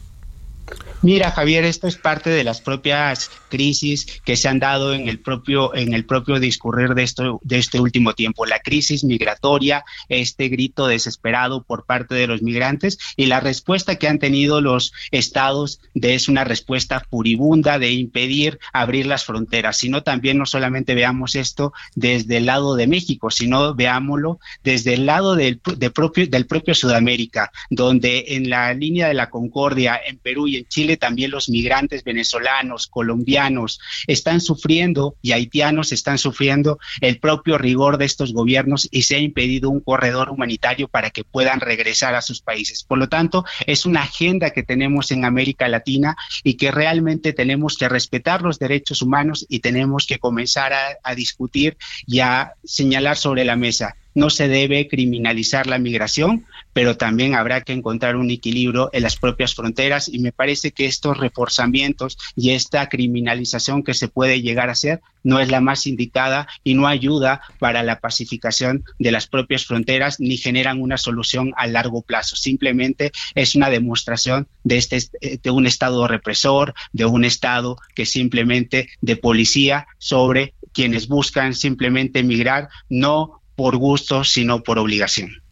Mira, 1.06 1.30
Javier, 1.30 1.66
esto 1.66 1.88
es 1.88 1.98
parte 1.98 2.32
de 2.32 2.44
las 2.44 2.62
propias 2.62 3.30
crisis 3.50 4.08
que 4.26 4.36
se 4.36 4.48
han 4.48 4.58
dado 4.58 4.92
en 4.96 5.08
el 5.08 5.20
propio 5.20 5.76
en 5.76 5.94
el 5.94 6.04
propio 6.04 6.40
discurrir 6.40 6.96
de 6.96 7.04
esto 7.04 7.40
de 7.44 7.60
este 7.60 7.80
último 7.80 8.14
tiempo, 8.14 8.48
la 8.48 8.60
crisis 8.60 9.04
migratoria, 9.04 9.86
este 10.10 10.50
grito 10.50 10.88
desesperado 10.88 11.62
por 11.62 11.86
parte 11.86 12.16
de 12.16 12.26
los 12.26 12.42
migrantes 12.42 12.98
y 13.18 13.28
la 13.28 13.40
respuesta 13.40 13.98
que 13.98 14.08
han 14.08 14.18
tenido 14.18 14.62
los 14.62 14.94
estados 15.12 15.80
de 15.94 16.16
es 16.16 16.28
una 16.28 16.44
respuesta 16.44 17.06
furibunda 17.08 17.78
de 17.78 17.92
impedir 17.92 18.58
abrir 18.74 19.06
las 19.06 19.26
fronteras, 19.26 19.78
sino 19.78 20.02
también 20.02 20.40
no 20.40 20.48
solamente 20.48 20.96
veamos 20.96 21.36
esto 21.36 21.72
desde 21.94 22.38
el 22.38 22.48
lado 22.48 22.76
de 22.76 22.88
México, 22.88 23.30
sino 23.30 23.76
veámoslo 23.76 24.40
desde 24.64 24.96
el 24.96 25.06
lado 25.06 25.36
del, 25.36 25.60
propio 25.60 26.26
del 26.26 26.48
propio 26.48 26.74
Sudamérica, 26.74 27.52
donde 27.70 28.26
en 28.30 28.50
la 28.50 28.74
línea 28.74 29.08
de 29.08 29.14
la 29.14 29.30
Concordia 29.30 30.02
en 30.04 30.18
Perú 30.18 30.48
y 30.48 30.58
en 30.58 30.66
Chile 30.66 30.95
también 30.98 31.32
los 31.32 31.50
migrantes 31.50 32.04
venezolanos, 32.04 32.88
colombianos 32.88 33.80
están 34.08 34.42
sufriendo 34.42 35.16
y 35.22 35.32
haitianos 35.32 35.92
están 35.92 36.18
sufriendo 36.18 36.80
el 37.02 37.20
propio 37.20 37.58
rigor 37.58 37.98
de 37.98 38.06
estos 38.06 38.34
gobiernos 38.34 38.88
y 38.92 39.04
se 39.04 39.16
ha 39.16 39.20
impedido 39.20 39.70
un 39.70 39.80
corredor 39.80 40.30
humanitario 40.30 40.88
para 40.88 41.10
que 41.10 41.24
puedan 41.24 41.60
regresar 41.60 42.16
a 42.16 42.22
sus 42.22 42.42
países. 42.42 42.84
Por 42.84 42.98
lo 42.98 43.10
tanto, 43.10 43.46
es 43.66 43.86
una 43.86 44.04
agenda 44.04 44.52
que 44.52 44.64
tenemos 44.64 45.12
en 45.12 45.26
América 45.26 45.68
Latina 45.68 46.16
y 46.44 46.56
que 46.56 46.72
realmente 46.72 47.34
tenemos 47.34 47.78
que 47.78 47.90
respetar 47.90 48.42
los 48.42 48.60
derechos 48.60 49.02
humanos 49.02 49.46
y 49.50 49.60
tenemos 49.60 50.06
que 50.06 50.20
comenzar 50.20 50.74
a, 50.74 50.98
a 51.04 51.16
discutir 51.16 51.78
y 52.06 52.20
a 52.20 52.54
señalar 52.64 53.18
sobre 53.18 53.46
la 53.46 53.56
mesa 53.56 53.96
no 54.16 54.30
se 54.30 54.48
debe 54.48 54.88
criminalizar 54.88 55.68
la 55.68 55.78
migración, 55.78 56.46
pero 56.76 56.98
también 56.98 57.36
habrá 57.36 57.62
que 57.62 57.72
encontrar 57.72 58.18
un 58.18 58.30
equilibrio 58.30 58.90
en 58.92 59.04
las 59.04 59.16
propias 59.16 59.56
fronteras 59.56 60.10
y 60.10 60.20
me 60.20 60.34
parece 60.34 60.74
que 60.74 60.88
estos 60.88 61.18
reforzamientos 61.18 62.18
y 62.36 62.50
esta 62.50 62.90
criminalización 62.90 63.82
que 63.82 63.94
se 63.94 64.10
puede 64.10 64.42
llegar 64.42 64.68
a 64.68 64.74
hacer 64.74 65.00
no 65.24 65.40
es 65.40 65.50
la 65.50 65.62
más 65.62 65.88
indicada 65.88 66.50
y 66.66 66.74
no 66.74 66.86
ayuda 66.86 67.40
para 67.60 67.82
la 67.82 68.02
pacificación 68.02 68.84
de 69.00 69.14
las 69.14 69.26
propias 69.26 69.66
fronteras 69.66 70.20
ni 70.20 70.36
generan 70.36 70.82
una 70.82 70.98
solución 70.98 71.54
a 71.56 71.66
largo 71.66 72.02
plazo. 72.02 72.36
Simplemente 72.36 73.14
es 73.36 73.56
una 73.56 73.70
demostración 73.70 74.50
de, 74.66 74.76
este, 74.76 75.40
de 75.42 75.52
un 75.52 75.68
Estado 75.68 76.06
represor, 76.10 76.74
de 76.92 77.06
un 77.06 77.24
Estado 77.24 77.78
que 77.96 78.06
simplemente 78.06 78.90
de 79.00 79.16
policía 79.16 79.88
sobre 79.98 80.54
quienes 80.74 81.08
buscan 81.08 81.54
simplemente 81.54 82.20
emigrar, 82.20 82.68
no 82.90 83.40
por 83.56 83.78
gusto, 83.78 84.26
sino 84.26 84.62
por 84.62 84.78
obligación. 84.78 85.45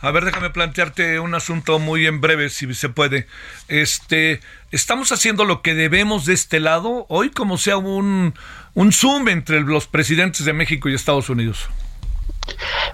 A 0.00 0.12
ver, 0.12 0.24
déjame 0.24 0.50
plantearte 0.50 1.18
un 1.18 1.34
asunto 1.34 1.80
muy 1.80 2.06
en 2.06 2.20
breve, 2.20 2.50
si 2.50 2.72
se 2.74 2.88
puede. 2.88 3.26
Este, 3.66 4.40
estamos 4.70 5.10
haciendo 5.10 5.44
lo 5.44 5.60
que 5.60 5.74
debemos 5.74 6.24
de 6.24 6.34
este 6.34 6.60
lado 6.60 7.04
hoy, 7.08 7.30
como 7.30 7.58
sea 7.58 7.78
un, 7.78 8.34
un 8.74 8.92
zoom 8.92 9.28
entre 9.28 9.60
los 9.60 9.88
presidentes 9.88 10.44
de 10.44 10.52
México 10.52 10.88
y 10.88 10.94
Estados 10.94 11.30
Unidos. 11.30 11.68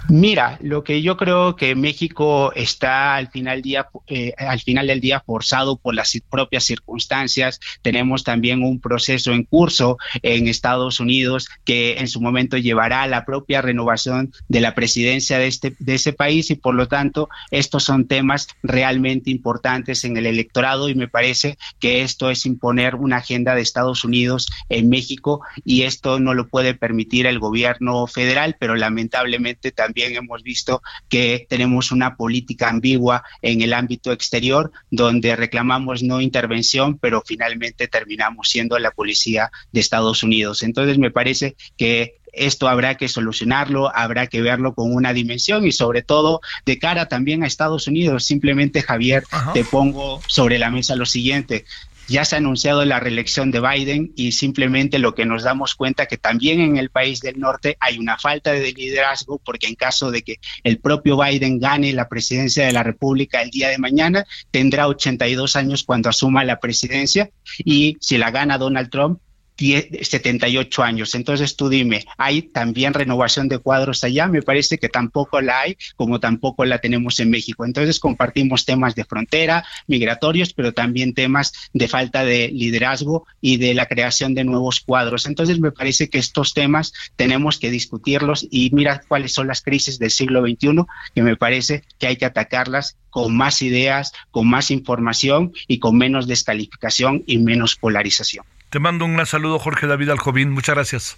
Mira, 0.07 0.59
lo 0.61 0.83
que 0.83 1.01
yo 1.01 1.17
creo 1.17 1.55
que 1.55 1.73
México 1.73 2.53
está 2.53 3.15
al 3.15 3.29
final, 3.29 3.61
día, 3.61 3.89
eh, 4.07 4.33
al 4.37 4.59
final 4.59 4.87
del 4.87 5.01
día 5.01 5.23
forzado 5.25 5.77
por 5.77 5.95
las 5.95 6.15
propias 6.29 6.63
circunstancias. 6.63 7.59
Tenemos 7.81 8.23
también 8.23 8.63
un 8.63 8.79
proceso 8.79 9.31
en 9.31 9.43
curso 9.43 9.97
en 10.21 10.47
Estados 10.47 10.99
Unidos 10.99 11.49
que 11.63 11.97
en 11.97 12.07
su 12.07 12.21
momento 12.21 12.57
llevará 12.57 13.01
a 13.01 13.07
la 13.07 13.25
propia 13.25 13.61
renovación 13.61 14.31
de 14.47 14.61
la 14.61 14.75
presidencia 14.75 15.39
de, 15.39 15.47
este, 15.47 15.75
de 15.79 15.95
ese 15.95 16.13
país 16.13 16.51
y 16.51 16.55
por 16.55 16.75
lo 16.75 16.87
tanto 16.87 17.29
estos 17.49 17.83
son 17.83 18.07
temas 18.07 18.47
realmente 18.61 19.31
importantes 19.31 20.03
en 20.05 20.17
el 20.17 20.27
electorado 20.27 20.87
y 20.87 20.95
me 20.95 21.07
parece 21.07 21.57
que 21.79 22.01
esto 22.01 22.29
es 22.29 22.45
imponer 22.45 22.95
una 22.95 23.17
agenda 23.17 23.55
de 23.55 23.61
Estados 23.61 24.03
Unidos 24.03 24.47
en 24.69 24.89
México 24.89 25.41
y 25.63 25.83
esto 25.83 26.19
no 26.19 26.33
lo 26.33 26.47
puede 26.47 26.75
permitir 26.75 27.25
el 27.25 27.39
gobierno 27.39 28.05
federal, 28.07 28.55
pero 28.59 28.75
lamentablemente 28.75 29.44
también 29.53 30.15
hemos 30.15 30.43
visto 30.43 30.81
que 31.09 31.45
tenemos 31.49 31.91
una 31.91 32.15
política 32.15 32.69
ambigua 32.69 33.23
en 33.41 33.61
el 33.61 33.73
ámbito 33.73 34.11
exterior 34.11 34.71
donde 34.89 35.35
reclamamos 35.35 36.03
no 36.03 36.21
intervención, 36.21 36.97
pero 36.97 37.21
finalmente 37.25 37.87
terminamos 37.87 38.49
siendo 38.49 38.77
la 38.79 38.91
policía 38.91 39.51
de 39.71 39.79
Estados 39.79 40.23
Unidos. 40.23 40.63
Entonces 40.63 40.97
me 40.97 41.11
parece 41.11 41.55
que 41.77 42.15
esto 42.35 42.67
habrá 42.67 42.95
que 42.95 43.07
solucionarlo, 43.07 43.95
habrá 43.95 44.27
que 44.27 44.41
verlo 44.41 44.73
con 44.73 44.93
una 44.93 45.13
dimensión 45.13 45.65
y 45.65 45.71
sobre 45.71 46.01
todo 46.01 46.41
de 46.65 46.77
cara 46.79 47.07
también 47.07 47.43
a 47.43 47.47
Estados 47.47 47.87
Unidos. 47.87 48.25
Simplemente, 48.25 48.81
Javier, 48.81 49.23
te 49.53 49.63
pongo 49.63 50.21
sobre 50.27 50.59
la 50.59 50.69
mesa 50.69 50.95
lo 50.95 51.05
siguiente 51.05 51.65
ya 52.07 52.25
se 52.25 52.35
ha 52.35 52.37
anunciado 52.39 52.85
la 52.85 52.99
reelección 52.99 53.51
de 53.51 53.61
Biden 53.61 54.13
y 54.15 54.31
simplemente 54.31 54.99
lo 54.99 55.15
que 55.15 55.25
nos 55.25 55.43
damos 55.43 55.75
cuenta 55.75 56.05
que 56.05 56.17
también 56.17 56.61
en 56.61 56.77
el 56.77 56.89
país 56.89 57.21
del 57.21 57.39
norte 57.39 57.77
hay 57.79 57.97
una 57.97 58.17
falta 58.17 58.51
de 58.51 58.71
liderazgo 58.73 59.39
porque 59.43 59.67
en 59.67 59.75
caso 59.75 60.11
de 60.11 60.21
que 60.21 60.39
el 60.63 60.79
propio 60.79 61.17
Biden 61.17 61.59
gane 61.59 61.93
la 61.93 62.07
presidencia 62.07 62.65
de 62.65 62.73
la 62.73 62.83
República 62.83 63.41
el 63.41 63.49
día 63.49 63.69
de 63.69 63.77
mañana, 63.77 64.25
tendrá 64.51 64.87
82 64.87 65.55
años 65.55 65.83
cuando 65.83 66.09
asuma 66.09 66.43
la 66.43 66.59
presidencia. 66.59 67.29
Y 67.59 67.97
si 67.99 68.17
la 68.17 68.31
gana 68.31 68.57
Donald 68.57 68.89
Trump, 68.89 69.19
78 69.57 70.83
años. 70.83 71.15
Entonces 71.15 71.55
tú 71.55 71.69
dime, 71.69 72.05
¿hay 72.17 72.41
también 72.41 72.93
renovación 72.93 73.47
de 73.47 73.59
cuadros 73.59 74.03
allá? 74.03 74.27
Me 74.27 74.41
parece 74.41 74.77
que 74.77 74.89
tampoco 74.89 75.41
la 75.41 75.61
hay, 75.61 75.77
como 75.95 76.19
tampoco 76.19 76.65
la 76.65 76.79
tenemos 76.79 77.19
en 77.19 77.29
México. 77.29 77.65
Entonces 77.65 77.99
compartimos 77.99 78.65
temas 78.65 78.95
de 78.95 79.05
frontera, 79.05 79.65
migratorios, 79.87 80.53
pero 80.53 80.73
también 80.73 81.13
temas 81.13 81.53
de 81.73 81.87
falta 81.87 82.25
de 82.25 82.49
liderazgo 82.49 83.25
y 83.41 83.57
de 83.57 83.73
la 83.73 83.85
creación 83.85 84.33
de 84.33 84.43
nuevos 84.43 84.81
cuadros. 84.81 85.25
Entonces 85.25 85.59
me 85.59 85.71
parece 85.71 86.09
que 86.09 86.19
estos 86.19 86.53
temas 86.53 86.93
tenemos 87.15 87.59
que 87.59 87.71
discutirlos 87.71 88.47
y 88.49 88.69
mira 88.73 89.01
cuáles 89.07 89.33
son 89.33 89.47
las 89.47 89.61
crisis 89.61 89.99
del 89.99 90.11
siglo 90.11 90.41
XXI, 90.41 90.85
que 91.13 91.21
me 91.21 91.35
parece 91.35 91.83
que 91.97 92.07
hay 92.07 92.17
que 92.17 92.25
atacarlas 92.25 92.97
con 93.09 93.35
más 93.35 93.61
ideas, 93.61 94.11
con 94.31 94.47
más 94.47 94.71
información 94.71 95.53
y 95.67 95.79
con 95.79 95.97
menos 95.97 96.27
descalificación 96.27 97.23
y 97.25 97.37
menos 97.37 97.77
polarización. 97.77 98.45
Te 98.75 98.79
mando 98.81 99.05
un 99.05 99.13
gran 99.13 99.25
saludo, 99.25 99.57
Jorge 99.57 99.87
David 99.87 100.09
Aljovín. 100.09 100.51
Muchas 100.51 100.75
gracias. 100.75 101.17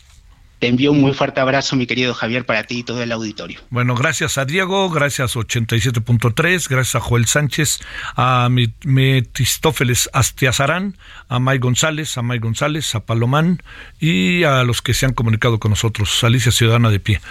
Te 0.60 0.68
envío 0.68 0.92
un 0.92 1.02
muy 1.02 1.16
fuerte 1.16 1.42
abrazo, 1.42 1.76
mi 1.76 1.88
querido 1.88 2.14
Javier, 2.14 2.46
para 2.46 2.66
ti 2.66 2.78
y 2.78 2.84
todo 2.84 3.02
el 3.02 3.12
auditorio. 3.12 3.60
Bueno, 3.72 3.96
gracias 3.96 4.38
a 4.38 4.46
Diego, 4.46 4.92
gracias 4.92 5.36
a 5.36 5.40
87.3, 5.40 6.70
gracias 6.70 6.94
a 6.94 7.00
Joel 7.00 7.26
Sánchez, 7.26 7.80
a 8.16 8.48
Metistófeles 8.84 10.08
Astiazarán, 10.14 11.00
a 11.30 11.40
May 11.40 11.58
González, 11.58 12.16
a 12.20 12.22
May 12.22 12.38
González, 12.38 12.94
a 12.94 13.08
Palomán 13.08 13.64
y 14.00 14.44
a 14.44 14.64
los 14.64 14.84
que 14.84 14.94
se 14.94 15.08
han 15.08 15.14
comunicado 15.14 15.58
con 15.58 15.72
nosotros. 15.72 16.24
Alicia 16.24 16.52
Ciudadana 16.52 16.92
de 16.92 17.00
Pie. 17.00 17.22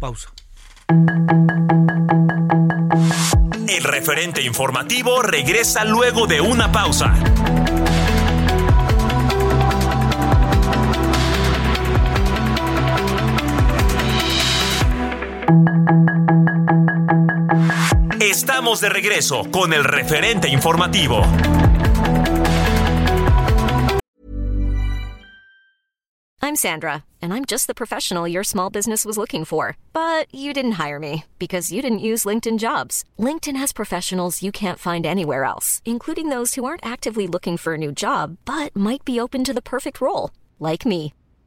Pausa. 0.00 0.28
El 3.68 3.84
referente 3.84 4.42
informativo 4.42 5.22
regresa 5.22 5.84
luego 5.84 6.26
de 6.26 6.40
una 6.40 6.72
pausa. 6.72 7.14
Estamos 18.20 18.80
de 18.80 18.88
regreso 18.88 19.44
con 19.50 19.72
el 19.72 19.84
referente 19.84 20.48
informativo. 20.48 21.22
I'm 26.42 26.54
Sandra, 26.54 27.04
and 27.20 27.34
I'm 27.34 27.44
just 27.44 27.66
the 27.66 27.74
professional 27.74 28.28
your 28.28 28.44
small 28.44 28.70
business 28.70 29.04
was 29.04 29.18
looking 29.18 29.44
for. 29.44 29.76
But 29.92 30.32
you 30.32 30.52
didn't 30.52 30.78
hire 30.78 31.00
me 31.00 31.24
because 31.38 31.72
you 31.72 31.82
didn't 31.82 31.98
use 31.98 32.24
LinkedIn 32.24 32.58
jobs. 32.58 33.04
LinkedIn 33.18 33.56
has 33.56 33.72
professionals 33.72 34.42
you 34.42 34.52
can't 34.52 34.78
find 34.78 35.04
anywhere 35.04 35.44
else, 35.44 35.82
including 35.84 36.28
those 36.30 36.54
who 36.54 36.64
aren't 36.64 36.86
actively 36.86 37.26
looking 37.26 37.56
for 37.56 37.74
a 37.74 37.78
new 37.78 37.90
job 37.90 38.36
but 38.44 38.76
might 38.76 39.04
be 39.04 39.18
open 39.20 39.44
to 39.44 39.52
the 39.52 39.60
perfect 39.60 40.00
role, 40.00 40.30
like 40.60 40.86
me. 40.86 41.12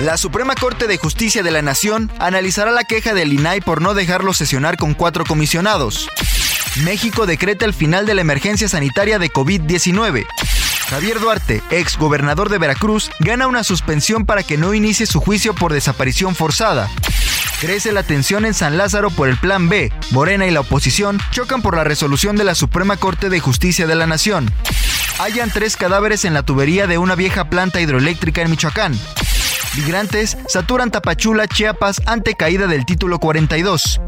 La 0.00 0.16
Suprema 0.16 0.54
Corte 0.54 0.86
de 0.86 0.96
Justicia 0.96 1.42
de 1.42 1.50
la 1.50 1.60
Nación 1.60 2.10
analizará 2.18 2.70
la 2.70 2.84
queja 2.84 3.12
del 3.12 3.34
INAI 3.34 3.60
por 3.60 3.82
no 3.82 3.92
dejarlo 3.92 4.32
sesionar 4.32 4.78
con 4.78 4.94
cuatro 4.94 5.26
comisionados. 5.26 6.08
México 6.84 7.26
decreta 7.26 7.66
el 7.66 7.74
final 7.74 8.06
de 8.06 8.14
la 8.14 8.22
emergencia 8.22 8.66
sanitaria 8.66 9.18
de 9.18 9.30
COVID-19. 9.30 10.26
Javier 10.88 11.20
Duarte, 11.20 11.62
ex 11.70 11.98
gobernador 11.98 12.48
de 12.48 12.56
Veracruz, 12.56 13.10
gana 13.20 13.46
una 13.46 13.62
suspensión 13.62 14.24
para 14.24 14.42
que 14.42 14.56
no 14.56 14.72
inicie 14.72 15.04
su 15.04 15.20
juicio 15.20 15.54
por 15.54 15.74
desaparición 15.74 16.34
forzada. 16.34 16.88
Crece 17.60 17.92
la 17.92 18.02
tensión 18.02 18.46
en 18.46 18.54
San 18.54 18.78
Lázaro 18.78 19.10
por 19.10 19.28
el 19.28 19.36
Plan 19.36 19.68
B. 19.68 19.92
Morena 20.12 20.46
y 20.46 20.50
la 20.50 20.60
oposición 20.60 21.20
chocan 21.30 21.60
por 21.60 21.76
la 21.76 21.84
resolución 21.84 22.36
de 22.36 22.44
la 22.44 22.54
Suprema 22.54 22.96
Corte 22.96 23.28
de 23.28 23.38
Justicia 23.38 23.86
de 23.86 23.96
la 23.96 24.06
Nación. 24.06 24.50
Hallan 25.18 25.50
tres 25.50 25.76
cadáveres 25.76 26.24
en 26.24 26.32
la 26.32 26.42
tubería 26.42 26.86
de 26.86 26.96
una 26.96 27.16
vieja 27.16 27.50
planta 27.50 27.82
hidroeléctrica 27.82 28.40
en 28.40 28.50
Michoacán. 28.50 28.98
Migrantes 29.76 30.36
saturan 30.48 30.90
Tapachula, 30.90 31.46
Chiapas 31.46 32.02
ante 32.06 32.34
caída 32.34 32.66
del 32.66 32.84
título 32.84 33.18
42. 33.18 34.00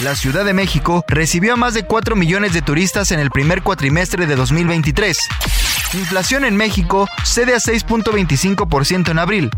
La 0.00 0.14
Ciudad 0.14 0.44
de 0.44 0.52
México 0.52 1.04
recibió 1.08 1.54
a 1.54 1.56
más 1.56 1.74
de 1.74 1.84
4 1.84 2.16
millones 2.16 2.52
de 2.52 2.60
turistas 2.62 3.12
en 3.12 3.20
el 3.20 3.30
primer 3.30 3.62
cuatrimestre 3.62 4.26
de 4.26 4.36
2023. 4.36 5.18
Inflación 5.94 6.44
en 6.44 6.56
México 6.56 7.08
cede 7.24 7.54
a 7.54 7.58
6.25% 7.58 9.10
en 9.10 9.18
abril. 9.18 9.50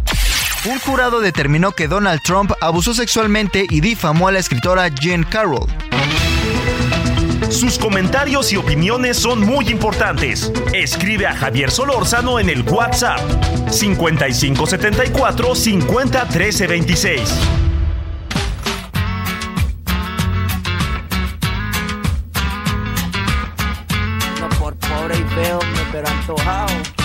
Un 0.66 0.78
jurado 0.80 1.20
determinó 1.20 1.72
que 1.72 1.88
Donald 1.88 2.20
Trump 2.22 2.52
abusó 2.61 2.94
sexualmente 2.94 3.66
y 3.68 3.80
difamó 3.80 4.28
a 4.28 4.32
la 4.32 4.38
escritora 4.38 4.88
Jean 4.88 5.24
Carroll. 5.24 5.66
Sus 7.51 7.79
comentarios 7.79 8.53
y 8.53 8.57
opiniones 8.57 9.16
son 9.16 9.40
muy 9.40 9.68
importantes. 9.68 10.53
Escribe 10.74 11.27
a 11.27 11.35
Javier 11.35 11.70
Solórzano 11.70 12.38
en 12.38 12.51
el 12.51 12.62
WhatsApp 12.62 13.20
5574 13.70 15.55
50 15.55 16.24
26. 16.68 17.20
No 24.40 24.48
por 24.59 24.74
pobre 24.77 25.18
y 25.18 25.24
feo, 25.35 25.59
pero 25.90 26.07
antojado. 26.09 26.97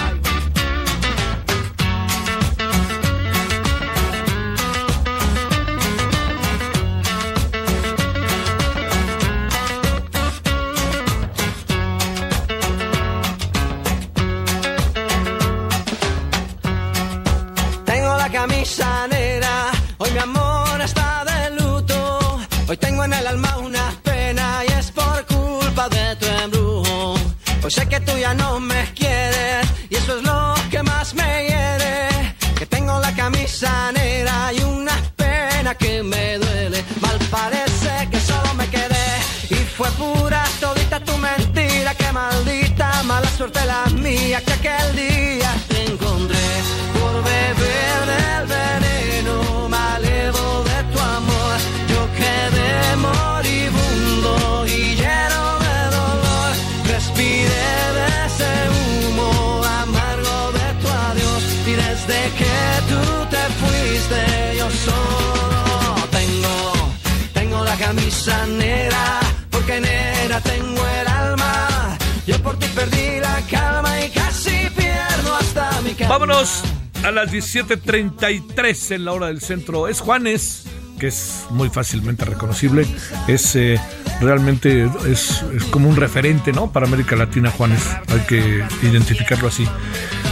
A 76.34 77.12
las 77.12 77.32
17.33 77.32 78.96
en 78.96 79.06
la 79.06 79.14
hora 79.14 79.28
del 79.28 79.40
centro. 79.40 79.88
Es 79.88 80.00
Juanes, 80.00 80.64
que 81.00 81.06
es 81.06 81.46
muy 81.52 81.70
fácilmente 81.70 82.26
reconocible. 82.26 82.88
Es 83.28 83.56
eh, 83.56 83.80
realmente 84.20 84.90
es, 85.08 85.46
como 85.70 85.88
un 85.90 85.96
referente, 85.96 86.52
¿no? 86.52 86.72
Para 86.72 86.88
América 86.88 87.16
Latina, 87.16 87.52
Juanes. 87.52 87.88
Hay 88.08 88.22
que 88.22 88.66
identificarlo 88.82 89.48
así. 89.48 89.68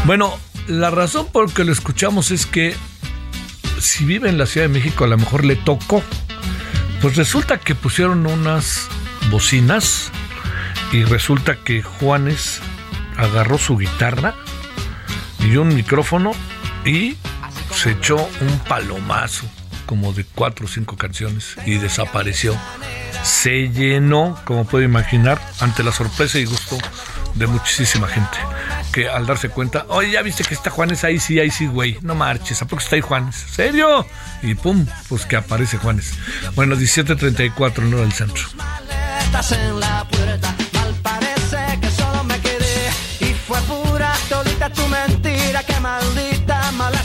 Bueno, 0.06 0.40
la 0.68 0.90
razón 0.90 1.28
por 1.32 1.54
que 1.54 1.66
lo 1.66 1.72
escuchamos 1.72 2.32
es 2.32 2.48
que 2.48 2.76
si 3.80 4.04
vive 4.04 4.28
en 4.28 4.40
la 4.40 4.48
Ciudad 4.48 4.66
de 4.66 4.74
México, 4.74 5.04
a 5.04 5.08
lo 5.08 5.20
mejor 5.20 5.46
le 5.46 5.56
tocó. 5.56 6.02
Pues 7.00 7.16
resulta 7.16 7.60
que 7.60 7.76
pusieron 7.76 8.26
unas 8.26 8.88
bocinas 9.30 10.10
y 10.92 11.04
resulta 11.04 11.58
que 11.64 11.84
Juanes 11.84 12.60
agarró 13.18 13.60
su 13.60 13.78
guitarra 13.78 14.34
y 15.44 15.58
un 15.58 15.74
micrófono 15.74 16.32
y 16.86 17.16
se 17.74 17.92
echó 17.92 18.18
un 18.18 18.60
palomazo 18.68 19.46
como 19.86 20.14
de 20.14 20.24
cuatro 20.24 20.66
o 20.66 20.70
cinco 20.70 20.96
canciones 20.96 21.56
y 21.66 21.78
desapareció. 21.78 22.56
Se 23.24 23.70
llenó, 23.70 24.40
como 24.46 24.66
puede 24.66 24.86
imaginar, 24.86 25.40
ante 25.60 25.84
la 25.84 25.92
sorpresa 25.92 26.40
y 26.40 26.46
gusto 26.46 26.78
de 27.36 27.48
muchísima 27.48 28.08
gente. 28.08 28.38
Que 28.92 29.10
al 29.10 29.26
darse 29.26 29.50
cuenta, 29.50 29.86
oye, 29.90 30.12
ya 30.12 30.22
viste 30.22 30.44
que 30.44 30.54
está 30.54 30.70
Juanes 30.70 31.04
ahí, 31.04 31.20
sí, 31.20 31.40
ahí 31.40 31.52
sí, 31.52 31.68
güey. 31.68 31.98
No 32.02 32.16
marches, 32.16 32.62
¿a 32.62 32.68
poco 32.68 32.82
está 32.82 32.96
ahí 32.96 33.02
Juanes? 33.02 33.36
¿Serio? 33.36 34.06
Y 34.42 34.56
pum, 34.56 34.86
pues 35.08 35.26
que 35.26 35.36
aparece 35.36 35.78
Juanes. 35.78 36.14
Bueno, 36.56 36.76
17.34 36.76 37.78
en 37.80 37.94
hora 37.94 38.04
del 38.04 38.14
centro. 38.14 38.44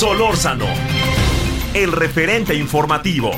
Solórzano, 0.00 0.64
el 1.74 1.92
referente 1.92 2.54
informativo. 2.54 3.32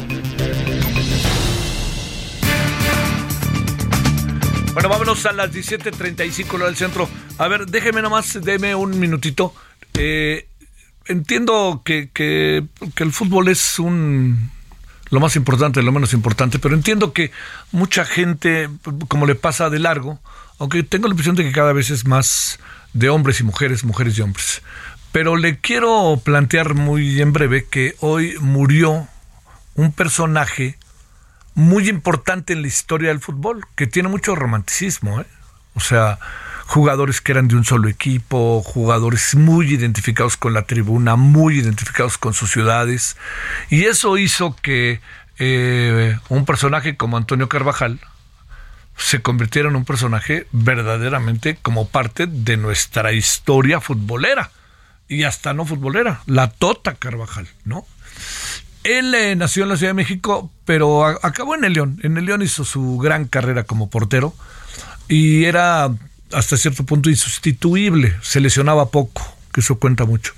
Bueno, 4.72 4.88
vámonos 4.88 5.26
a 5.26 5.32
las 5.32 5.50
17.35 5.50 6.58
lo 6.58 6.66
del 6.66 6.76
centro. 6.76 7.08
A 7.38 7.48
ver, 7.48 7.66
déjeme 7.66 8.00
nomás, 8.00 8.38
deme 8.44 8.76
un 8.76 8.96
minutito. 9.00 9.52
Eh, 9.94 10.46
entiendo 11.06 11.82
que, 11.84 12.10
que, 12.10 12.64
que, 12.94 13.02
el 13.02 13.10
fútbol 13.10 13.48
es 13.48 13.80
un 13.80 14.52
lo 15.10 15.18
más 15.18 15.34
importante, 15.34 15.82
lo 15.82 15.90
menos 15.90 16.12
importante, 16.12 16.60
pero 16.60 16.76
entiendo 16.76 17.12
que 17.12 17.32
mucha 17.72 18.04
gente, 18.04 18.70
como 19.08 19.26
le 19.26 19.34
pasa 19.34 19.68
de 19.68 19.80
largo, 19.80 20.20
aunque 20.60 20.84
tengo 20.84 21.08
la 21.08 21.14
impresión 21.14 21.34
de 21.34 21.42
que 21.42 21.50
cada 21.50 21.72
vez 21.72 21.90
es 21.90 22.06
más 22.06 22.60
de 22.92 23.08
hombres 23.08 23.40
y 23.40 23.42
mujeres, 23.42 23.82
mujeres 23.82 24.16
y 24.16 24.22
hombres. 24.22 24.62
Pero 25.12 25.36
le 25.36 25.58
quiero 25.58 26.20
plantear 26.24 26.74
muy 26.74 27.20
en 27.20 27.32
breve 27.32 27.66
que 27.66 27.94
hoy 28.00 28.34
murió 28.40 29.06
un 29.74 29.92
personaje 29.92 30.78
muy 31.54 31.88
importante 31.90 32.54
en 32.54 32.62
la 32.62 32.68
historia 32.68 33.10
del 33.10 33.20
fútbol, 33.20 33.64
que 33.76 33.86
tiene 33.86 34.08
mucho 34.08 34.34
romanticismo, 34.34 35.20
¿eh? 35.20 35.26
o 35.74 35.80
sea, 35.80 36.18
jugadores 36.66 37.20
que 37.20 37.32
eran 37.32 37.48
de 37.48 37.56
un 37.56 37.64
solo 37.64 37.88
equipo, 37.88 38.62
jugadores 38.62 39.34
muy 39.34 39.74
identificados 39.74 40.38
con 40.38 40.54
la 40.54 40.62
tribuna, 40.62 41.16
muy 41.16 41.58
identificados 41.58 42.16
con 42.16 42.32
sus 42.32 42.50
ciudades, 42.50 43.18
y 43.68 43.84
eso 43.84 44.16
hizo 44.16 44.56
que 44.56 45.02
eh, 45.38 46.18
un 46.30 46.46
personaje 46.46 46.96
como 46.96 47.18
Antonio 47.18 47.50
Carvajal 47.50 48.00
se 48.96 49.20
convirtiera 49.20 49.68
en 49.68 49.76
un 49.76 49.84
personaje 49.84 50.46
verdaderamente 50.52 51.58
como 51.60 51.88
parte 51.88 52.26
de 52.26 52.56
nuestra 52.56 53.12
historia 53.12 53.80
futbolera, 53.80 54.50
y 55.12 55.24
hasta 55.24 55.52
no 55.52 55.66
futbolera, 55.66 56.22
la 56.26 56.50
Tota 56.50 56.94
Carvajal, 56.94 57.48
¿no? 57.64 57.86
Él 58.84 59.14
eh, 59.14 59.36
nació 59.36 59.62
en 59.62 59.68
la 59.68 59.76
Ciudad 59.76 59.90
de 59.90 59.94
México, 59.94 60.50
pero 60.64 61.04
acabó 61.04 61.54
en 61.54 61.64
el 61.64 61.74
León. 61.74 62.00
En 62.02 62.16
el 62.16 62.24
León 62.24 62.42
hizo 62.42 62.64
su 62.64 62.98
gran 62.98 63.26
carrera 63.26 63.64
como 63.64 63.90
portero 63.90 64.34
y 65.08 65.44
era 65.44 65.90
hasta 66.32 66.56
cierto 66.56 66.84
punto 66.84 67.10
insustituible, 67.10 68.16
se 68.22 68.40
lesionaba 68.40 68.90
poco, 68.90 69.22
que 69.52 69.60
eso 69.60 69.78
cuenta 69.78 70.04
mucho. 70.04 70.32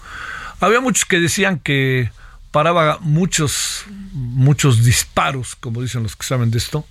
Había 0.60 0.80
muchos 0.80 1.04
que 1.04 1.20
decían 1.20 1.58
que 1.58 2.10
paraba 2.50 2.98
muchos, 3.00 3.84
muchos 4.12 4.84
disparos, 4.84 5.56
como 5.56 5.82
dicen 5.82 6.02
los 6.02 6.16
que 6.16 6.26
saben 6.26 6.50
de 6.50 6.58
esto, 6.58 6.84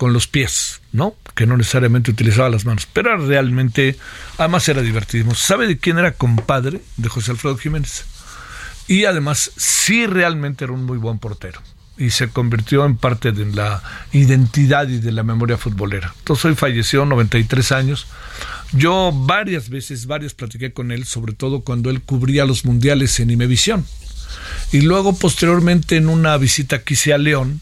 con 0.00 0.14
los 0.14 0.28
pies, 0.28 0.80
¿no? 0.92 1.14
Que 1.34 1.44
no 1.44 1.58
necesariamente 1.58 2.10
utilizaba 2.10 2.48
las 2.48 2.64
manos, 2.64 2.88
pero 2.90 3.18
realmente, 3.18 3.98
además 4.38 4.66
era 4.66 4.80
divertidísimo. 4.80 5.34
¿Sabe 5.34 5.66
de 5.66 5.76
quién 5.76 5.98
era 5.98 6.12
compadre? 6.12 6.80
De 6.96 7.10
José 7.10 7.32
Alfredo 7.32 7.58
Jiménez. 7.58 8.06
Y 8.88 9.04
además, 9.04 9.52
sí 9.58 10.06
realmente 10.06 10.64
era 10.64 10.72
un 10.72 10.86
muy 10.86 10.96
buen 10.96 11.18
portero 11.18 11.60
y 11.98 12.12
se 12.12 12.30
convirtió 12.30 12.86
en 12.86 12.96
parte 12.96 13.32
de 13.32 13.44
la 13.44 13.82
identidad 14.12 14.88
y 14.88 15.00
de 15.00 15.12
la 15.12 15.22
memoria 15.22 15.58
futbolera. 15.58 16.14
Entonces 16.20 16.46
hoy 16.46 16.54
falleció, 16.54 17.04
93 17.04 17.70
años. 17.72 18.06
Yo 18.72 19.12
varias 19.12 19.68
veces, 19.68 20.06
varias 20.06 20.32
platiqué 20.32 20.72
con 20.72 20.92
él, 20.92 21.04
sobre 21.04 21.34
todo 21.34 21.60
cuando 21.60 21.90
él 21.90 22.00
cubría 22.00 22.46
los 22.46 22.64
mundiales 22.64 23.20
en 23.20 23.30
Imevisión. 23.30 23.84
Y 24.72 24.80
luego 24.80 25.14
posteriormente 25.14 25.98
en 25.98 26.08
una 26.08 26.38
visita 26.38 26.78
que 26.84 26.94
hice 26.94 27.12
a 27.12 27.18
León, 27.18 27.60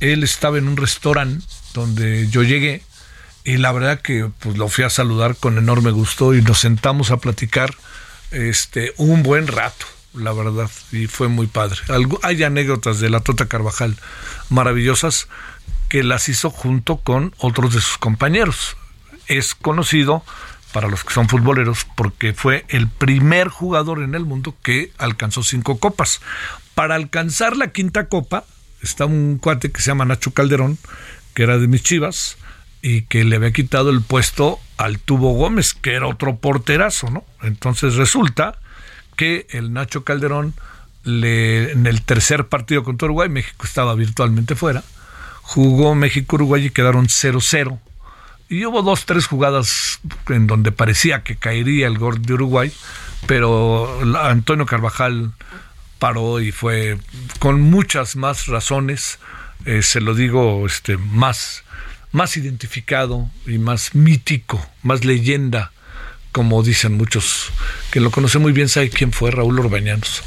él 0.00 0.24
estaba 0.24 0.58
en 0.58 0.66
un 0.66 0.76
restaurante 0.76 1.44
donde 1.74 2.28
yo 2.28 2.42
llegué 2.42 2.82
y 3.44 3.56
la 3.56 3.72
verdad 3.72 4.00
que 4.00 4.30
pues 4.40 4.58
lo 4.58 4.68
fui 4.68 4.84
a 4.84 4.90
saludar 4.90 5.36
con 5.36 5.58
enorme 5.58 5.90
gusto 5.90 6.34
y 6.34 6.42
nos 6.42 6.58
sentamos 6.58 7.10
a 7.10 7.18
platicar 7.18 7.74
este 8.30 8.92
un 8.96 9.22
buen 9.22 9.46
rato 9.46 9.86
la 10.14 10.32
verdad, 10.32 10.70
y 10.92 11.06
fue 11.06 11.28
muy 11.28 11.46
padre. 11.46 11.78
hay 12.22 12.42
anécdotas 12.42 13.00
de 13.00 13.10
la 13.10 13.20
Tota 13.20 13.46
Carvajal 13.46 13.96
maravillosas 14.48 15.28
que 15.88 16.02
las 16.02 16.28
hizo 16.28 16.50
junto 16.50 16.98
con 16.98 17.34
otros 17.38 17.74
de 17.74 17.80
sus 17.80 17.98
compañeros. 17.98 18.76
Es 19.26 19.54
conocido 19.54 20.24
para 20.72 20.88
los 20.88 21.04
que 21.04 21.14
son 21.14 21.28
futboleros 21.28 21.86
porque 21.96 22.32
fue 22.32 22.64
el 22.68 22.88
primer 22.88 23.48
jugador 23.48 24.02
en 24.02 24.14
el 24.14 24.24
mundo 24.24 24.54
que 24.62 24.92
alcanzó 24.98 25.42
cinco 25.42 25.78
copas. 25.78 26.20
Para 26.74 26.94
alcanzar 26.94 27.56
la 27.56 27.72
quinta 27.72 28.08
copa 28.08 28.44
está 28.82 29.04
un 29.04 29.38
cuate 29.38 29.70
que 29.70 29.80
se 29.80 29.88
llama 29.88 30.04
Nacho 30.04 30.32
Calderón, 30.32 30.78
que 31.34 31.42
era 31.42 31.58
de 31.58 31.68
mis 31.68 31.82
chivas, 31.82 32.36
y 32.82 33.02
que 33.02 33.24
le 33.24 33.36
había 33.36 33.52
quitado 33.52 33.90
el 33.90 34.00
puesto 34.02 34.58
al 34.78 34.98
Tubo 34.98 35.34
Gómez, 35.34 35.74
que 35.74 35.94
era 35.94 36.06
otro 36.06 36.36
porterazo, 36.36 37.10
¿no? 37.10 37.24
Entonces 37.42 37.96
resulta 37.96 38.58
que 39.16 39.46
el 39.50 39.72
Nacho 39.72 40.04
Calderón 40.04 40.54
le, 41.04 41.72
en 41.72 41.86
el 41.86 42.02
tercer 42.02 42.48
partido 42.48 42.82
contra 42.82 43.06
Uruguay, 43.06 43.28
México 43.28 43.66
estaba 43.66 43.94
virtualmente 43.94 44.54
fuera, 44.54 44.82
jugó 45.42 45.94
México-Uruguay 45.94 46.66
y 46.66 46.70
quedaron 46.70 47.06
0-0. 47.06 47.78
Y 48.48 48.64
hubo 48.64 48.82
dos, 48.82 49.04
tres 49.04 49.26
jugadas 49.26 50.00
en 50.28 50.46
donde 50.46 50.72
parecía 50.72 51.22
que 51.22 51.36
caería 51.36 51.86
el 51.86 51.98
gol 51.98 52.22
de 52.22 52.34
Uruguay, 52.34 52.72
pero 53.26 54.00
Antonio 54.22 54.66
Carvajal 54.66 55.32
paró 55.98 56.40
y 56.40 56.50
fue 56.50 56.98
con 57.38 57.60
muchas 57.60 58.16
más 58.16 58.46
razones, 58.46 59.18
eh, 59.64 59.82
se 59.82 60.00
lo 60.00 60.14
digo, 60.14 60.66
este, 60.66 60.96
más, 60.96 61.64
más 62.12 62.36
identificado 62.36 63.30
y 63.46 63.58
más 63.58 63.94
mítico, 63.94 64.64
más 64.82 65.04
leyenda 65.04 65.72
como 66.32 66.62
dicen 66.62 66.96
muchos 66.96 67.50
que 67.90 68.00
lo 68.00 68.10
conocen 68.10 68.42
muy 68.42 68.52
bien, 68.52 68.68
sabe 68.68 68.90
quién 68.90 69.12
fue 69.12 69.30
Raúl 69.30 69.58
Orbañanos. 69.58 70.22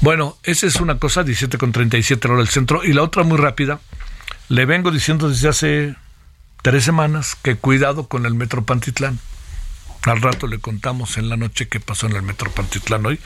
Bueno, 0.00 0.36
esa 0.42 0.66
es 0.66 0.76
una 0.76 0.98
cosa, 0.98 1.24
17 1.24 1.56
con 1.58 1.72
37 1.72 2.28
hora 2.28 2.38
del 2.38 2.48
centro. 2.48 2.84
Y 2.84 2.92
la 2.92 3.02
otra 3.02 3.22
muy 3.22 3.38
rápida, 3.38 3.80
le 4.48 4.66
vengo 4.66 4.90
diciendo 4.90 5.28
desde 5.28 5.48
hace 5.48 5.94
tres 6.62 6.84
semanas 6.84 7.36
que 7.42 7.56
cuidado 7.56 8.08
con 8.08 8.26
el 8.26 8.34
Metro 8.34 8.64
Pantitlán. 8.64 9.18
Al 10.02 10.20
rato 10.20 10.46
le 10.46 10.58
contamos 10.58 11.16
en 11.16 11.28
la 11.28 11.36
noche 11.36 11.68
qué 11.68 11.80
pasó 11.80 12.06
en 12.06 12.16
el 12.16 12.22
Metro 12.22 12.50
Pantitlán 12.50 13.06
hoy. 13.06 13.18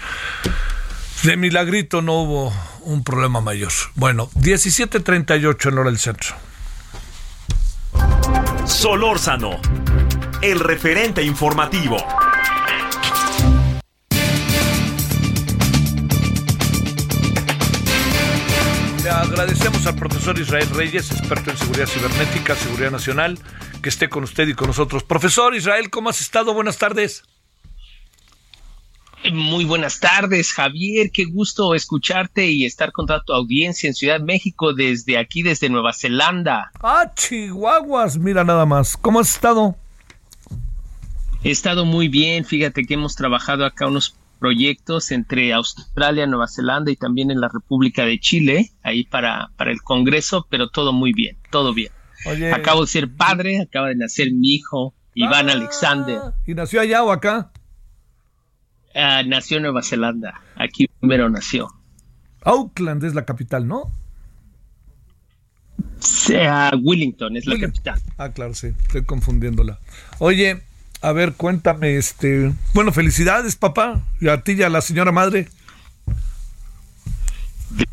De 1.22 1.36
milagrito 1.36 2.02
no 2.02 2.22
hubo 2.22 2.52
un 2.80 3.04
problema 3.04 3.40
mayor. 3.40 3.72
Bueno, 3.94 4.30
17.38 4.34 5.68
en 5.68 5.78
hora 5.78 5.90
del 5.90 5.98
centro. 5.98 6.34
Solórzano 8.66 9.60
el 10.42 10.58
referente 10.58 11.22
informativo. 11.22 11.96
agradecemos 19.08 19.86
al 19.86 19.94
profesor 19.94 20.38
Israel 20.38 20.68
Reyes, 20.70 21.10
experto 21.10 21.50
en 21.50 21.58
seguridad 21.58 21.86
cibernética, 21.86 22.56
seguridad 22.56 22.90
nacional, 22.90 23.38
que 23.82 23.88
esté 23.88 24.08
con 24.08 24.24
usted 24.24 24.48
y 24.48 24.54
con 24.54 24.68
nosotros. 24.68 25.04
Profesor 25.04 25.54
Israel, 25.54 25.90
¿cómo 25.90 26.08
has 26.08 26.20
estado? 26.20 26.54
Buenas 26.54 26.78
tardes. 26.78 27.22
Muy 29.30 29.64
buenas 29.64 30.00
tardes, 30.00 30.52
Javier. 30.52 31.10
Qué 31.12 31.24
gusto 31.24 31.74
escucharte 31.74 32.50
y 32.50 32.64
estar 32.64 32.90
con 32.90 33.06
toda 33.06 33.22
tu 33.22 33.32
audiencia 33.32 33.86
en 33.86 33.94
Ciudad 33.94 34.20
México 34.20 34.72
desde 34.72 35.16
aquí, 35.16 35.42
desde 35.42 35.68
Nueva 35.68 35.92
Zelanda. 35.92 36.72
Ah, 36.82 37.12
Chihuahuas, 37.14 38.18
mira 38.18 38.42
nada 38.42 38.66
más. 38.66 38.96
¿Cómo 38.96 39.20
has 39.20 39.32
estado? 39.32 39.76
He 41.44 41.50
estado 41.50 41.84
muy 41.84 42.08
bien. 42.08 42.44
Fíjate 42.44 42.84
que 42.84 42.94
hemos 42.94 43.14
trabajado 43.14 43.64
acá 43.64 43.86
unos 43.86 44.16
proyectos 44.40 45.12
entre 45.12 45.52
Australia, 45.52 46.26
Nueva 46.26 46.48
Zelanda 46.48 46.90
y 46.90 46.96
también 46.96 47.30
en 47.30 47.40
la 47.40 47.48
República 47.48 48.04
de 48.04 48.18
Chile, 48.18 48.72
ahí 48.82 49.04
para, 49.04 49.50
para 49.56 49.70
el 49.70 49.82
Congreso, 49.82 50.48
pero 50.50 50.68
todo 50.68 50.92
muy 50.92 51.12
bien, 51.12 51.36
todo 51.50 51.72
bien. 51.72 51.92
Acabo 52.52 52.80
de 52.80 52.86
ser 52.88 53.08
padre, 53.08 53.60
acaba 53.60 53.88
de 53.88 53.94
nacer 53.94 54.32
mi 54.32 54.54
hijo, 54.54 54.94
Iván 55.14 55.48
ah, 55.48 55.52
Alexander. 55.52 56.18
¿Y 56.44 56.54
nació 56.54 56.80
allá 56.80 57.04
o 57.04 57.12
acá? 57.12 57.51
Ah, 58.94 59.22
nació 59.26 59.56
en 59.58 59.64
Nueva 59.64 59.82
Zelanda, 59.82 60.40
aquí 60.56 60.88
primero 61.00 61.28
nació. 61.30 61.68
Auckland 62.42 63.04
es 63.04 63.14
la 63.14 63.24
capital, 63.24 63.66
¿no? 63.66 63.90
Sea 65.98 66.72
Wellington 66.82 67.36
es 67.36 67.46
la 67.46 67.58
capital. 67.58 68.00
Ah, 68.18 68.30
claro, 68.30 68.54
sí, 68.54 68.68
estoy 68.86 69.04
confundiéndola. 69.04 69.78
Oye, 70.18 70.62
a 71.00 71.12
ver, 71.12 71.34
cuéntame, 71.34 71.96
este, 71.96 72.52
bueno, 72.74 72.92
felicidades, 72.92 73.56
papá, 73.56 74.02
y 74.20 74.28
a 74.28 74.42
ti 74.42 74.52
y 74.52 74.62
a 74.62 74.68
la 74.68 74.80
señora 74.80 75.12
madre. 75.12 75.48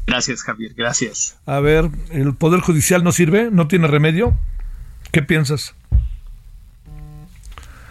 Gracias, 0.05 0.41
Javier, 0.41 0.73
gracias. 0.75 1.37
A 1.45 1.59
ver, 1.59 1.89
¿el 2.11 2.33
Poder 2.35 2.61
Judicial 2.61 3.03
no 3.03 3.11
sirve? 3.11 3.49
¿No 3.51 3.67
tiene 3.67 3.87
remedio? 3.87 4.37
¿Qué 5.11 5.21
piensas? 5.21 5.75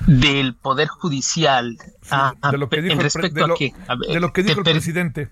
Del 0.08 0.54
Poder 0.54 0.88
Judicial. 0.88 1.76
de 2.50 2.58
lo 2.58 2.68
que 2.68 2.80
dijo, 2.80 3.00
el, 4.60 4.64
presidente. 4.64 5.28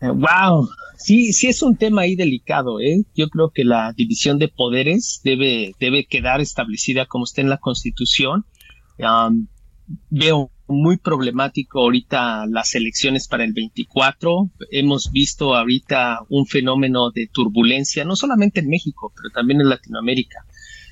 wow, 0.00 0.68
sí, 0.96 1.32
sí 1.32 1.46
es 1.46 1.62
un 1.62 1.76
tema 1.76 2.02
ahí 2.02 2.16
delicado, 2.16 2.80
¿eh? 2.80 3.04
Yo 3.14 3.28
creo 3.28 3.50
que 3.50 3.64
la 3.64 3.92
división 3.92 4.38
de 4.38 4.48
poderes 4.48 5.20
debe, 5.22 5.72
debe 5.78 6.06
quedar 6.06 6.40
establecida 6.40 7.06
como 7.06 7.24
está 7.24 7.42
en 7.42 7.50
la 7.50 7.58
Constitución. 7.58 8.44
veo 10.10 10.50
muy 10.66 10.98
problemático 10.98 11.80
ahorita 11.80 12.46
las 12.46 12.74
elecciones 12.74 13.28
para 13.28 13.44
el 13.44 13.52
24. 13.52 14.50
Hemos 14.70 15.10
visto 15.12 15.54
ahorita 15.54 16.20
un 16.28 16.46
fenómeno 16.46 17.10
de 17.10 17.28
turbulencia, 17.32 18.04
no 18.04 18.16
solamente 18.16 18.60
en 18.60 18.68
México, 18.68 19.12
pero 19.16 19.30
también 19.32 19.60
en 19.60 19.68
Latinoamérica. 19.68 20.44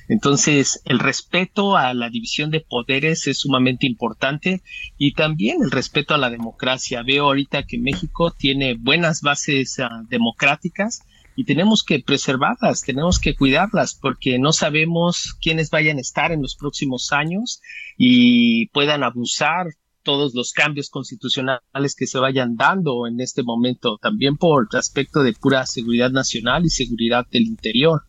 Entonces, 0.08 0.80
el 0.84 0.98
respeto 0.98 1.76
a 1.76 1.92
la 1.92 2.10
división 2.10 2.50
de 2.50 2.60
poderes 2.60 3.26
es 3.26 3.38
sumamente 3.38 3.86
importante 3.86 4.62
y 4.96 5.12
también 5.12 5.62
el 5.62 5.70
respeto 5.70 6.14
a 6.14 6.18
la 6.18 6.30
democracia. 6.30 7.02
Veo 7.02 7.24
ahorita 7.24 7.64
que 7.64 7.78
México 7.78 8.30
tiene 8.30 8.74
buenas 8.74 9.22
bases 9.22 9.80
ah, 9.80 10.04
democráticas 10.08 11.02
y 11.34 11.44
tenemos 11.44 11.82
que 11.82 12.00
preservarlas, 12.00 12.82
tenemos 12.82 13.18
que 13.18 13.34
cuidarlas 13.34 13.94
porque 13.94 14.38
no 14.38 14.52
sabemos 14.52 15.36
quiénes 15.40 15.70
vayan 15.70 15.98
a 15.98 16.00
estar 16.00 16.32
en 16.32 16.40
los 16.40 16.56
próximos 16.56 17.12
años 17.12 17.60
y 17.98 18.68
puedan 18.68 19.02
abusar 19.02 19.66
todos 20.02 20.34
los 20.34 20.52
cambios 20.52 20.88
constitucionales 20.88 21.96
que 21.96 22.06
se 22.06 22.20
vayan 22.20 22.56
dando 22.56 23.08
en 23.08 23.20
este 23.20 23.42
momento, 23.42 23.98
también 24.00 24.36
por 24.36 24.68
aspecto 24.74 25.24
de 25.24 25.32
pura 25.32 25.66
seguridad 25.66 26.10
nacional 26.10 26.64
y 26.64 26.70
seguridad 26.70 27.26
del 27.30 27.42
interior. 27.42 28.04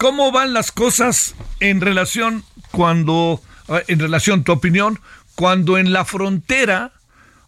¿Cómo 0.00 0.32
van 0.32 0.54
las 0.54 0.72
cosas 0.72 1.34
en 1.60 1.82
relación 1.82 2.42
cuando, 2.70 3.42
en 3.86 3.98
relación, 3.98 4.44
tu 4.44 4.52
opinión, 4.52 4.98
cuando 5.34 5.76
en 5.76 5.92
la 5.92 6.06
frontera 6.06 6.92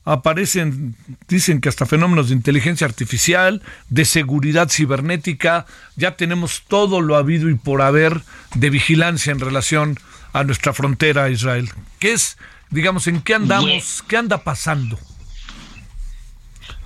aparecen, 0.04 0.94
dicen 1.28 1.62
que 1.62 1.70
hasta 1.70 1.86
fenómenos 1.86 2.28
de 2.28 2.34
inteligencia 2.34 2.86
artificial, 2.86 3.62
de 3.88 4.04
seguridad 4.04 4.68
cibernética, 4.68 5.64
ya 5.96 6.16
tenemos 6.18 6.64
todo 6.68 7.00
lo 7.00 7.16
habido 7.16 7.48
y 7.48 7.54
por 7.54 7.80
haber 7.80 8.20
de 8.54 8.68
vigilancia 8.68 9.32
en 9.32 9.40
relación 9.40 9.98
a 10.34 10.44
nuestra 10.44 10.74
frontera 10.74 11.30
Israel. 11.30 11.70
¿Qué 12.00 12.12
es, 12.12 12.36
digamos, 12.68 13.06
en 13.06 13.22
qué 13.22 13.32
andamos, 13.32 14.04
qué 14.06 14.18
anda 14.18 14.44
pasando? 14.44 14.98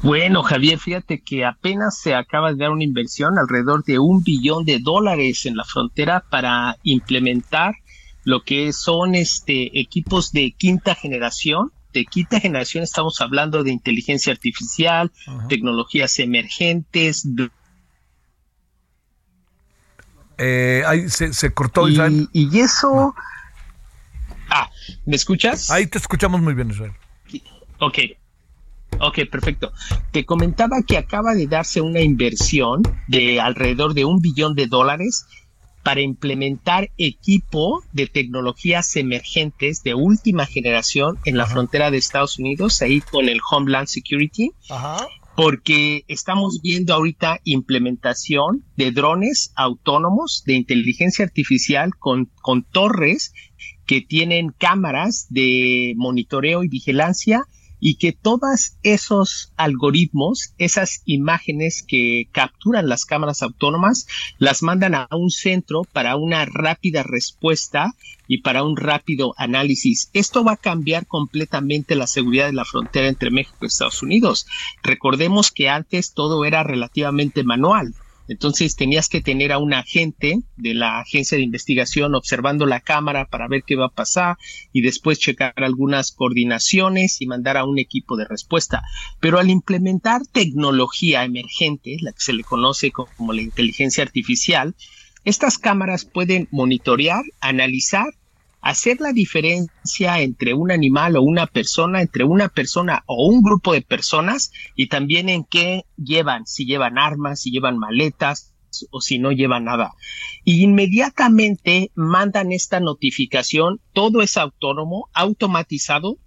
Bueno, 0.02 0.42
Javier, 0.42 0.78
fíjate 0.78 1.22
que 1.22 1.44
apenas 1.44 1.98
se 1.98 2.14
acaba 2.14 2.52
de 2.52 2.58
dar 2.58 2.70
una 2.70 2.84
inversión 2.84 3.38
alrededor 3.38 3.82
de 3.84 3.98
un 3.98 4.22
billón 4.22 4.64
de 4.64 4.78
dólares 4.78 5.46
en 5.46 5.56
la 5.56 5.64
frontera 5.64 6.24
para 6.30 6.76
implementar 6.82 7.74
lo 8.24 8.42
que 8.42 8.72
son 8.72 9.14
este 9.14 9.80
equipos 9.80 10.32
de 10.32 10.52
quinta 10.56 10.94
generación. 10.94 11.72
De 11.92 12.04
quinta 12.04 12.40
generación 12.40 12.84
estamos 12.84 13.20
hablando 13.20 13.64
de 13.64 13.72
inteligencia 13.72 14.32
artificial, 14.32 15.12
tecnologías 15.48 16.18
emergentes. 16.18 17.26
Eh, 20.38 20.82
ahí 20.86 21.08
se, 21.08 21.54
cortó 21.54 21.88
Israel. 21.88 22.28
Y, 22.32 22.58
eso. 22.58 23.14
Ah, 24.50 24.68
¿me 25.06 25.16
escuchas? 25.16 25.70
Ahí 25.70 25.86
te 25.86 25.96
escuchamos 25.96 26.42
muy 26.42 26.52
bien, 26.52 26.70
Israel. 26.70 26.92
Ok. 27.78 27.98
Ok, 29.00 29.20
perfecto. 29.30 29.72
Te 30.10 30.24
comentaba 30.24 30.82
que 30.86 30.96
acaba 30.96 31.34
de 31.34 31.46
darse 31.46 31.80
una 31.80 32.00
inversión 32.00 32.82
de 33.08 33.40
alrededor 33.40 33.94
de 33.94 34.04
un 34.04 34.20
billón 34.20 34.54
de 34.54 34.66
dólares 34.66 35.26
para 35.86 36.00
implementar 36.00 36.90
equipo 36.98 37.84
de 37.92 38.08
tecnologías 38.08 38.96
emergentes 38.96 39.84
de 39.84 39.94
última 39.94 40.44
generación 40.44 41.16
en 41.24 41.36
la 41.36 41.46
frontera 41.46 41.92
de 41.92 41.98
Estados 41.98 42.40
Unidos, 42.40 42.82
ahí 42.82 43.00
con 43.00 43.28
el 43.28 43.38
Homeland 43.48 43.86
Security, 43.86 44.50
porque 45.36 46.04
estamos 46.08 46.60
viendo 46.60 46.92
ahorita 46.92 47.40
implementación 47.44 48.64
de 48.76 48.90
drones 48.90 49.52
autónomos 49.54 50.42
de 50.44 50.54
inteligencia 50.54 51.24
artificial 51.24 51.94
con, 51.96 52.30
con 52.42 52.64
torres 52.64 53.32
que 53.86 54.00
tienen 54.00 54.52
cámaras 54.58 55.26
de 55.30 55.94
monitoreo 55.96 56.64
y 56.64 56.68
vigilancia 56.68 57.44
y 57.86 57.98
que 57.98 58.10
todos 58.10 58.72
esos 58.82 59.52
algoritmos, 59.56 60.54
esas 60.58 61.02
imágenes 61.04 61.84
que 61.86 62.28
capturan 62.32 62.88
las 62.88 63.04
cámaras 63.04 63.42
autónomas, 63.42 64.08
las 64.38 64.64
mandan 64.64 64.96
a 64.96 65.06
un 65.12 65.30
centro 65.30 65.82
para 65.92 66.16
una 66.16 66.46
rápida 66.46 67.04
respuesta 67.04 67.94
y 68.26 68.38
para 68.38 68.64
un 68.64 68.76
rápido 68.76 69.34
análisis. 69.36 70.10
Esto 70.14 70.42
va 70.42 70.54
a 70.54 70.56
cambiar 70.56 71.06
completamente 71.06 71.94
la 71.94 72.08
seguridad 72.08 72.46
de 72.46 72.54
la 72.54 72.64
frontera 72.64 73.06
entre 73.06 73.30
México 73.30 73.58
y 73.60 73.66
Estados 73.66 74.02
Unidos. 74.02 74.48
Recordemos 74.82 75.52
que 75.52 75.68
antes 75.68 76.12
todo 76.12 76.44
era 76.44 76.64
relativamente 76.64 77.44
manual. 77.44 77.94
Entonces 78.28 78.76
tenías 78.76 79.08
que 79.08 79.20
tener 79.20 79.52
a 79.52 79.58
un 79.58 79.74
agente 79.74 80.40
de 80.56 80.74
la 80.74 81.00
agencia 81.00 81.38
de 81.38 81.44
investigación 81.44 82.14
observando 82.14 82.66
la 82.66 82.80
cámara 82.80 83.26
para 83.26 83.48
ver 83.48 83.62
qué 83.64 83.76
va 83.76 83.86
a 83.86 83.94
pasar 83.94 84.36
y 84.72 84.82
después 84.82 85.18
checar 85.18 85.54
algunas 85.56 86.12
coordinaciones 86.12 87.20
y 87.20 87.26
mandar 87.26 87.56
a 87.56 87.64
un 87.64 87.78
equipo 87.78 88.16
de 88.16 88.24
respuesta. 88.24 88.82
Pero 89.20 89.38
al 89.38 89.50
implementar 89.50 90.22
tecnología 90.26 91.24
emergente, 91.24 91.96
la 92.00 92.12
que 92.12 92.20
se 92.20 92.32
le 92.32 92.44
conoce 92.44 92.90
como 92.90 93.32
la 93.32 93.42
inteligencia 93.42 94.02
artificial, 94.02 94.74
estas 95.24 95.58
cámaras 95.58 96.04
pueden 96.04 96.48
monitorear, 96.50 97.24
analizar 97.40 98.06
hacer 98.60 99.00
la 99.00 99.12
diferencia 99.12 100.20
entre 100.20 100.54
un 100.54 100.70
animal 100.70 101.16
o 101.16 101.22
una 101.22 101.46
persona, 101.46 102.02
entre 102.02 102.24
una 102.24 102.48
persona 102.48 103.04
o 103.06 103.28
un 103.28 103.42
grupo 103.42 103.72
de 103.72 103.82
personas 103.82 104.52
y 104.74 104.88
también 104.88 105.28
en 105.28 105.44
qué 105.44 105.84
llevan, 105.96 106.46
si 106.46 106.66
llevan 106.66 106.98
armas, 106.98 107.40
si 107.42 107.50
llevan 107.50 107.78
maletas 107.78 108.54
o 108.90 109.00
si 109.00 109.18
no 109.18 109.32
llevan 109.32 109.64
nada. 109.64 109.94
Y 110.44 110.62
inmediatamente 110.62 111.90
mandan 111.94 112.52
esta 112.52 112.80
notificación, 112.80 113.80
todo 113.92 114.22
es 114.22 114.36
autónomo, 114.36 115.08
automatizado, 115.14 116.18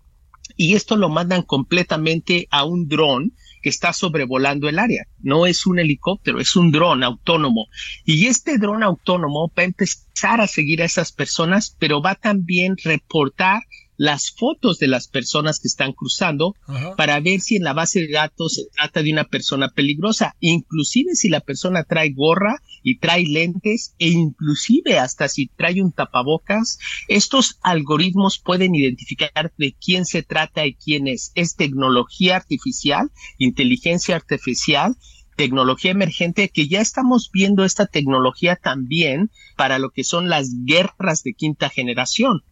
y 0.56 0.76
esto 0.76 0.98
lo 0.98 1.10
mandan 1.10 1.44
completamente 1.44 2.48
a 2.50 2.66
un 2.66 2.88
dron 2.88 3.34
que 3.62 3.70
está 3.70 3.94
sobrevolando 3.94 4.70
el 4.70 4.80
área. 4.80 5.06
No 5.20 5.46
es 5.46 5.66
un 5.66 5.80
helicóptero, 5.80 6.40
es 6.40 6.56
un 6.56 6.72
dron 6.72 7.04
autónomo. 7.04 7.68
Y 8.06 8.28
este 8.28 8.58
dron 8.58 8.84
autónomo 8.84 9.52
va 9.58 9.64
a 9.64 9.66
empezar 9.66 10.42
a 10.42 10.48
seguir 10.48 10.82
a 10.82 10.86
esas 10.86 11.12
personas, 11.12 11.76
pero 11.80 12.02
va 12.02 12.16
también 12.16 12.76
reportar 12.84 13.62
las 14.00 14.32
fotos 14.32 14.80
de 14.80 14.88
las 14.88 15.10
personas 15.10 15.60
que 15.60 15.68
están 15.68 15.92
cruzando 15.92 16.56
para 16.96 17.20
ver 17.20 17.42
si 17.42 17.58
en 17.58 17.64
la 17.64 17.74
base 17.74 18.00
de 18.00 18.14
datos 18.14 18.54
se 18.54 18.64
trata 18.74 19.04
de 19.04 19.12
una 19.12 19.26
persona 19.26 19.72
peligrosa, 19.76 20.38
inclusive 20.40 21.16
si 21.16 21.28
la 21.28 21.42
persona 21.42 21.84
trae 21.84 22.14
gorra 22.14 22.62
y 22.82 23.00
trae 23.00 23.26
lentes 23.26 23.96
e 24.00 24.08
inclusive 24.08 24.98
hasta 24.98 25.28
si 25.28 25.48
trae 25.48 25.82
un 25.82 25.92
tapabocas, 25.92 26.80
estos 27.10 27.60
algoritmos 27.62 28.40
pueden 28.40 28.74
identificar 28.74 29.52
de 29.58 29.74
quién 29.74 30.06
se 30.06 30.24
trata 30.24 30.66
y 30.66 30.76
quién 30.76 31.10
es. 31.10 31.34
Es 31.36 31.58
tecnología 31.58 32.38
artificial, 32.38 33.12
inteligencia 33.38 34.16
artificial 34.16 34.96
tecnología 35.36 35.92
emergente 35.92 36.50
que 36.50 36.68
ya 36.68 36.82
estamos 36.82 37.30
viendo 37.32 37.64
esta 37.64 37.86
tecnología 37.86 38.58
también 38.58 39.32
para 39.56 39.80
lo 39.80 39.90
que 39.90 40.04
son 40.04 40.28
las 40.28 40.50
guerras 40.66 41.24
de 41.24 41.34
quinta 41.34 41.70
generación. 41.70 42.44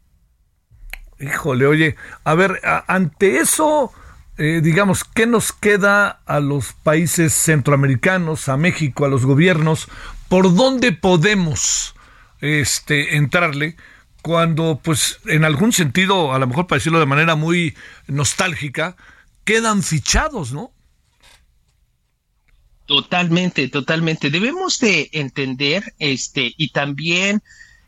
Híjole, 1.19 1.65
oye, 1.65 1.95
a 2.23 2.35
ver, 2.35 2.61
ante 2.87 3.39
eso, 3.39 3.91
eh, 4.37 4.61
digamos, 4.63 5.03
¿qué 5.03 5.25
nos 5.25 5.51
queda 5.51 6.21
a 6.25 6.39
los 6.39 6.73
países 6.73 7.33
centroamericanos, 7.33 8.49
a 8.49 8.57
México, 8.57 9.05
a 9.05 9.09
los 9.09 9.25
gobiernos? 9.25 9.87
¿Por 10.29 10.53
dónde 10.55 10.91
podemos 10.91 11.95
este, 12.41 13.15
entrarle? 13.17 13.75
cuando, 14.27 14.81
pues, 14.83 15.19
en 15.25 15.45
algún 15.45 15.71
sentido, 15.71 16.33
a 16.33 16.39
lo 16.39 16.47
mejor 16.47 16.67
para 16.67 16.79
decirlo 16.79 16.99
de 16.99 17.05
manera 17.05 17.35
muy 17.35 17.75
nostálgica, 18.07 18.97
quedan 19.45 19.83
fichados, 19.83 20.51
¿no? 20.51 20.73
Totalmente, 22.85 23.69
totalmente. 23.69 24.29
Debemos 24.29 24.79
de 24.79 25.09
entender, 25.13 25.93
este, 25.97 26.53
y 26.57 26.71
también 26.71 27.41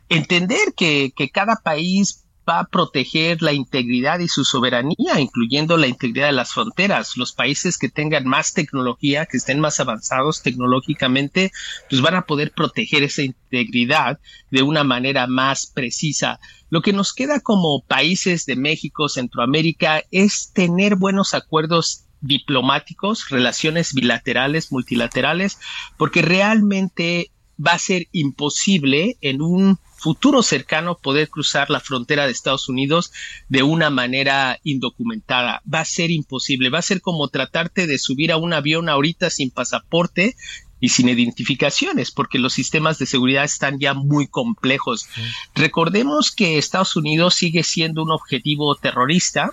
entender 0.08 0.72
que, 0.74 1.12
que 1.14 1.28
cada 1.28 1.56
país 1.56 2.24
va 2.48 2.60
a 2.60 2.64
proteger 2.64 3.42
la 3.42 3.52
integridad 3.52 4.18
y 4.18 4.28
su 4.28 4.44
soberanía, 4.44 5.18
incluyendo 5.18 5.76
la 5.76 5.86
integridad 5.86 6.26
de 6.26 6.32
las 6.32 6.52
fronteras. 6.52 7.16
Los 7.16 7.32
países 7.32 7.78
que 7.78 7.88
tengan 7.88 8.26
más 8.26 8.52
tecnología, 8.52 9.26
que 9.26 9.36
estén 9.36 9.60
más 9.60 9.80
avanzados 9.80 10.42
tecnológicamente, 10.42 11.52
pues 11.88 12.02
van 12.02 12.14
a 12.14 12.26
poder 12.26 12.52
proteger 12.52 13.02
esa 13.02 13.22
integridad 13.22 14.18
de 14.50 14.62
una 14.62 14.84
manera 14.84 15.26
más 15.26 15.66
precisa. 15.66 16.40
Lo 16.70 16.82
que 16.82 16.92
nos 16.92 17.12
queda 17.12 17.40
como 17.40 17.84
países 17.86 18.46
de 18.46 18.56
México, 18.56 19.08
Centroamérica, 19.08 20.02
es 20.10 20.52
tener 20.52 20.96
buenos 20.96 21.34
acuerdos 21.34 22.04
diplomáticos, 22.20 23.30
relaciones 23.30 23.94
bilaterales, 23.94 24.72
multilaterales, 24.72 25.58
porque 25.96 26.22
realmente 26.22 27.30
va 27.64 27.72
a 27.72 27.78
ser 27.78 28.08
imposible 28.12 29.16
en 29.20 29.42
un 29.42 29.78
futuro 30.00 30.42
cercano 30.42 30.96
poder 30.96 31.28
cruzar 31.28 31.70
la 31.70 31.80
frontera 31.80 32.26
de 32.26 32.32
Estados 32.32 32.68
Unidos 32.68 33.12
de 33.48 33.62
una 33.62 33.90
manera 33.90 34.58
indocumentada. 34.64 35.62
Va 35.72 35.80
a 35.80 35.84
ser 35.84 36.10
imposible, 36.10 36.70
va 36.70 36.78
a 36.78 36.82
ser 36.82 37.02
como 37.02 37.28
tratarte 37.28 37.86
de 37.86 37.98
subir 37.98 38.32
a 38.32 38.38
un 38.38 38.52
avión 38.52 38.88
ahorita 38.88 39.28
sin 39.28 39.50
pasaporte 39.50 40.36
y 40.80 40.88
sin 40.88 41.10
identificaciones, 41.10 42.10
porque 42.10 42.38
los 42.38 42.54
sistemas 42.54 42.98
de 42.98 43.04
seguridad 43.04 43.44
están 43.44 43.78
ya 43.78 43.92
muy 43.92 44.26
complejos. 44.26 45.06
Recordemos 45.54 46.30
que 46.30 46.56
Estados 46.56 46.96
Unidos 46.96 47.34
sigue 47.34 47.62
siendo 47.62 48.02
un 48.02 48.10
objetivo 48.10 48.74
terrorista, 48.76 49.50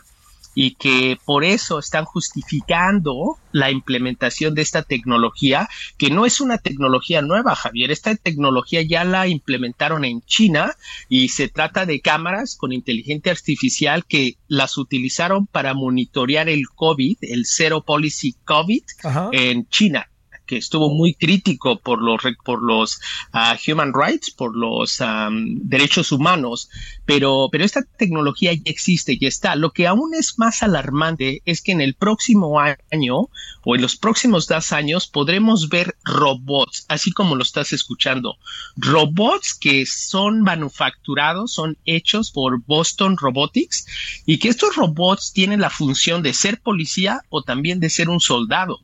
y 0.59 0.71
que 0.71 1.19
por 1.23 1.43
eso 1.43 1.77
están 1.77 2.05
justificando 2.05 3.37
la 3.51 3.69
implementación 3.69 4.55
de 4.55 4.63
esta 4.63 4.81
tecnología, 4.81 5.69
que 5.99 6.09
no 6.09 6.25
es 6.25 6.41
una 6.41 6.57
tecnología 6.57 7.21
nueva, 7.21 7.53
Javier. 7.53 7.91
Esta 7.91 8.15
tecnología 8.15 8.81
ya 8.81 9.03
la 9.03 9.27
implementaron 9.27 10.03
en 10.03 10.23
China 10.23 10.73
y 11.09 11.29
se 11.29 11.47
trata 11.47 11.85
de 11.85 12.01
cámaras 12.01 12.55
con 12.55 12.73
inteligencia 12.73 13.33
artificial 13.33 14.03
que 14.05 14.37
las 14.47 14.79
utilizaron 14.79 15.45
para 15.45 15.75
monitorear 15.75 16.49
el 16.49 16.67
COVID, 16.69 17.17
el 17.21 17.45
Zero 17.45 17.83
Policy 17.83 18.33
COVID 18.43 18.81
en 19.33 19.69
China 19.69 20.09
que 20.47 20.57
estuvo 20.57 20.89
muy 20.89 21.13
crítico 21.13 21.77
por 21.77 22.01
los, 22.01 22.21
por 22.43 22.63
los 22.63 22.99
ah, 23.33 23.57
human 23.67 23.93
rights, 23.93 24.31
por 24.31 24.55
los 24.55 24.99
derechos 25.61 26.11
humanos, 26.11 26.69
pero, 27.05 27.49
pero 27.51 27.63
esta 27.63 27.83
tecnología 27.83 28.53
ya 28.53 28.61
existe, 28.65 29.17
ya 29.17 29.27
está. 29.27 29.55
Lo 29.55 29.71
que 29.71 29.85
aún 29.85 30.15
es 30.15 30.39
más 30.39 30.63
alarmante 30.63 31.41
es 31.45 31.61
que 31.61 31.73
en 31.73 31.81
el 31.81 31.93
próximo 31.93 32.59
año 32.59 33.29
o 33.63 33.75
en 33.75 33.81
los 33.81 33.95
próximos 33.95 34.47
dos 34.47 34.71
años 34.71 35.07
podremos 35.07 35.69
ver 35.69 35.95
robots, 36.03 36.85
así 36.87 37.11
como 37.11 37.35
lo 37.35 37.43
estás 37.43 37.73
escuchando, 37.73 38.37
robots 38.77 39.53
que 39.53 39.85
son 39.85 40.41
manufacturados, 40.41 41.53
son 41.53 41.77
hechos 41.85 42.31
por 42.31 42.63
Boston 42.65 43.17
Robotics 43.17 43.85
y 44.25 44.39
que 44.39 44.47
estos 44.47 44.75
robots 44.75 45.33
tienen 45.33 45.61
la 45.61 45.69
función 45.69 46.23
de 46.23 46.33
ser 46.33 46.61
policía 46.61 47.21
o 47.29 47.43
también 47.43 47.79
de 47.79 47.89
ser 47.89 48.09
un 48.09 48.21
soldado 48.21 48.79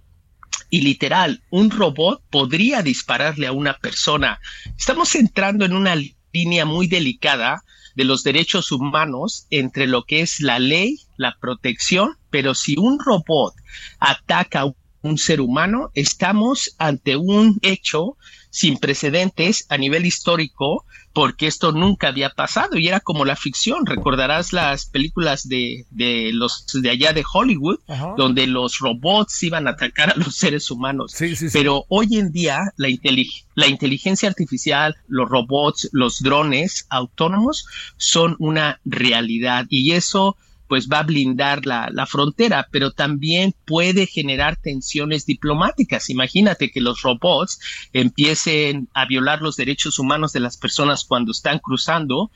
y 0.70 0.82
literal, 0.82 1.42
un 1.50 1.70
robot 1.70 2.24
podría 2.30 2.82
dispararle 2.82 3.48
a 3.48 3.52
una 3.52 3.78
persona. 3.78 4.40
Estamos 4.78 5.16
entrando 5.16 5.66
en 5.66 5.74
una 5.74 5.96
línea 6.32 6.66
muy 6.66 6.88
delicada 6.88 7.64
de 7.96 8.06
los 8.06 8.24
derechos 8.24 8.72
humanos 8.72 9.46
entre 9.50 9.88
lo 9.88 10.04
que 10.06 10.22
es 10.22 10.40
la 10.40 10.60
ley, 10.60 11.00
la 11.18 11.38
protección, 11.40 12.18
pero 12.30 12.56
si 12.56 12.76
un 12.78 13.00
robot 13.00 13.54
ataca 14.00 14.62
a 14.62 14.66
un 15.04 15.18
ser 15.18 15.42
humano, 15.42 15.92
estamos 15.94 16.76
ante 16.80 17.16
un 17.16 17.60
hecho 17.62 18.18
sin 18.50 18.78
precedentes 18.78 19.66
a 19.70 19.78
nivel 19.78 20.06
histórico 20.06 20.86
porque 21.12 21.46
esto 21.48 21.72
nunca 21.72 22.08
había 22.08 22.30
pasado 22.32 22.78
y 22.78 22.88
era 22.88 23.00
como 23.00 23.26
la 23.26 23.36
ficción. 23.36 23.86
Recordarás 23.86 24.54
las 24.54 24.86
películas 24.86 25.48
de, 25.48 25.86
de 25.92 26.32
los 26.34 26.66
de 26.74 26.90
allá 26.90 27.14
de 27.14 27.24
Hollywood, 27.32 27.80
donde 28.18 28.48
los 28.48 28.80
robots 28.80 29.44
iban 29.44 29.68
a 29.68 29.72
atacar 29.72 30.12
a 30.12 30.16
los 30.16 30.36
seres 30.36 30.72
humanos. 30.72 31.14
Pero 31.52 31.86
hoy 31.90 32.18
en 32.18 32.32
día 32.32 32.74
la, 32.78 32.88
la 33.56 33.68
inteligencia 33.68 34.30
artificial, 34.30 34.96
los 35.08 35.30
robots, 35.30 35.90
los 35.92 36.22
drones 36.22 36.88
autónomos 36.90 37.66
son 37.98 38.36
una 38.40 38.80
realidad 38.86 39.66
y 39.70 39.92
eso 39.92 40.36
pues 40.74 40.90
va 40.92 41.02
a 41.02 41.04
blindar 41.04 41.68
la, 41.68 41.88
la, 41.92 42.08
frontera, 42.08 42.68
pero 42.72 42.90
también 42.90 43.54
puede 43.64 44.08
generar 44.08 44.56
tensiones 44.56 45.28
diplomáticas. 45.28 46.10
Imagínate 46.10 46.72
que 46.72 46.82
los 46.82 47.04
robots 47.04 47.60
empiecen 47.94 48.90
a 48.96 49.06
violar 49.06 49.44
los 49.44 49.56
derechos 49.56 50.00
humanos 50.00 50.34
de 50.34 50.40
las 50.40 50.58
personas 50.58 51.04
cuando 51.04 51.32
están 51.32 51.60
cruzando, 51.60 52.32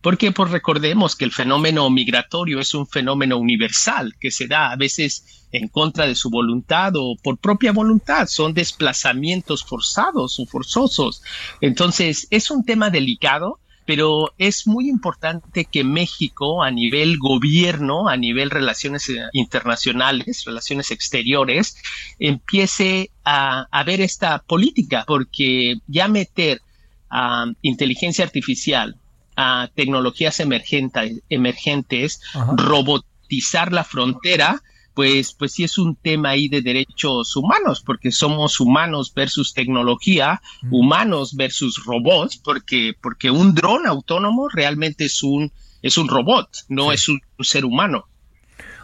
porque 0.00 0.32
pues 0.32 0.50
recordemos 0.50 1.14
que 1.14 1.24
el 1.24 1.30
fenómeno 1.30 1.88
migratorio 1.90 2.58
es 2.58 2.74
un 2.74 2.88
fenómeno 2.88 3.36
universal 3.38 4.16
que 4.18 4.32
se 4.32 4.48
da 4.48 4.72
a 4.72 4.76
veces 4.76 5.46
en 5.52 5.68
contra 5.68 6.08
de 6.08 6.16
su 6.16 6.28
voluntad 6.28 6.94
o 6.96 7.14
por 7.22 7.38
propia 7.38 7.70
voluntad, 7.70 8.26
son 8.26 8.52
desplazamientos 8.52 9.62
forzados 9.62 10.40
o 10.40 10.46
forzosos. 10.46 11.22
Entonces, 11.60 12.26
es 12.30 12.50
un 12.50 12.64
tema 12.64 12.90
delicado 12.90 13.60
pero 13.90 14.32
es 14.38 14.68
muy 14.68 14.88
importante 14.88 15.64
que 15.64 15.82
México 15.82 16.62
a 16.62 16.70
nivel 16.70 17.18
gobierno, 17.18 18.08
a 18.08 18.16
nivel 18.16 18.48
relaciones 18.48 19.08
eh, 19.08 19.16
internacionales, 19.32 20.44
relaciones 20.46 20.92
exteriores, 20.92 21.76
empiece 22.20 23.10
a, 23.24 23.66
ver 23.84 24.00
esta 24.00 24.38
política, 24.38 25.02
porque 25.08 25.78
ya 25.88 26.06
meter 26.06 26.62
a 27.10 27.46
inteligencia 27.62 28.24
artificial, 28.24 28.94
a 29.34 29.68
tecnologías 29.74 30.38
emergentes, 30.38 31.22
emergentes 31.28 32.20
robotizar 32.56 33.72
la 33.72 33.82
frontera, 33.82 34.62
pues, 34.94 35.32
pues 35.32 35.52
sí 35.52 35.64
es 35.64 35.78
un 35.78 35.96
tema 35.96 36.30
ahí 36.30 36.48
de 36.48 36.62
derechos 36.62 37.36
humanos, 37.36 37.82
porque 37.84 38.10
somos 38.10 38.60
humanos 38.60 39.12
versus 39.14 39.54
tecnología, 39.54 40.42
humanos 40.70 41.34
versus 41.34 41.84
robots, 41.84 42.36
porque, 42.36 42.94
porque 43.00 43.30
un 43.30 43.54
dron 43.54 43.86
autónomo 43.86 44.48
realmente 44.48 45.04
es 45.06 45.22
un, 45.22 45.52
es 45.82 45.96
un 45.96 46.08
robot, 46.08 46.48
no 46.68 46.92
es 46.92 47.08
un, 47.08 47.20
ser 47.40 47.64
humano. 47.64 48.06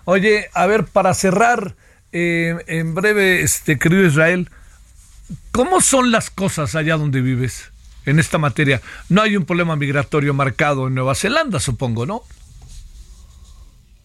Oye, 0.04 0.48
a 0.54 0.66
ver, 0.66 0.86
para 0.86 1.12
cerrar, 1.14 1.76
eh, 2.12 2.56
en 2.68 2.94
breve, 2.94 3.42
este 3.42 3.78
querido 3.78 4.06
Israel, 4.06 4.48
¿cómo 5.50 5.80
son 5.80 6.12
las 6.12 6.30
cosas 6.30 6.74
allá 6.74 6.96
donde 6.96 7.20
vives 7.20 7.72
en 8.06 8.18
esta 8.20 8.38
materia? 8.38 8.80
No 9.08 9.22
hay 9.22 9.36
un 9.36 9.44
problema 9.44 9.76
migratorio 9.76 10.32
marcado 10.32 10.86
en 10.86 10.94
Nueva 10.94 11.14
Zelanda, 11.14 11.58
supongo, 11.58 12.06
¿no? 12.06 12.22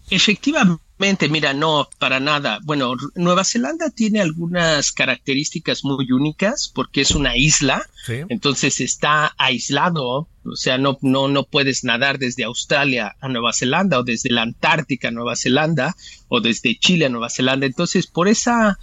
Efectivamente, 0.09 0.83
mira, 1.29 1.53
no, 1.53 1.89
para 1.97 2.19
nada. 2.19 2.59
Bueno, 2.63 2.93
Nueva 3.15 3.43
Zelanda 3.43 3.89
tiene 3.89 4.21
algunas 4.21 4.91
características 4.91 5.83
muy 5.83 6.11
únicas 6.11 6.71
porque 6.73 7.01
es 7.01 7.11
una 7.11 7.35
isla, 7.35 7.83
entonces 8.07 8.79
está 8.81 9.33
aislado, 9.37 10.27
o 10.43 10.55
sea, 10.55 10.77
no, 10.77 10.97
no, 11.01 11.27
no 11.27 11.43
puedes 11.43 11.83
nadar 11.83 12.19
desde 12.19 12.43
Australia 12.43 13.15
a 13.19 13.29
Nueva 13.29 13.51
Zelanda 13.53 13.99
o 13.99 14.03
desde 14.03 14.29
la 14.29 14.43
Antártica 14.43 15.07
a 15.07 15.11
Nueva 15.11 15.35
Zelanda 15.35 15.95
o 16.27 16.39
desde 16.39 16.77
Chile 16.77 17.05
a 17.05 17.09
Nueva 17.09 17.29
Zelanda. 17.29 17.65
Entonces, 17.65 18.05
por 18.07 18.27
esa 18.27 18.77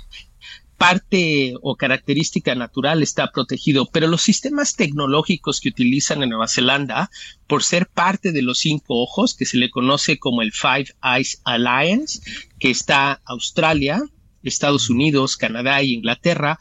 parte 0.78 1.54
o 1.60 1.76
característica 1.76 2.54
natural 2.54 3.02
está 3.02 3.30
protegido, 3.32 3.86
pero 3.92 4.06
los 4.06 4.22
sistemas 4.22 4.76
tecnológicos 4.76 5.60
que 5.60 5.68
utilizan 5.68 6.22
en 6.22 6.30
Nueva 6.30 6.46
Zelanda, 6.46 7.10
por 7.48 7.64
ser 7.64 7.88
parte 7.88 8.30
de 8.32 8.42
los 8.42 8.60
cinco 8.60 9.02
ojos, 9.02 9.34
que 9.34 9.44
se 9.44 9.58
le 9.58 9.70
conoce 9.70 10.18
como 10.18 10.40
el 10.40 10.52
Five 10.52 10.94
Eyes 11.02 11.42
Alliance, 11.44 12.20
que 12.60 12.70
está 12.70 13.20
Australia, 13.24 14.00
Estados 14.44 14.88
Unidos, 14.88 15.36
Canadá 15.36 15.82
y 15.82 15.94
Inglaterra, 15.94 16.58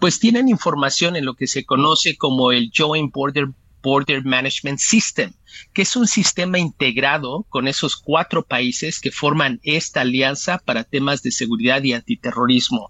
pues 0.00 0.18
tienen 0.18 0.48
información 0.48 1.14
en 1.14 1.24
lo 1.24 1.34
que 1.34 1.46
se 1.46 1.64
conoce 1.64 2.16
como 2.16 2.50
el 2.50 2.72
Joint 2.76 3.12
Border 3.12 3.50
Border 3.82 4.24
Management 4.24 4.78
System, 4.78 5.32
que 5.72 5.82
es 5.82 5.96
un 5.96 6.06
sistema 6.06 6.58
integrado 6.58 7.44
con 7.48 7.68
esos 7.68 7.96
cuatro 7.96 8.44
países 8.44 9.00
que 9.00 9.10
forman 9.10 9.60
esta 9.62 10.02
alianza 10.02 10.58
para 10.58 10.84
temas 10.84 11.22
de 11.22 11.32
seguridad 11.32 11.82
y 11.82 11.92
antiterrorismo. 11.92 12.88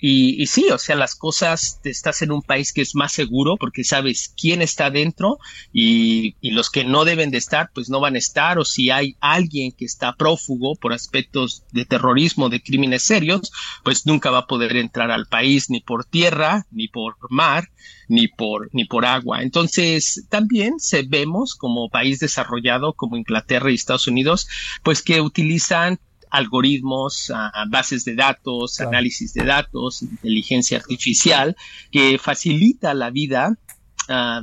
Y, 0.00 0.46
sí, 0.46 0.68
o 0.70 0.78
sea, 0.78 0.96
las 0.96 1.14
cosas, 1.14 1.80
estás 1.84 2.22
en 2.22 2.32
un 2.32 2.42
país 2.42 2.72
que 2.72 2.80
es 2.82 2.94
más 2.94 3.12
seguro 3.12 3.56
porque 3.58 3.84
sabes 3.84 4.32
quién 4.36 4.62
está 4.62 4.90
dentro 4.90 5.38
y, 5.72 6.36
y, 6.40 6.52
los 6.52 6.70
que 6.70 6.84
no 6.84 7.04
deben 7.04 7.30
de 7.30 7.38
estar, 7.38 7.70
pues 7.74 7.90
no 7.90 8.00
van 8.00 8.14
a 8.14 8.18
estar, 8.18 8.58
o 8.58 8.64
si 8.64 8.90
hay 8.90 9.16
alguien 9.20 9.72
que 9.72 9.84
está 9.84 10.14
prófugo 10.14 10.76
por 10.76 10.92
aspectos 10.92 11.64
de 11.72 11.84
terrorismo, 11.84 12.48
de 12.48 12.62
crímenes 12.62 13.02
serios, 13.02 13.52
pues 13.84 14.06
nunca 14.06 14.30
va 14.30 14.38
a 14.38 14.46
poder 14.46 14.76
entrar 14.76 15.10
al 15.10 15.26
país 15.26 15.70
ni 15.70 15.80
por 15.80 16.04
tierra, 16.04 16.66
ni 16.70 16.88
por 16.88 17.16
mar, 17.30 17.68
ni 18.08 18.28
por, 18.28 18.68
ni 18.72 18.84
por 18.84 19.04
agua. 19.06 19.42
Entonces, 19.42 20.26
también 20.28 20.80
se 20.80 21.02
vemos 21.02 21.54
como 21.54 21.90
país 21.90 22.18
desarrollado 22.18 22.94
como 22.94 23.16
Inglaterra 23.16 23.70
y 23.70 23.74
Estados 23.74 24.08
Unidos, 24.08 24.48
pues 24.82 25.02
que 25.02 25.20
utilizan 25.20 26.00
algoritmos, 26.30 27.32
bases 27.68 28.04
de 28.04 28.14
datos, 28.14 28.80
análisis 28.80 29.34
de 29.34 29.44
datos, 29.44 30.02
inteligencia 30.02 30.78
artificial, 30.78 31.56
que 31.90 32.18
facilita 32.18 32.94
la 32.94 33.10
vida 33.10 33.56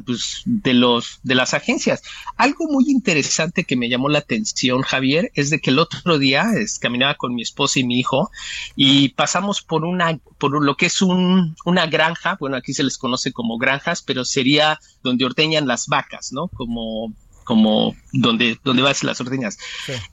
pues, 0.05 0.43
de 0.45 0.73
los 0.73 1.19
de 1.23 1.35
las 1.35 1.53
agencias. 1.53 2.01
Algo 2.37 2.67
muy 2.69 2.85
interesante 2.87 3.65
que 3.65 3.75
me 3.75 3.89
llamó 3.89 4.09
la 4.09 4.19
atención, 4.19 4.81
Javier, 4.81 5.31
es 5.33 5.49
de 5.49 5.59
que 5.59 5.71
el 5.71 5.79
otro 5.79 6.17
día 6.17 6.45
es, 6.55 6.79
caminaba 6.79 7.15
con 7.15 7.35
mi 7.35 7.41
esposa 7.41 7.79
y 7.79 7.83
mi 7.83 7.99
hijo 7.99 8.31
y 8.75 9.09
pasamos 9.09 9.61
por 9.61 9.83
una 9.83 10.19
por 10.37 10.63
lo 10.63 10.77
que 10.77 10.85
es 10.85 11.01
un, 11.01 11.55
una 11.65 11.85
granja, 11.87 12.37
bueno, 12.39 12.55
aquí 12.55 12.73
se 12.73 12.83
les 12.83 12.97
conoce 12.97 13.33
como 13.33 13.57
granjas, 13.57 14.01
pero 14.01 14.23
sería 14.23 14.79
donde 15.03 15.25
ordeñan 15.25 15.67
las 15.67 15.87
vacas, 15.87 16.31
¿no? 16.31 16.47
Como 16.47 17.13
como 17.47 17.95
donde, 18.11 18.59
donde 18.65 18.83
vas 18.83 19.05
las 19.05 19.21
ordeñas. 19.21 19.57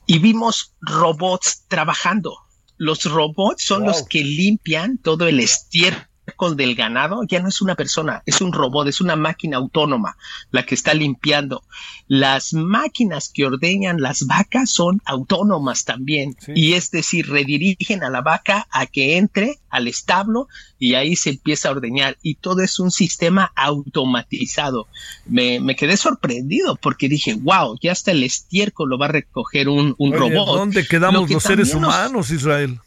Y 0.07 0.19
vimos 0.19 0.73
robots 0.79 1.65
trabajando. 1.67 2.37
Los 2.77 3.03
robots 3.03 3.65
son 3.65 3.83
los 3.83 4.03
que 4.07 4.23
limpian 4.23 4.97
todo 4.97 5.27
el 5.27 5.41
estiércol 5.41 6.07
del 6.55 6.75
ganado 6.75 7.21
ya 7.27 7.39
no 7.39 7.47
es 7.47 7.61
una 7.61 7.75
persona, 7.75 8.21
es 8.25 8.41
un 8.41 8.51
robot, 8.51 8.87
es 8.87 9.01
una 9.01 9.15
máquina 9.15 9.57
autónoma 9.57 10.17
la 10.51 10.65
que 10.65 10.75
está 10.75 10.93
limpiando. 10.93 11.63
Las 12.07 12.53
máquinas 12.53 13.29
que 13.33 13.45
ordeñan 13.45 14.01
las 14.01 14.27
vacas 14.27 14.69
son 14.69 15.01
autónomas 15.05 15.85
también 15.85 16.35
y 16.47 16.73
es 16.73 16.91
decir, 16.91 17.29
redirigen 17.29 18.03
a 18.03 18.09
la 18.09 18.21
vaca 18.21 18.67
a 18.69 18.85
que 18.85 19.17
entre 19.17 19.59
al 19.69 19.87
establo 19.87 20.47
y 20.79 20.93
ahí 20.93 21.15
se 21.15 21.31
empieza 21.31 21.69
a 21.69 21.71
ordeñar 21.71 22.17
y 22.21 22.35
todo 22.35 22.61
es 22.61 22.79
un 22.79 22.91
sistema 22.91 23.51
automatizado. 23.55 24.87
Me, 25.25 25.75
quedé 25.75 25.97
sorprendido 25.97 26.75
porque 26.75 27.09
dije, 27.09 27.35
wow, 27.35 27.77
ya 27.81 27.91
hasta 27.91 28.11
el 28.11 28.23
estiércol 28.23 28.89
lo 28.89 28.97
va 28.97 29.07
a 29.07 29.09
recoger 29.09 29.69
un, 29.69 29.95
robot. 29.97 30.47
¿Dónde 30.47 30.85
quedamos 30.85 31.29
los 31.29 31.43
seres 31.43 31.73
humanos, 31.73 32.31
Israel? 32.31 32.79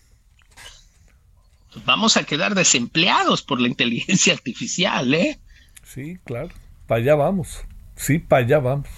Vamos 1.85 2.17
a 2.17 2.25
quedar 2.25 2.55
desempleados 2.55 3.43
por 3.43 3.61
la 3.61 3.69
inteligencia 3.69 4.33
artificial, 4.35 5.13
¿eh? 5.15 5.39
Sí, 5.85 6.19
claro, 6.25 6.51
para 6.87 7.01
allá 7.01 7.15
vamos. 7.15 7.65
Sí, 7.97 8.19
para 8.19 8.45
allá 8.45 8.59
vamos. 8.61 8.89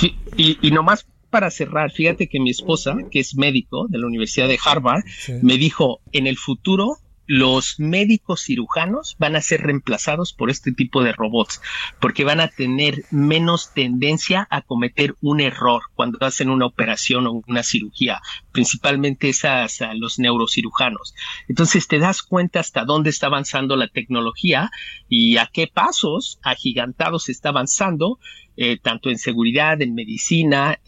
Y, 0.00 0.58
y, 0.62 0.70
nomás 0.70 1.06
para 1.30 1.50
cerrar, 1.50 1.90
fíjate 1.90 2.28
que 2.28 2.38
mi 2.38 2.50
esposa, 2.50 2.96
que 3.10 3.20
es 3.20 3.34
médico 3.34 3.88
de 3.88 3.98
la 3.98 4.06
Universidad 4.06 4.46
de 4.46 4.58
Harvard, 4.64 5.02
me 5.42 5.56
dijo, 5.56 6.00
en 6.12 6.26
el 6.26 6.36
futuro 6.36 6.98
los 7.26 7.78
médicos 7.78 8.42
cirujanos 8.42 9.16
van 9.18 9.36
a 9.36 9.40
ser 9.40 9.62
reemplazados 9.62 10.32
por 10.32 10.50
este 10.50 10.72
tipo 10.72 11.02
de 11.02 11.12
robots, 11.12 11.60
porque 12.00 12.24
van 12.24 12.40
a 12.40 12.48
tener 12.48 13.04
menos 13.10 13.72
tendencia 13.74 14.46
a 14.50 14.62
cometer 14.62 15.14
un 15.20 15.40
error 15.40 15.82
cuando 15.94 16.18
hacen 16.24 16.50
una 16.50 16.66
operación 16.66 17.26
o 17.26 17.42
una 17.46 17.62
cirugía, 17.62 18.20
principalmente 18.52 19.28
esas 19.28 19.80
a 19.82 19.94
los 19.94 20.18
neurocirujanos. 20.18 21.14
Entonces 21.48 21.88
te 21.88 21.98
das 21.98 22.22
cuenta 22.22 22.60
hasta 22.60 22.84
dónde 22.84 23.10
está 23.10 23.26
avanzando 23.26 23.76
la 23.76 23.88
tecnología 23.88 24.70
y 25.08 25.36
a 25.36 25.46
qué 25.46 25.66
pasos 25.66 26.38
agigantados 26.42 27.28
está 27.28 27.50
avanzando 27.50 28.18
eh, 28.58 28.78
tanto 28.78 29.10
en 29.10 29.18
seguridad, 29.18 29.82
en 29.82 29.94
medicina, 29.94 30.80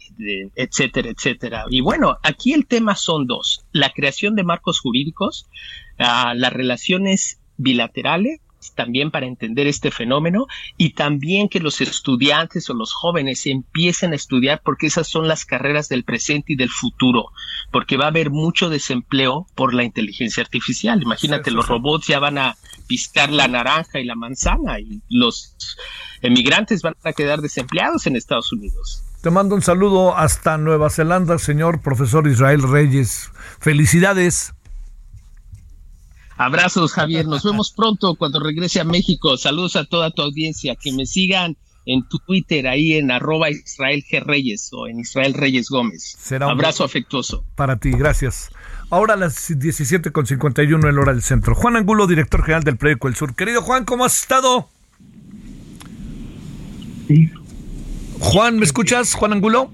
etcétera, 0.55 1.09
etcétera. 1.09 1.65
Y 1.69 1.81
bueno, 1.81 2.17
aquí 2.23 2.53
el 2.53 2.65
tema 2.65 2.95
son 2.95 3.27
dos, 3.27 3.63
la 3.71 3.91
creación 3.91 4.35
de 4.35 4.43
marcos 4.43 4.79
jurídicos, 4.79 5.47
ah, 5.99 6.33
las 6.35 6.53
relaciones 6.53 7.39
bilaterales 7.57 8.39
también 8.75 9.11
para 9.11 9.25
entender 9.25 9.67
este 9.67 9.91
fenómeno 9.91 10.47
y 10.77 10.91
también 10.91 11.49
que 11.49 11.59
los 11.59 11.81
estudiantes 11.81 12.69
o 12.69 12.73
los 12.73 12.93
jóvenes 12.93 13.45
empiecen 13.45 14.13
a 14.13 14.15
estudiar 14.15 14.61
porque 14.63 14.87
esas 14.87 15.07
son 15.07 15.27
las 15.27 15.45
carreras 15.45 15.89
del 15.89 16.03
presente 16.03 16.53
y 16.53 16.55
del 16.55 16.69
futuro, 16.69 17.27
porque 17.71 17.97
va 17.97 18.05
a 18.05 18.09
haber 18.09 18.29
mucho 18.29 18.69
desempleo 18.69 19.47
por 19.55 19.73
la 19.73 19.83
inteligencia 19.83 20.43
artificial. 20.43 21.01
Imagínate, 21.01 21.51
los 21.51 21.67
robots 21.67 22.07
ya 22.07 22.19
van 22.19 22.37
a 22.37 22.57
piscar 22.87 23.31
la 23.31 23.47
naranja 23.47 23.99
y 23.99 24.05
la 24.05 24.15
manzana 24.15 24.79
y 24.79 25.01
los 25.09 25.55
emigrantes 26.21 26.81
van 26.81 26.95
a 27.03 27.13
quedar 27.13 27.41
desempleados 27.41 28.07
en 28.07 28.15
Estados 28.15 28.51
Unidos. 28.51 29.03
Te 29.21 29.29
mando 29.29 29.55
un 29.55 29.61
saludo 29.61 30.17
hasta 30.17 30.57
Nueva 30.57 30.89
Zelanda, 30.89 31.37
señor 31.39 31.81
profesor 31.81 32.27
Israel 32.27 32.63
Reyes. 32.63 33.31
Felicidades. 33.59 34.53
Abrazos, 36.39 36.93
Javier. 36.93 37.27
Nos 37.27 37.43
vemos 37.49 37.71
pronto 37.71 38.15
cuando 38.15 38.39
regrese 38.39 38.79
a 38.79 38.85
México. 38.85 39.37
Saludos 39.37 39.75
a 39.75 39.83
toda 39.83 40.09
tu 40.09 40.21
audiencia. 40.21 40.75
Que 40.75 40.93
me 40.93 41.05
sigan 41.05 41.57
en 41.85 42.07
Twitter, 42.07 42.67
ahí 42.67 42.93
en 42.93 43.11
arroba 43.11 43.49
Israel 43.49 44.03
G. 44.09 44.23
Reyes 44.23 44.69
o 44.71 44.87
en 44.87 44.99
Israel 44.99 45.33
Reyes 45.33 45.69
Gómez. 45.69 46.15
Será 46.17 46.49
Abrazo 46.49 46.85
afectuoso. 46.85 47.43
Para 47.55 47.75
ti, 47.77 47.91
gracias. 47.91 48.51
Ahora 48.89 49.15
a 49.15 49.17
las 49.17 49.49
17.51 49.49 50.89
en 50.89 50.97
hora 50.97 51.13
del 51.13 51.23
centro. 51.23 51.55
Juan 51.55 51.75
Angulo, 51.75 52.07
director 52.07 52.41
general 52.41 52.63
del 52.63 52.77
Proyecto 52.77 53.07
El 53.09 53.15
Sur. 53.15 53.35
Querido 53.35 53.61
Juan, 53.61 53.83
¿cómo 53.83 54.05
has 54.05 54.21
estado? 54.21 54.69
Sí. 57.07 57.31
Juan, 58.19 58.59
¿me 58.59 58.65
escuchas, 58.65 59.13
Juan 59.13 59.33
Angulo? 59.33 59.71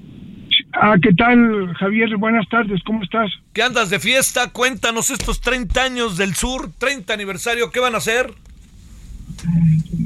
Ah, 0.78 0.96
¿qué 1.02 1.14
tal, 1.14 1.74
Javier? 1.76 2.18
Buenas 2.18 2.48
tardes, 2.50 2.84
¿cómo 2.84 3.02
estás? 3.02 3.32
¿Qué 3.54 3.64
andas 3.64 3.90
de 3.90 4.00
fiesta? 4.00 4.52
Cuéntanos 4.52 5.10
estos 5.10 5.40
30 5.40 5.82
años 5.82 6.18
del 6.18 6.34
sur, 6.34 6.70
30 6.78 7.14
aniversario, 7.14 7.72
¿qué 7.72 7.80
van 7.80 7.96
a 7.96 8.00
hacer? 8.00 8.28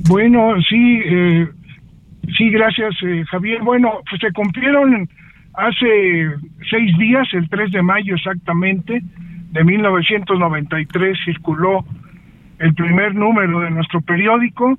Bueno, 0.07 0.53
sí, 0.61 1.01
eh, 1.05 1.47
sí, 2.37 2.49
gracias, 2.51 2.95
eh, 3.03 3.23
Javier. 3.31 3.61
Bueno, 3.63 3.93
pues 4.07 4.21
se 4.21 4.31
cumplieron 4.31 5.09
hace 5.55 6.29
seis 6.69 6.95
días, 6.99 7.27
el 7.33 7.49
3 7.49 7.71
de 7.71 7.81
mayo 7.81 8.15
exactamente, 8.15 9.01
de 9.51 9.63
1993, 9.63 11.17
circuló 11.25 11.83
el 12.59 12.75
primer 12.75 13.15
número 13.15 13.61
de 13.61 13.71
nuestro 13.71 14.01
periódico. 14.01 14.77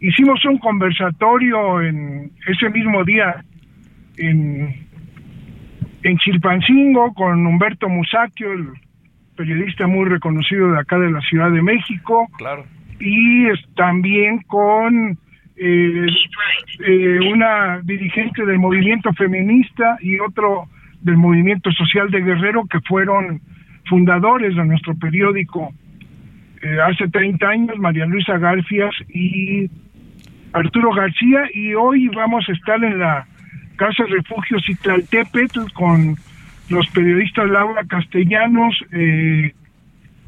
Hicimos 0.00 0.44
un 0.44 0.58
conversatorio 0.58 1.82
en 1.82 2.32
ese 2.48 2.68
mismo 2.70 3.04
día 3.04 3.44
en 4.16 4.89
en 6.02 6.18
Chilpancingo 6.18 7.12
con 7.14 7.46
Humberto 7.46 7.88
Musacchio, 7.88 8.52
el 8.52 8.68
periodista 9.36 9.86
muy 9.86 10.08
reconocido 10.08 10.72
de 10.72 10.78
acá 10.78 10.98
de 10.98 11.10
la 11.10 11.20
Ciudad 11.22 11.50
de 11.50 11.62
México. 11.62 12.28
Claro. 12.38 12.64
Y 12.98 13.46
también 13.74 14.42
con 14.42 15.18
eh, 15.56 16.06
eh, 16.86 17.18
una 17.32 17.80
dirigente 17.82 18.44
del 18.44 18.58
movimiento 18.58 19.12
feminista 19.14 19.96
y 20.00 20.18
otro 20.18 20.68
del 21.00 21.16
movimiento 21.16 21.70
social 21.72 22.10
de 22.10 22.20
Guerrero 22.20 22.64
que 22.66 22.80
fueron 22.80 23.40
fundadores 23.88 24.54
de 24.54 24.64
nuestro 24.64 24.94
periódico 24.96 25.72
eh, 26.62 26.78
hace 26.80 27.08
30 27.08 27.48
años, 27.48 27.78
María 27.78 28.04
Luisa 28.04 28.36
Garfias 28.36 28.94
y 29.08 29.70
Arturo 30.52 30.92
García, 30.92 31.44
y 31.54 31.74
hoy 31.74 32.08
vamos 32.08 32.46
a 32.48 32.52
estar 32.52 32.82
en 32.84 32.98
la 32.98 33.26
Casa 33.80 34.04
Refugio 34.04 34.60
Citlaltépetl 34.60 35.72
con 35.72 36.14
los 36.68 36.86
periodistas 36.88 37.48
Laura 37.48 37.82
Castellanos, 37.88 38.76
eh, 38.92 39.54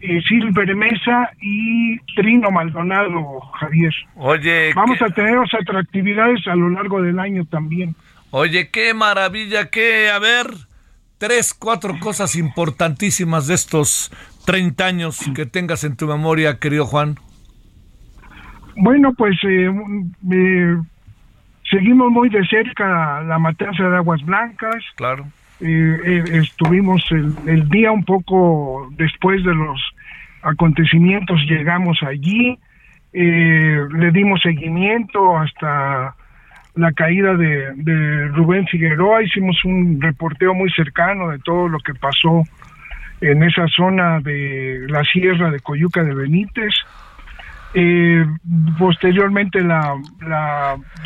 eh, 0.00 0.22
Silver 0.26 0.74
Mesa 0.74 1.30
y 1.38 1.98
Trino 2.16 2.50
Maldonado, 2.50 3.40
Javier. 3.60 3.92
Oye, 4.16 4.72
vamos 4.74 5.02
a 5.02 5.10
tener 5.10 5.36
otras 5.36 5.84
actividades 5.84 6.46
a 6.46 6.54
lo 6.54 6.70
largo 6.70 7.02
del 7.02 7.18
año 7.18 7.44
también. 7.44 7.94
Oye, 8.30 8.70
qué 8.70 8.94
maravilla, 8.94 9.68
qué, 9.68 10.08
a 10.08 10.18
ver, 10.18 10.46
tres, 11.18 11.52
cuatro 11.52 11.98
cosas 12.00 12.36
importantísimas 12.36 13.48
de 13.48 13.54
estos 13.54 14.10
30 14.46 14.86
años 14.86 15.20
que 15.34 15.44
tengas 15.44 15.84
en 15.84 15.98
tu 15.98 16.06
memoria, 16.06 16.58
querido 16.58 16.86
Juan. 16.86 17.18
Bueno, 18.76 19.12
pues 19.12 19.36
eh, 19.44 19.70
eh, 20.32 20.76
seguimos 21.72 22.12
muy 22.12 22.28
de 22.28 22.46
cerca 22.46 23.22
la 23.22 23.38
matanza 23.38 23.88
de 23.88 23.96
Aguas 23.96 24.22
Blancas. 24.22 24.84
Claro. 24.94 25.24
Eh, 25.60 26.22
estuvimos 26.32 27.02
el, 27.10 27.68
día 27.68 27.90
un 27.90 28.04
poco 28.04 28.88
después 28.96 29.42
de 29.44 29.54
los 29.54 29.80
acontecimientos, 30.42 31.40
llegamos 31.48 31.98
allí, 32.02 32.58
le 33.12 34.10
dimos 34.12 34.40
seguimiento 34.40 35.38
hasta 35.38 36.16
la 36.74 36.92
caída 36.92 37.34
de, 37.34 37.72
de, 37.76 38.28
Rubén 38.28 38.66
Figueroa, 38.66 39.22
hicimos 39.22 39.56
un 39.64 40.00
reporteo 40.00 40.54
muy 40.54 40.70
cercano 40.70 41.28
de 41.28 41.38
todo 41.38 41.68
lo 41.68 41.78
que 41.78 41.94
pasó 41.94 42.42
en 43.20 43.42
esa 43.44 43.68
zona 43.68 44.20
de 44.20 44.86
la 44.88 45.04
sierra 45.04 45.50
de 45.50 45.60
Coyuca 45.60 46.02
de 46.02 46.14
Benítez. 46.14 46.74
Eh, 47.74 48.26
posteriormente 48.78 49.62
la, 49.62 49.96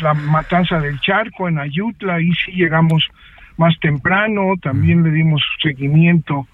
la, 0.01 0.13
matanza 0.13 0.79
del 0.79 0.99
charco 0.99 1.47
en 1.47 1.59
Ayutla, 1.59 2.15
ahí 2.15 2.31
sí 2.33 2.51
llegamos 2.51 3.07
más 3.55 3.79
temprano, 3.79 4.53
también 4.61 5.01
le 5.01 5.11
dimos 5.11 5.41
seguimiento 5.61 6.45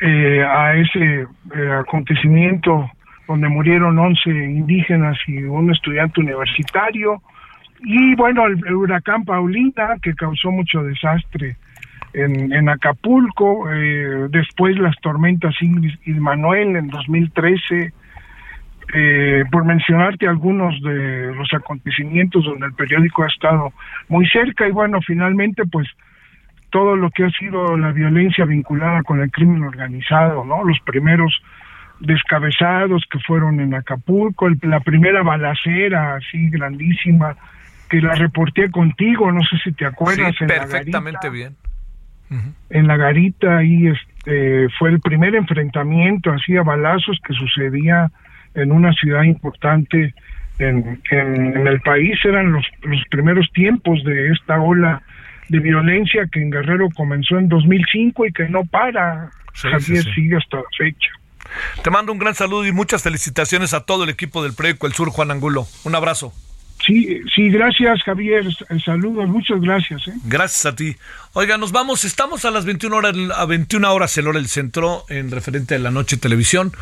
eh, 0.00 0.44
a 0.44 0.74
ese 0.74 1.22
eh, 1.22 1.70
acontecimiento 1.80 2.90
donde 3.28 3.48
murieron 3.48 3.96
11 3.96 4.28
indígenas 4.28 5.16
y 5.28 5.44
un 5.44 5.70
estudiante 5.70 6.20
universitario. 6.20 7.22
Y 7.84 8.14
bueno, 8.16 8.46
el, 8.46 8.74
huracán 8.74 9.24
Paulina, 9.24 9.96
que 10.02 10.14
causó 10.14 10.50
mucho 10.50 10.82
desastre 10.82 11.56
en, 12.12 12.52
en 12.52 12.68
Acapulco, 12.68 13.68
después 14.30 14.78
las 14.78 14.96
tormentas 15.00 15.54
Ingrid 15.60 15.98
y 16.06 16.12
Manuel 16.12 16.76
en 16.76 16.88
2013, 16.88 17.92
eh, 18.94 19.44
por 19.50 19.64
mencionarte 19.64 20.28
algunos 20.28 20.80
de 20.82 21.34
los 21.34 21.52
acontecimientos 21.52 22.44
donde 22.44 22.66
el 22.66 22.74
periódico 22.74 23.24
ha 23.24 23.28
estado 23.28 23.72
muy 24.08 24.26
cerca 24.28 24.68
y 24.68 24.70
bueno, 24.70 25.00
finalmente 25.02 25.64
pues 25.70 25.88
todo 26.70 26.94
lo 26.94 27.10
que 27.10 27.24
ha 27.24 27.30
sido 27.30 27.76
la 27.76 27.92
violencia 27.92 28.44
vinculada 28.44 29.02
con 29.02 29.20
el 29.20 29.30
crimen 29.30 29.62
organizado, 29.62 30.44
¿no? 30.44 30.62
Los 30.64 30.78
primeros 30.80 31.34
descabezados 32.00 33.04
que 33.10 33.18
fueron 33.20 33.60
en 33.60 33.74
Acapulco, 33.74 34.48
la 34.62 34.80
primera 34.80 35.22
balacera 35.22 36.16
así 36.16 36.50
grandísima 36.50 37.36
que 37.88 38.00
la 38.00 38.14
reporté 38.14 38.70
contigo, 38.70 39.30
no 39.32 39.40
sé 39.42 39.56
si 39.64 39.72
te 39.72 39.86
acuerdas. 39.86 40.34
Sí, 40.38 40.44
perfectamente 40.44 41.30
bien. 41.30 41.56
En 42.70 42.88
la 42.88 42.96
garita 42.96 43.58
ahí 43.58 43.86
este, 43.86 44.68
fue 44.78 44.90
el 44.90 45.00
primer 45.00 45.36
enfrentamiento 45.36 46.32
así 46.32 46.56
a 46.56 46.62
balazos 46.62 47.18
que 47.24 47.32
sucedía 47.34 48.10
en 48.56 48.72
una 48.72 48.92
ciudad 48.94 49.22
importante 49.22 50.14
en, 50.58 51.00
en, 51.10 51.66
el 51.66 51.80
país. 51.80 52.18
Eran 52.24 52.52
los, 52.52 52.66
los 52.82 53.00
primeros 53.10 53.50
tiempos 53.52 54.02
de 54.04 54.32
esta 54.32 54.60
ola 54.60 55.02
de 55.48 55.60
violencia 55.60 56.26
que 56.32 56.42
en 56.42 56.50
Guerrero 56.50 56.88
comenzó 56.94 57.38
en 57.38 57.48
2005 57.48 58.26
y 58.26 58.32
que 58.32 58.48
no 58.48 58.64
para. 58.64 59.30
Javier 59.54 60.04
sigue 60.14 60.36
hasta 60.36 60.58
la 60.58 60.64
fecha. 60.76 61.08
Te 61.82 61.90
mando 61.90 62.12
un 62.12 62.18
gran 62.18 62.34
saludo 62.34 62.66
y 62.66 62.72
muchas 62.72 63.02
felicitaciones 63.02 63.72
a 63.72 63.84
todo 63.84 64.04
el 64.04 64.10
equipo 64.10 64.42
del 64.42 64.52
Proyecto 64.52 64.86
El 64.86 64.92
Sur, 64.92 65.08
Juan 65.10 65.30
Angulo. 65.30 65.66
Un 65.84 65.94
abrazo. 65.94 66.34
Sí, 66.84 67.20
sí, 67.34 67.48
gracias 67.48 68.02
Javier. 68.04 68.44
Saludos, 68.84 69.28
muchas 69.28 69.60
gracias. 69.60 70.06
¿eh? 70.08 70.12
Gracias 70.24 70.66
a 70.66 70.76
ti. 70.76 70.96
Oiga, 71.32 71.56
nos 71.56 71.72
vamos. 71.72 72.04
Estamos 72.04 72.44
a 72.44 72.50
las 72.50 72.64
21 72.64 72.94
horas, 72.94 73.14
a 73.34 73.46
21 73.46 73.92
horas 73.92 74.16
el 74.18 74.28
hora 74.28 74.38
del 74.38 74.48
centro 74.48 75.04
en 75.08 75.30
referente 75.30 75.74
a 75.74 75.78
la 75.78 75.90
noche 75.90 76.16
televisión. 76.16 76.72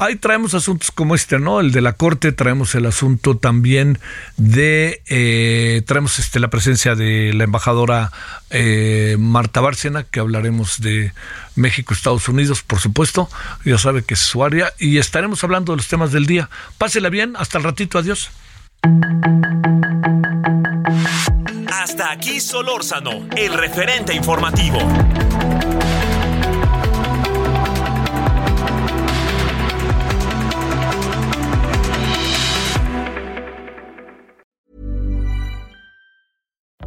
Ahí 0.00 0.16
traemos 0.16 0.54
asuntos 0.54 0.90
como 0.90 1.14
este, 1.14 1.38
¿no? 1.38 1.60
El 1.60 1.72
de 1.72 1.82
la 1.82 1.92
Corte, 1.92 2.32
traemos 2.32 2.74
el 2.74 2.86
asunto 2.86 3.36
también 3.36 3.98
de, 4.38 5.02
eh, 5.06 5.82
traemos 5.86 6.18
este, 6.18 6.40
la 6.40 6.48
presencia 6.48 6.94
de 6.94 7.34
la 7.34 7.44
embajadora 7.44 8.10
eh, 8.48 9.16
Marta 9.18 9.60
Bárcena, 9.60 10.04
que 10.04 10.18
hablaremos 10.18 10.80
de 10.80 11.12
México, 11.54 11.92
Estados 11.92 12.30
Unidos, 12.30 12.62
por 12.62 12.80
supuesto, 12.80 13.28
ya 13.66 13.76
sabe 13.76 14.02
que 14.02 14.14
es 14.14 14.20
su 14.20 14.42
área, 14.42 14.72
y 14.78 14.96
estaremos 14.96 15.44
hablando 15.44 15.74
de 15.74 15.76
los 15.76 15.88
temas 15.88 16.12
del 16.12 16.24
día. 16.24 16.48
Pásela 16.78 17.10
bien, 17.10 17.34
hasta 17.36 17.58
el 17.58 17.64
ratito, 17.64 17.98
adiós. 17.98 18.30
Hasta 21.70 22.10
aquí 22.10 22.40
Solórzano, 22.40 23.28
el 23.36 23.52
referente 23.52 24.14
informativo. 24.14 24.78